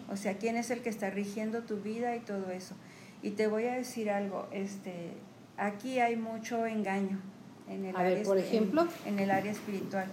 O 0.10 0.18
sea, 0.18 0.40
¿quién 0.40 0.58
es 0.58 0.72
el 0.72 0.82
que 0.82 0.90
está 0.90 1.12
rigiendo 1.12 1.62
tu 1.62 1.78
vida 1.78 2.16
y 2.16 2.22
todo 2.22 2.50
eso? 2.50 2.74
Y 3.22 3.32
te 3.32 3.46
voy 3.46 3.66
a 3.66 3.76
decir 3.76 4.10
algo, 4.10 4.48
este, 4.52 5.12
aquí 5.58 6.00
hay 6.00 6.16
mucho 6.16 6.66
engaño 6.66 7.20
en 7.70 7.86
el, 7.86 7.96
área, 7.96 8.24
por 8.24 8.38
ejemplo. 8.38 8.88
En, 9.06 9.20
el 9.20 9.32
área 9.32 9.52
espiritual. 9.52 10.08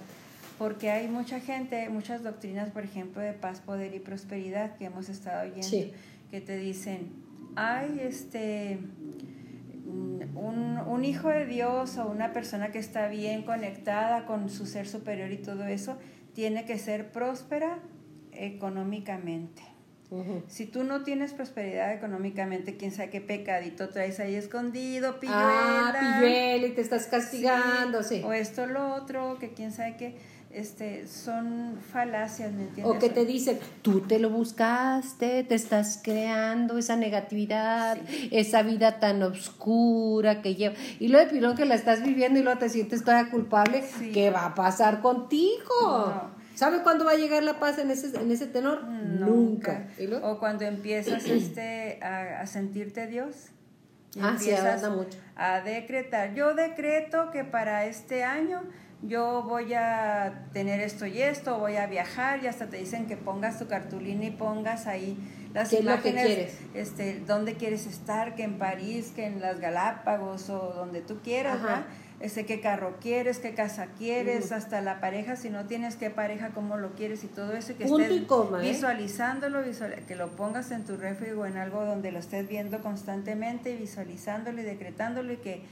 Porque 0.59 0.91
hay 0.91 1.09
mucha 1.09 1.41
gente, 1.41 1.89
muchas 1.89 2.23
doctrinas, 2.23 2.71
por 2.71 2.85
ejemplo, 2.85 3.21
de 3.21 3.33
paz, 3.33 3.61
poder 3.61 3.95
y 3.95 3.99
prosperidad 3.99 4.77
que 4.77 4.85
hemos 4.85 5.09
estado 5.09 5.51
oyendo, 5.51 5.95
que 6.31 6.41
te 6.41 6.57
dicen, 6.57 7.11
hay 7.57 8.01
este, 8.01 8.79
un, 10.35 10.79
un 10.87 11.05
hijo 11.05 11.29
de 11.29 11.47
Dios 11.47 11.99
o 11.99 12.07
una 12.07 12.33
persona 12.33 12.71
que 12.71 12.79
está 12.79 13.09
bien 13.09 13.43
conectada 13.43 14.25
con 14.25 14.49
su 14.51 14.67
ser 14.67 14.87
superior 14.87 15.33
y 15.33 15.39
todo 15.39 15.65
eso, 15.65 15.99
tiene 16.35 16.65
que 16.65 16.79
ser 16.79 17.11
próspera 17.11 17.79
económicamente. 18.33 19.72
Si 20.49 20.67
tú 20.67 20.85
no 20.85 21.03
tienes 21.05 21.33
prosperidad 21.33 21.93
económicamente, 21.95 22.77
quién 22.77 22.93
sabe 22.93 23.11
qué 23.11 23.21
pecadito 23.21 23.89
traes 23.89 24.21
ahí 24.21 24.35
escondido, 24.35 25.19
pilluela. 25.21 25.89
Ah, 25.89 25.95
pilluela 25.99 26.67
y 26.67 26.73
te 26.73 26.81
estás 26.83 27.07
castigando, 27.07 28.03
sí. 28.03 28.23
O 28.25 28.33
esto, 28.33 28.67
lo 28.67 28.95
otro, 28.95 29.39
que 29.39 29.53
quién 29.53 29.73
sabe 29.73 29.97
qué, 29.97 30.17
este, 30.51 31.07
son 31.07 31.79
falacias, 31.93 32.53
¿me 32.53 32.65
entiendes? 32.65 32.95
O 32.95 32.99
que 32.99 33.09
te 33.09 33.25
dicen, 33.25 33.59
tú 33.81 34.01
te 34.01 34.19
lo 34.19 34.29
buscaste, 34.29 35.45
te 35.45 35.55
estás 35.55 36.01
creando 36.03 36.77
esa 36.77 36.97
negatividad, 36.97 37.99
esa 38.31 38.63
vida 38.63 39.01
tan 39.01 39.23
oscura 39.23 40.43
que 40.43 40.55
lleva. 40.55 40.75
Y 41.01 41.09
lo 41.09 41.19
de 41.19 41.27
pilón 41.27 41.57
que 41.57 41.65
la 41.65 41.75
estás 41.75 42.03
viviendo 42.03 42.39
y 42.39 42.43
luego 42.43 42.59
te 42.59 42.69
sientes 42.69 43.03
toda 43.03 43.31
culpable, 43.31 43.83
¿qué 44.13 44.31
va 44.31 44.47
a 44.47 44.55
pasar 44.55 45.01
contigo? 45.01 45.81
No. 45.81 46.42
¿Sabe 46.55 46.83
cuándo 46.83 47.05
va 47.05 47.13
a 47.13 47.17
llegar 47.17 47.43
la 47.43 47.59
paz 47.59 47.79
en 47.79 47.91
ese, 47.91 48.19
en 48.19 48.31
ese 48.31 48.47
tenor? 48.47 48.85
Nunca. 48.85 49.89
O 50.23 50.39
cuando 50.39 50.65
empiezas 50.65 51.25
este, 51.27 51.99
a, 52.03 52.47
sentirte 52.47 53.07
Dios. 53.07 53.49
ah, 54.21 54.31
empiezas 54.31 54.89
mucho. 54.91 55.19
a 55.37 55.61
decretar. 55.61 56.35
Yo 56.35 56.55
decreto 56.55 57.31
que 57.31 57.45
para 57.45 57.87
este 57.87 58.25
año 58.25 58.63
yo 59.03 59.43
voy 59.43 59.75
a 59.75 60.47
tener 60.53 60.81
esto 60.81 61.07
y 61.07 61.21
esto, 61.21 61.59
voy 61.59 61.77
a 61.77 61.87
viajar 61.87 62.43
y 62.45 62.47
hasta 62.47 62.67
te 62.67 62.77
dicen 62.77 63.07
que 63.07 63.17
pongas 63.17 63.59
tu 63.59 63.67
cartulina 63.67 64.27
y 64.27 64.31
pongas 64.31 64.87
ahí 64.87 65.19
las 65.53 65.73
imágenes, 65.73 66.25
quieres? 66.25 66.59
este, 66.75 67.21
dónde 67.27 67.55
quieres 67.55 67.87
estar, 67.87 68.35
que 68.37 68.45
en 68.45 68.59
París, 68.59 69.13
que 69.15 69.27
en 69.27 69.41
las 69.41 69.61
Galápagos 69.61 70.49
o 70.51 70.73
donde 70.73 71.01
tú 71.01 71.19
quieras, 71.23 71.63
¿verdad? 71.63 71.85
Ese 72.23 72.47
qué 72.47 72.61
carro 72.61 72.97
quieres, 73.01 73.39
qué 73.39 73.53
casa 73.53 73.89
quieres, 73.99 74.53
hasta 74.53 74.81
la 74.81 75.01
pareja, 75.01 75.35
si 75.35 75.51
no 75.51 75.67
tienes 75.67 75.97
qué 75.97 76.09
pareja, 76.09 76.51
cómo 76.55 76.77
lo 76.77 76.93
quieres 76.93 77.25
y 77.25 77.27
todo 77.27 77.53
eso, 77.53 77.73
y 77.73 77.75
que 77.75 77.85
estés 77.85 78.11
¿eh? 78.61 78.71
visualizándolo, 78.71 79.61
que 80.07 80.15
lo 80.15 80.29
pongas 80.37 80.71
en 80.71 80.85
tu 80.85 80.97
refri 80.97 81.33
o 81.33 81.47
en 81.47 81.57
algo 81.57 81.85
donde 81.85 82.13
lo 82.13 82.21
estés 82.21 82.49
viendo 82.49 82.81
constantemente, 82.81 83.77
visualizándolo 83.77 84.61
y 84.61 84.65
decretándolo 84.65 85.33
y 85.33 85.39
que, 85.39 85.63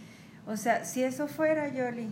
o 0.47 0.57
sea, 0.57 0.85
si 0.85 1.05
eso 1.05 1.29
fuera, 1.29 1.69
Yoli, 1.69 2.11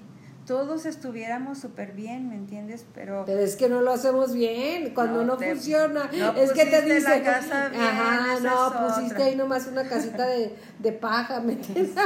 todos 0.49 0.86
estuviéramos 0.86 1.59
súper 1.59 1.92
bien, 1.92 2.30
¿me 2.30 2.34
entiendes? 2.34 2.86
Pero, 2.94 3.24
Pero 3.26 3.40
es 3.40 3.55
que 3.55 3.68
no 3.68 3.82
lo 3.82 3.92
hacemos 3.92 4.32
bien, 4.32 4.94
cuando 4.94 5.22
no, 5.22 5.36
funciona. 5.36 6.11
es 6.36 6.53
que 6.53 6.64
te 6.64 6.80
dice, 6.80 7.03
la 7.03 7.22
casa 7.22 7.68
bien, 7.68 7.82
ajá, 7.82 8.40
no, 8.40 8.86
pusiste 8.88 9.22
ahí 9.22 9.36
nomás 9.36 9.66
una 9.66 9.84
casita 9.84 10.26
de, 10.26 10.57
de 10.78 10.92
paja, 10.92 11.40
¿me 11.40 11.53
entiendes? 11.53 11.94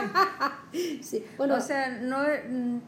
Sí. 1.02 1.22
Bueno, 1.36 1.56
o 1.56 1.60
sea, 1.60 1.90
no, 2.00 2.24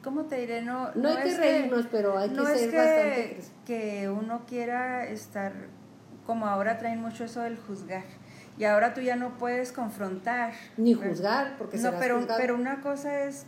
¿cómo 0.03 0.25
te 0.25 0.39
diré? 0.39 0.63
No, 0.63 0.91
no, 0.95 1.11
hay 1.11 1.23
que 1.23 1.37
reírnos, 1.37 1.87
pero 1.91 2.17
hay 2.17 2.31
que 2.31 2.37
ser 2.37 2.57
es 2.57 2.71
que, 2.71 2.77
bastante 2.77 3.39
que 3.67 4.09
uno 4.09 4.47
quiera 4.47 5.07
estar, 5.07 5.53
como 6.27 6.47
ahora 6.47 6.79
traen 6.79 7.03
mucho 7.03 7.25
eso 7.25 7.43
del 7.43 7.59
juzgar. 7.59 8.05
Y 8.57 8.65
ahora 8.65 8.95
tú 8.95 9.03
ya 9.03 9.17
no 9.17 9.37
puedes 9.37 9.71
confrontar. 9.71 10.55
Ni 10.79 10.95
juzgar, 10.95 11.59
porque 11.59 11.77
No, 11.77 11.93
pero, 11.99 12.27
pero 12.39 12.55
una 12.55 12.81
cosa 12.81 13.25
es 13.25 13.45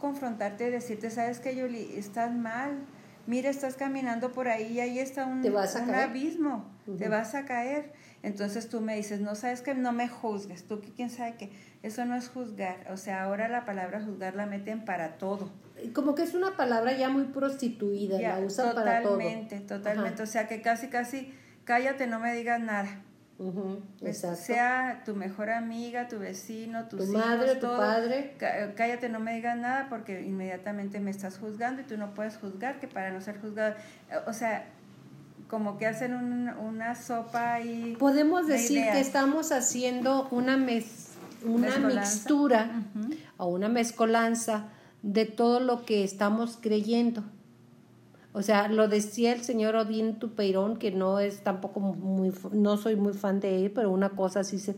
confrontarte 0.00 0.68
y 0.68 0.70
decirte, 0.70 1.10
sabes 1.10 1.38
que 1.38 1.54
Yoli, 1.54 1.92
estás 1.96 2.32
mal, 2.32 2.78
mira, 3.26 3.50
estás 3.50 3.76
caminando 3.76 4.32
por 4.32 4.48
ahí 4.48 4.72
y 4.72 4.80
ahí 4.80 4.98
está 4.98 5.26
un, 5.26 5.44
un 5.46 5.94
abismo, 5.94 6.68
te 6.98 7.08
vas 7.08 7.34
a 7.34 7.44
caer. 7.44 7.92
Entonces 8.22 8.68
tú 8.68 8.80
me 8.80 8.96
dices, 8.96 9.20
no 9.20 9.34
sabes 9.34 9.62
que 9.62 9.74
no 9.74 9.92
me 9.92 10.08
juzgues, 10.08 10.64
tú 10.64 10.80
que 10.80 10.92
quién 10.92 11.08
sabe 11.08 11.36
que 11.36 11.50
eso 11.82 12.04
no 12.04 12.16
es 12.16 12.28
juzgar, 12.28 12.86
o 12.92 12.96
sea, 12.96 13.22
ahora 13.22 13.48
la 13.48 13.64
palabra 13.64 14.02
juzgar 14.02 14.34
la 14.34 14.46
meten 14.46 14.84
para 14.84 15.16
todo. 15.16 15.50
Como 15.94 16.14
que 16.14 16.22
es 16.22 16.34
una 16.34 16.56
palabra 16.56 16.92
ya 16.92 17.08
muy 17.08 17.24
prostituida, 17.24 18.20
la 18.20 18.40
usan 18.40 18.74
para 18.74 19.02
todo. 19.02 19.12
Totalmente, 19.12 19.60
totalmente, 19.60 20.22
o 20.22 20.26
sea 20.26 20.46
que 20.48 20.60
casi, 20.60 20.88
casi, 20.88 21.32
cállate, 21.64 22.06
no 22.06 22.20
me 22.20 22.34
digas 22.34 22.60
nada. 22.60 23.02
Sea 24.12 25.02
tu 25.04 25.14
mejor 25.14 25.50
amiga, 25.50 26.08
tu 26.08 26.18
vecino, 26.18 26.86
tus 26.88 27.06
tu 27.06 27.12
madre, 27.12 27.54
tu 27.56 27.66
padre. 27.66 28.36
Cállate, 28.76 29.08
no 29.08 29.20
me 29.20 29.34
digas 29.34 29.56
nada 29.56 29.86
porque 29.88 30.22
inmediatamente 30.22 31.00
me 31.00 31.10
estás 31.10 31.38
juzgando 31.38 31.82
y 31.82 31.84
tú 31.84 31.96
no 31.96 32.14
puedes 32.14 32.36
juzgar 32.36 32.80
que 32.80 32.88
para 32.88 33.10
no 33.10 33.20
ser 33.20 33.40
juzgado. 33.40 33.74
O 34.26 34.32
sea, 34.32 34.66
como 35.48 35.78
que 35.78 35.86
hacen 35.86 36.14
una 36.14 36.94
sopa 36.94 37.60
y... 37.60 37.96
Podemos 37.96 38.46
decir 38.46 38.84
que 38.92 39.00
estamos 39.00 39.52
haciendo 39.52 40.28
una, 40.30 40.56
una 41.44 41.78
mixtura 41.78 42.70
o 43.36 43.46
una 43.46 43.68
mezcolanza 43.68 44.68
de 45.02 45.24
todo 45.24 45.60
lo 45.60 45.84
que 45.84 46.04
estamos 46.04 46.58
creyendo. 46.60 47.24
O 48.32 48.42
sea, 48.42 48.68
lo 48.68 48.86
decía 48.86 49.32
el 49.32 49.42
señor 49.42 49.74
Odín 49.74 50.18
Tupeirón, 50.18 50.76
que 50.76 50.92
no 50.92 51.18
es 51.18 51.42
tampoco 51.42 51.80
muy, 51.80 52.32
no 52.52 52.76
soy 52.76 52.96
muy 52.96 53.12
fan 53.12 53.40
de 53.40 53.64
él, 53.64 53.72
pero 53.72 53.90
una 53.90 54.10
cosa 54.10 54.40
así 54.40 54.58
se 54.58 54.76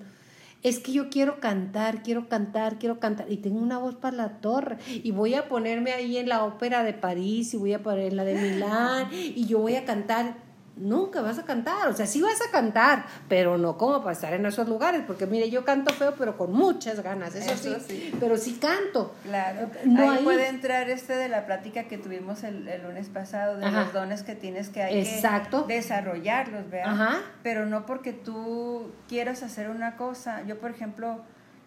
es 0.62 0.78
que 0.78 0.92
yo 0.92 1.10
quiero 1.10 1.40
cantar, 1.40 2.02
quiero 2.02 2.28
cantar, 2.28 2.78
quiero 2.78 3.00
cantar, 3.00 3.30
y 3.30 3.38
tengo 3.38 3.60
una 3.60 3.78
voz 3.78 3.96
para 3.96 4.16
la 4.16 4.40
torre, 4.40 4.78
y 4.86 5.10
voy 5.10 5.34
a 5.34 5.48
ponerme 5.48 5.92
ahí 5.92 6.16
en 6.16 6.28
la 6.28 6.44
ópera 6.44 6.84
de 6.84 6.92
París, 6.92 7.52
y 7.54 7.56
voy 7.56 7.72
a 7.72 7.82
poner 7.82 8.12
la 8.12 8.24
de 8.24 8.34
Milán, 8.34 9.08
y 9.12 9.44
yo 9.46 9.58
voy 9.58 9.74
a 9.74 9.84
cantar 9.84 10.36
nunca 10.76 11.20
vas 11.20 11.38
a 11.38 11.44
cantar, 11.44 11.88
o 11.88 11.94
sea, 11.94 12.06
sí 12.06 12.20
vas 12.22 12.40
a 12.46 12.50
cantar, 12.50 13.04
pero 13.28 13.58
no 13.58 13.76
como 13.76 14.00
para 14.00 14.12
estar 14.12 14.32
en 14.32 14.46
esos 14.46 14.68
lugares, 14.68 15.02
porque 15.06 15.26
mire, 15.26 15.50
yo 15.50 15.64
canto 15.64 15.92
feo, 15.92 16.14
pero 16.16 16.36
con 16.36 16.52
muchas 16.52 17.02
ganas, 17.02 17.34
eso, 17.34 17.78
sí, 17.86 18.12
pero 18.18 18.36
sí 18.36 18.58
canto. 18.60 19.14
Claro, 19.24 19.70
no 19.84 20.10
ahí, 20.10 20.24
puede 20.24 20.48
entrar 20.48 20.88
este 20.90 21.14
de 21.14 21.28
la 21.28 21.46
plática 21.46 21.84
que 21.84 21.98
tuvimos 21.98 22.42
el, 22.42 22.68
lunes 22.82 23.08
pasado, 23.08 23.58
de 23.58 23.70
los 23.70 23.92
dones 23.92 24.22
que 24.22 24.34
tienes 24.34 24.68
que 24.68 24.82
hay 24.82 25.00
Exacto. 25.00 25.66
que 25.66 25.74
desarrollarlos, 25.74 26.70
¿verdad? 26.70 27.18
Pero 27.42 27.66
no 27.66 27.86
porque 27.86 28.12
tú 28.12 28.90
quieras 29.08 29.42
hacer 29.42 29.70
una 29.70 29.96
cosa, 29.96 30.42
yo 30.46 30.58
por 30.58 30.70
ejemplo 30.70 31.20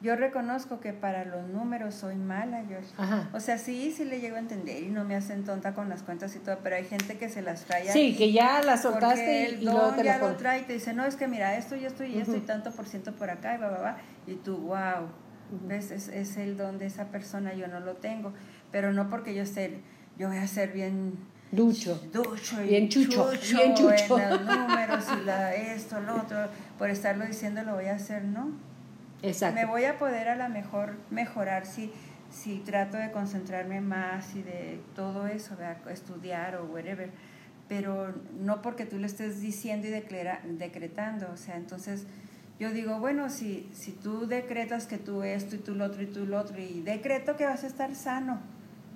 yo 0.06 0.16
reconozco 0.16 0.80
que 0.80 0.94
para 0.94 1.26
los 1.26 1.48
números 1.48 1.96
soy 1.96 2.16
mala, 2.16 2.64
yo. 2.70 2.78
O 3.34 3.40
sea, 3.40 3.58
sí, 3.58 3.92
sí 3.92 4.06
le 4.06 4.22
llego 4.22 4.36
a 4.36 4.40
entender 4.40 4.84
y 4.84 4.90
no 4.90 5.04
me 5.04 5.16
hacen 5.16 5.44
tonta 5.44 5.74
con 5.74 5.90
las 5.90 6.04
cuentas 6.04 6.36
y 6.36 6.40
todo, 6.40 6.60
pero 6.62 6.76
hay 6.76 6.86
gente 6.86 7.18
que 7.18 7.28
se 7.28 7.42
las 7.42 7.66
trae. 7.66 7.92
Sí, 7.92 8.16
que 8.16 8.32
ya 8.32 8.62
las 8.62 8.84
soltaste 8.84 9.58
y, 9.60 9.66
luego 9.66 9.94
te 9.94 10.04
ya 10.04 10.20
lo, 10.20 10.36
trae 10.36 10.62
y 10.62 10.64
te 10.66 10.74
dice, 10.74 10.94
no, 10.94 11.06
es 11.06 11.16
que 11.16 11.28
mira, 11.28 11.58
esto 11.58 11.76
y 11.76 11.86
esto 11.86 12.04
y 12.04 12.20
esto 12.20 12.36
y 12.36 12.42
tanto 12.42 12.72
por 12.72 12.86
ciento 12.86 13.14
por 13.14 13.32
acá 13.32 13.56
y 13.56 13.58
va, 13.58 13.70
va, 13.70 13.80
va. 13.80 13.98
Y 14.28 14.36
tú, 14.36 14.58
wow, 14.58 15.08
¿ves? 15.68 15.90
Es, 15.90 16.08
es 16.10 16.38
el 16.38 16.56
don 16.56 16.78
de 16.78 16.86
esa 16.86 17.06
persona, 17.06 17.56
yo 17.56 17.68
no 17.68 17.80
lo 17.80 17.96
tengo. 17.96 18.32
Pero 18.72 18.94
no 18.94 19.10
porque 19.10 19.34
yo 19.34 19.42
esté, 19.42 19.82
yo 20.20 20.28
voy 20.28 20.38
a 20.38 20.48
ser 20.48 20.72
bien 20.72 21.18
Ducho. 21.52 22.00
Ducho 22.12 22.62
y 22.62 22.68
bien 22.68 22.90
chucho, 22.90 23.30
bien 23.32 23.74
chucho. 23.74 24.20
en 24.20 24.30
los 24.30 24.42
números 24.42 25.06
y 25.20 25.26
la, 25.26 25.56
esto, 25.56 26.00
lo 26.02 26.16
otro, 26.18 26.38
por 26.78 26.90
estarlo 26.90 27.26
diciendo 27.26 27.64
lo 27.64 27.76
voy 27.76 27.86
a 27.86 27.96
hacer, 27.96 28.24
¿no? 28.24 28.75
Me 29.54 29.66
voy 29.66 29.86
a 29.86 29.98
poder 29.98 30.30
a 30.30 30.36
lo 30.36 30.50
mejor 30.50 30.96
mejorar 31.10 31.66
si, 31.66 31.92
si 32.30 32.60
trato 32.60 32.98
de 32.98 33.12
concentrarme 33.12 33.82
más 33.82 34.36
y 34.36 34.44
de 34.44 34.80
todo 34.96 35.28
eso, 35.28 35.56
de 35.56 35.76
estudiar 35.92 36.56
o 36.58 36.66
whatever, 36.66 37.10
pero 37.68 38.14
no 38.40 38.62
porque 38.62 38.86
tú 38.86 39.00
lo 39.00 39.06
estés 39.06 39.42
diciendo 39.42 39.88
y 39.88 39.90
decretando, 39.90 41.32
o 41.32 41.38
sea, 41.38 41.56
entonces 41.56 42.06
yo 42.60 42.72
digo, 42.72 43.00
bueno, 43.00 43.30
si, 43.30 43.70
si 43.74 43.92
tú 43.92 44.28
decretas 44.28 44.86
que 44.86 44.98
tú 44.98 45.24
esto 45.24 45.56
y 45.56 45.60
tú 45.60 45.76
lo 45.76 45.86
otro 45.86 46.02
y 46.04 46.08
tú 46.08 46.26
lo 46.26 46.40
otro, 46.40 46.60
y 46.60 46.82
decreto 46.82 47.36
que 47.36 47.46
vas 47.46 47.64
a 47.64 47.68
estar 47.68 47.96
sano, 47.96 48.40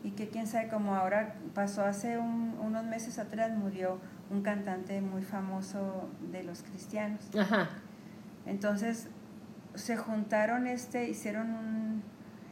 y 0.04 0.12
que 0.12 0.30
quién 0.30 0.48
sabe, 0.48 0.70
como 0.70 0.96
ahora 0.96 1.36
pasó 1.54 1.84
hace 1.84 2.18
unos 2.18 2.86
meses 2.86 3.20
atrás, 3.20 3.52
murió 3.52 4.00
un 4.30 4.42
cantante 4.44 5.02
muy 5.02 5.24
famoso 5.24 6.10
de 6.32 6.44
los 6.44 6.62
cristianos. 6.64 7.20
Ajá. 7.38 7.70
Entonces, 8.46 9.10
se 9.76 9.98
juntaron, 9.98 10.68
este, 10.68 11.10
hicieron 11.10 11.54
un, 11.54 12.04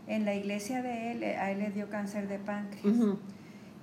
en 0.07 0.25
la 0.25 0.35
iglesia 0.35 0.81
de 0.81 1.11
él, 1.11 1.23
a 1.23 1.51
él 1.51 1.59
le 1.59 1.71
dio 1.71 1.89
cáncer 1.89 2.27
de 2.27 2.39
páncreas. 2.39 3.17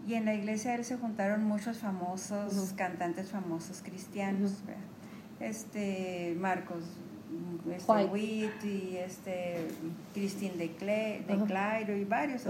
Y 0.07 0.15
en 0.15 0.27
la 0.27 0.35
iglesia 0.35 0.73
de 0.73 0.79
él 0.79 0.85
se 0.85 0.97
juntaron 0.97 1.45
muchos 1.45 1.79
famosos, 1.79 2.73
cantantes 2.77 3.31
famosos 3.31 3.83
cristianos. 3.83 4.63
Este, 5.41 6.37
Marcos 6.39 6.85
este, 7.71 8.05
Witt 8.07 8.65
y 8.65 8.97
este, 8.97 9.69
Christine 10.13 10.57
de, 10.57 10.71
Clairo 11.47 11.97
y 11.97 12.05
varios. 12.05 12.47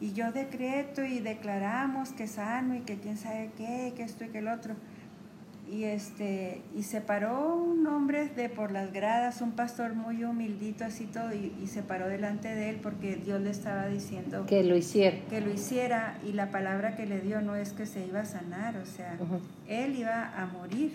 Y 0.00 0.12
yo 0.12 0.32
decreto 0.32 1.04
y 1.04 1.20
declaramos 1.20 2.10
que 2.12 2.26
sano 2.26 2.74
y 2.74 2.80
que 2.80 2.98
quién 2.98 3.18
sabe 3.18 3.50
qué, 3.56 3.92
que 3.96 4.02
esto 4.02 4.24
y 4.24 4.28
que 4.28 4.38
el 4.38 4.48
otro 4.48 4.74
y 5.70 5.84
este 5.84 6.62
y 6.76 6.82
se 6.82 7.00
paró 7.00 7.54
un 7.54 7.86
hombre 7.86 8.28
de 8.28 8.48
por 8.48 8.72
las 8.72 8.92
gradas 8.92 9.40
un 9.40 9.52
pastor 9.52 9.94
muy 9.94 10.24
humildito 10.24 10.84
así 10.84 11.06
todo 11.06 11.32
y, 11.32 11.66
se 11.68 11.82
paró 11.82 12.08
delante 12.08 12.48
de 12.48 12.70
él 12.70 12.80
porque 12.82 13.14
Dios 13.16 13.40
le 13.40 13.50
estaba 13.50 13.86
diciendo 13.86 14.46
que 14.46 14.64
lo 14.64 14.76
hiciera. 14.76 15.16
que 15.28 15.40
lo 15.40 15.52
hiciera 15.52 16.18
y 16.26 16.32
la 16.32 16.50
palabra 16.50 16.96
que 16.96 17.06
le 17.06 17.20
dio 17.20 17.40
no 17.40 17.54
es 17.54 17.72
que 17.72 17.86
se 17.86 18.04
iba 18.04 18.20
a 18.20 18.24
sanar 18.24 18.76
o 18.78 18.86
sea 18.86 19.16
él 19.68 19.96
iba 19.96 20.36
a 20.36 20.46
morir. 20.46 20.92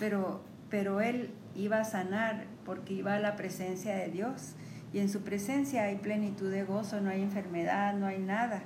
Pero 0.00 0.40
pero 0.68 1.00
él 1.00 1.30
iba 1.54 1.80
a 1.80 1.84
sanar 1.84 2.44
porque 2.66 2.94
iba 2.94 3.14
a 3.14 3.20
la 3.20 3.36
presencia 3.36 3.94
de 3.94 4.08
Dios 4.08 4.54
y 4.92 4.98
en 4.98 5.08
su 5.08 5.20
presencia 5.20 5.84
hay 5.84 5.96
plenitud 5.96 6.50
de 6.50 6.64
gozo 6.64 7.00
no 7.00 7.10
hay 7.10 7.22
enfermedad 7.22 7.94
no 7.94 8.06
hay 8.06 8.18
nada 8.18 8.62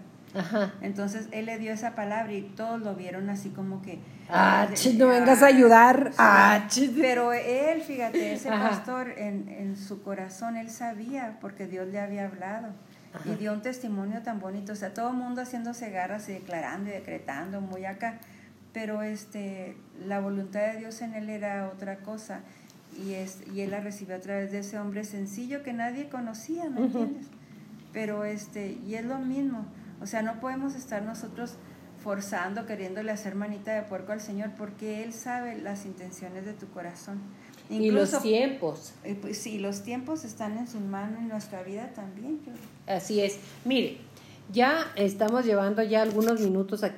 entonces 0.82 1.28
él 1.32 1.46
le 1.46 1.58
dio 1.58 1.72
esa 1.72 1.94
palabra 1.94 2.32
y 2.32 2.42
todos 2.42 2.80
lo 2.80 2.94
vieron 2.94 3.30
así 3.30 3.50
como 3.50 3.82
que... 3.82 3.98
Ah, 4.28 4.68
no 4.94 5.08
vengas 5.08 5.42
a 5.42 5.46
ayudar. 5.46 6.10
Ah, 6.18 6.66
pero 7.00 7.32
él, 7.32 7.80
fíjate, 7.82 8.34
ese 8.34 8.48
pastor 8.48 9.10
en, 9.16 9.48
en, 9.48 9.76
su 9.76 10.02
corazón, 10.02 10.56
él 10.56 10.68
sabía 10.68 11.38
porque 11.40 11.66
Dios 11.66 11.86
le 11.88 12.00
había 12.00 12.26
hablado. 12.26 12.68
Y 13.24 13.30
dio 13.36 13.52
un 13.52 13.62
testimonio 13.62 14.22
tan 14.22 14.40
bonito, 14.40 14.72
o 14.72 14.76
sea, 14.76 14.92
todo 14.92 15.10
el 15.10 15.16
mundo 15.16 15.40
haciéndose 15.40 15.90
garras 15.90 16.28
y 16.28 16.32
declarando 16.32 16.90
y 16.90 16.92
decretando, 16.92 17.62
muy 17.62 17.86
acá, 17.86 18.18
pero 18.74 19.00
este, 19.00 19.74
la 20.04 20.20
voluntad 20.20 20.60
de 20.60 20.80
Dios 20.80 21.00
en 21.00 21.14
él 21.14 21.30
era 21.30 21.70
otra 21.72 22.00
cosa, 22.00 22.40
y, 23.02 23.14
es, 23.14 23.38
y 23.54 23.62
él 23.62 23.70
la 23.70 23.80
recibió 23.80 24.16
a 24.16 24.20
través 24.20 24.52
de 24.52 24.58
ese 24.58 24.78
hombre 24.78 25.04
sencillo 25.04 25.62
que 25.62 25.72
nadie 25.72 26.10
conocía, 26.10 26.68
¿me 26.68 26.82
entiendes? 26.82 27.26
Pero 27.94 28.24
este, 28.24 28.78
y 28.86 28.96
es 28.96 29.04
lo 29.06 29.18
mismo, 29.18 29.64
o 30.00 30.06
sea, 30.06 30.22
no 30.22 30.40
podemos 30.40 30.74
estar 30.74 31.02
nosotros 31.02 31.54
forzando, 32.02 32.66
queriéndole 32.66 33.10
hacer 33.10 33.34
manita 33.34 33.74
de 33.74 33.82
puerco 33.82 34.12
al 34.12 34.20
Señor, 34.20 34.50
porque 34.56 35.02
Él 35.02 35.12
sabe 35.12 35.58
las 35.58 35.86
intenciones 35.86 36.44
de 36.44 36.52
tu 36.52 36.68
corazón. 36.68 37.20
y 37.68 37.90
los 37.90 38.22
tiempos. 38.22 38.92
Eh, 39.02 39.16
pues, 39.20 39.38
sí, 39.38 39.58
los 39.58 39.82
tiempos 39.82 40.24
están 40.24 40.56
en 40.56 40.68
su 40.68 40.78
mano 40.78 41.18
en 41.18 41.28
nuestra 41.28 41.62
vida 41.62 41.90
también. 41.94 42.38
Así 42.86 43.20
es. 43.20 43.38
Mire, 43.64 43.98
ya 44.52 44.86
estamos 44.94 45.44
llevando 45.44 45.82
ya 45.82 46.02
algunos 46.02 46.40
minutos 46.40 46.84
aquí. 46.84 46.94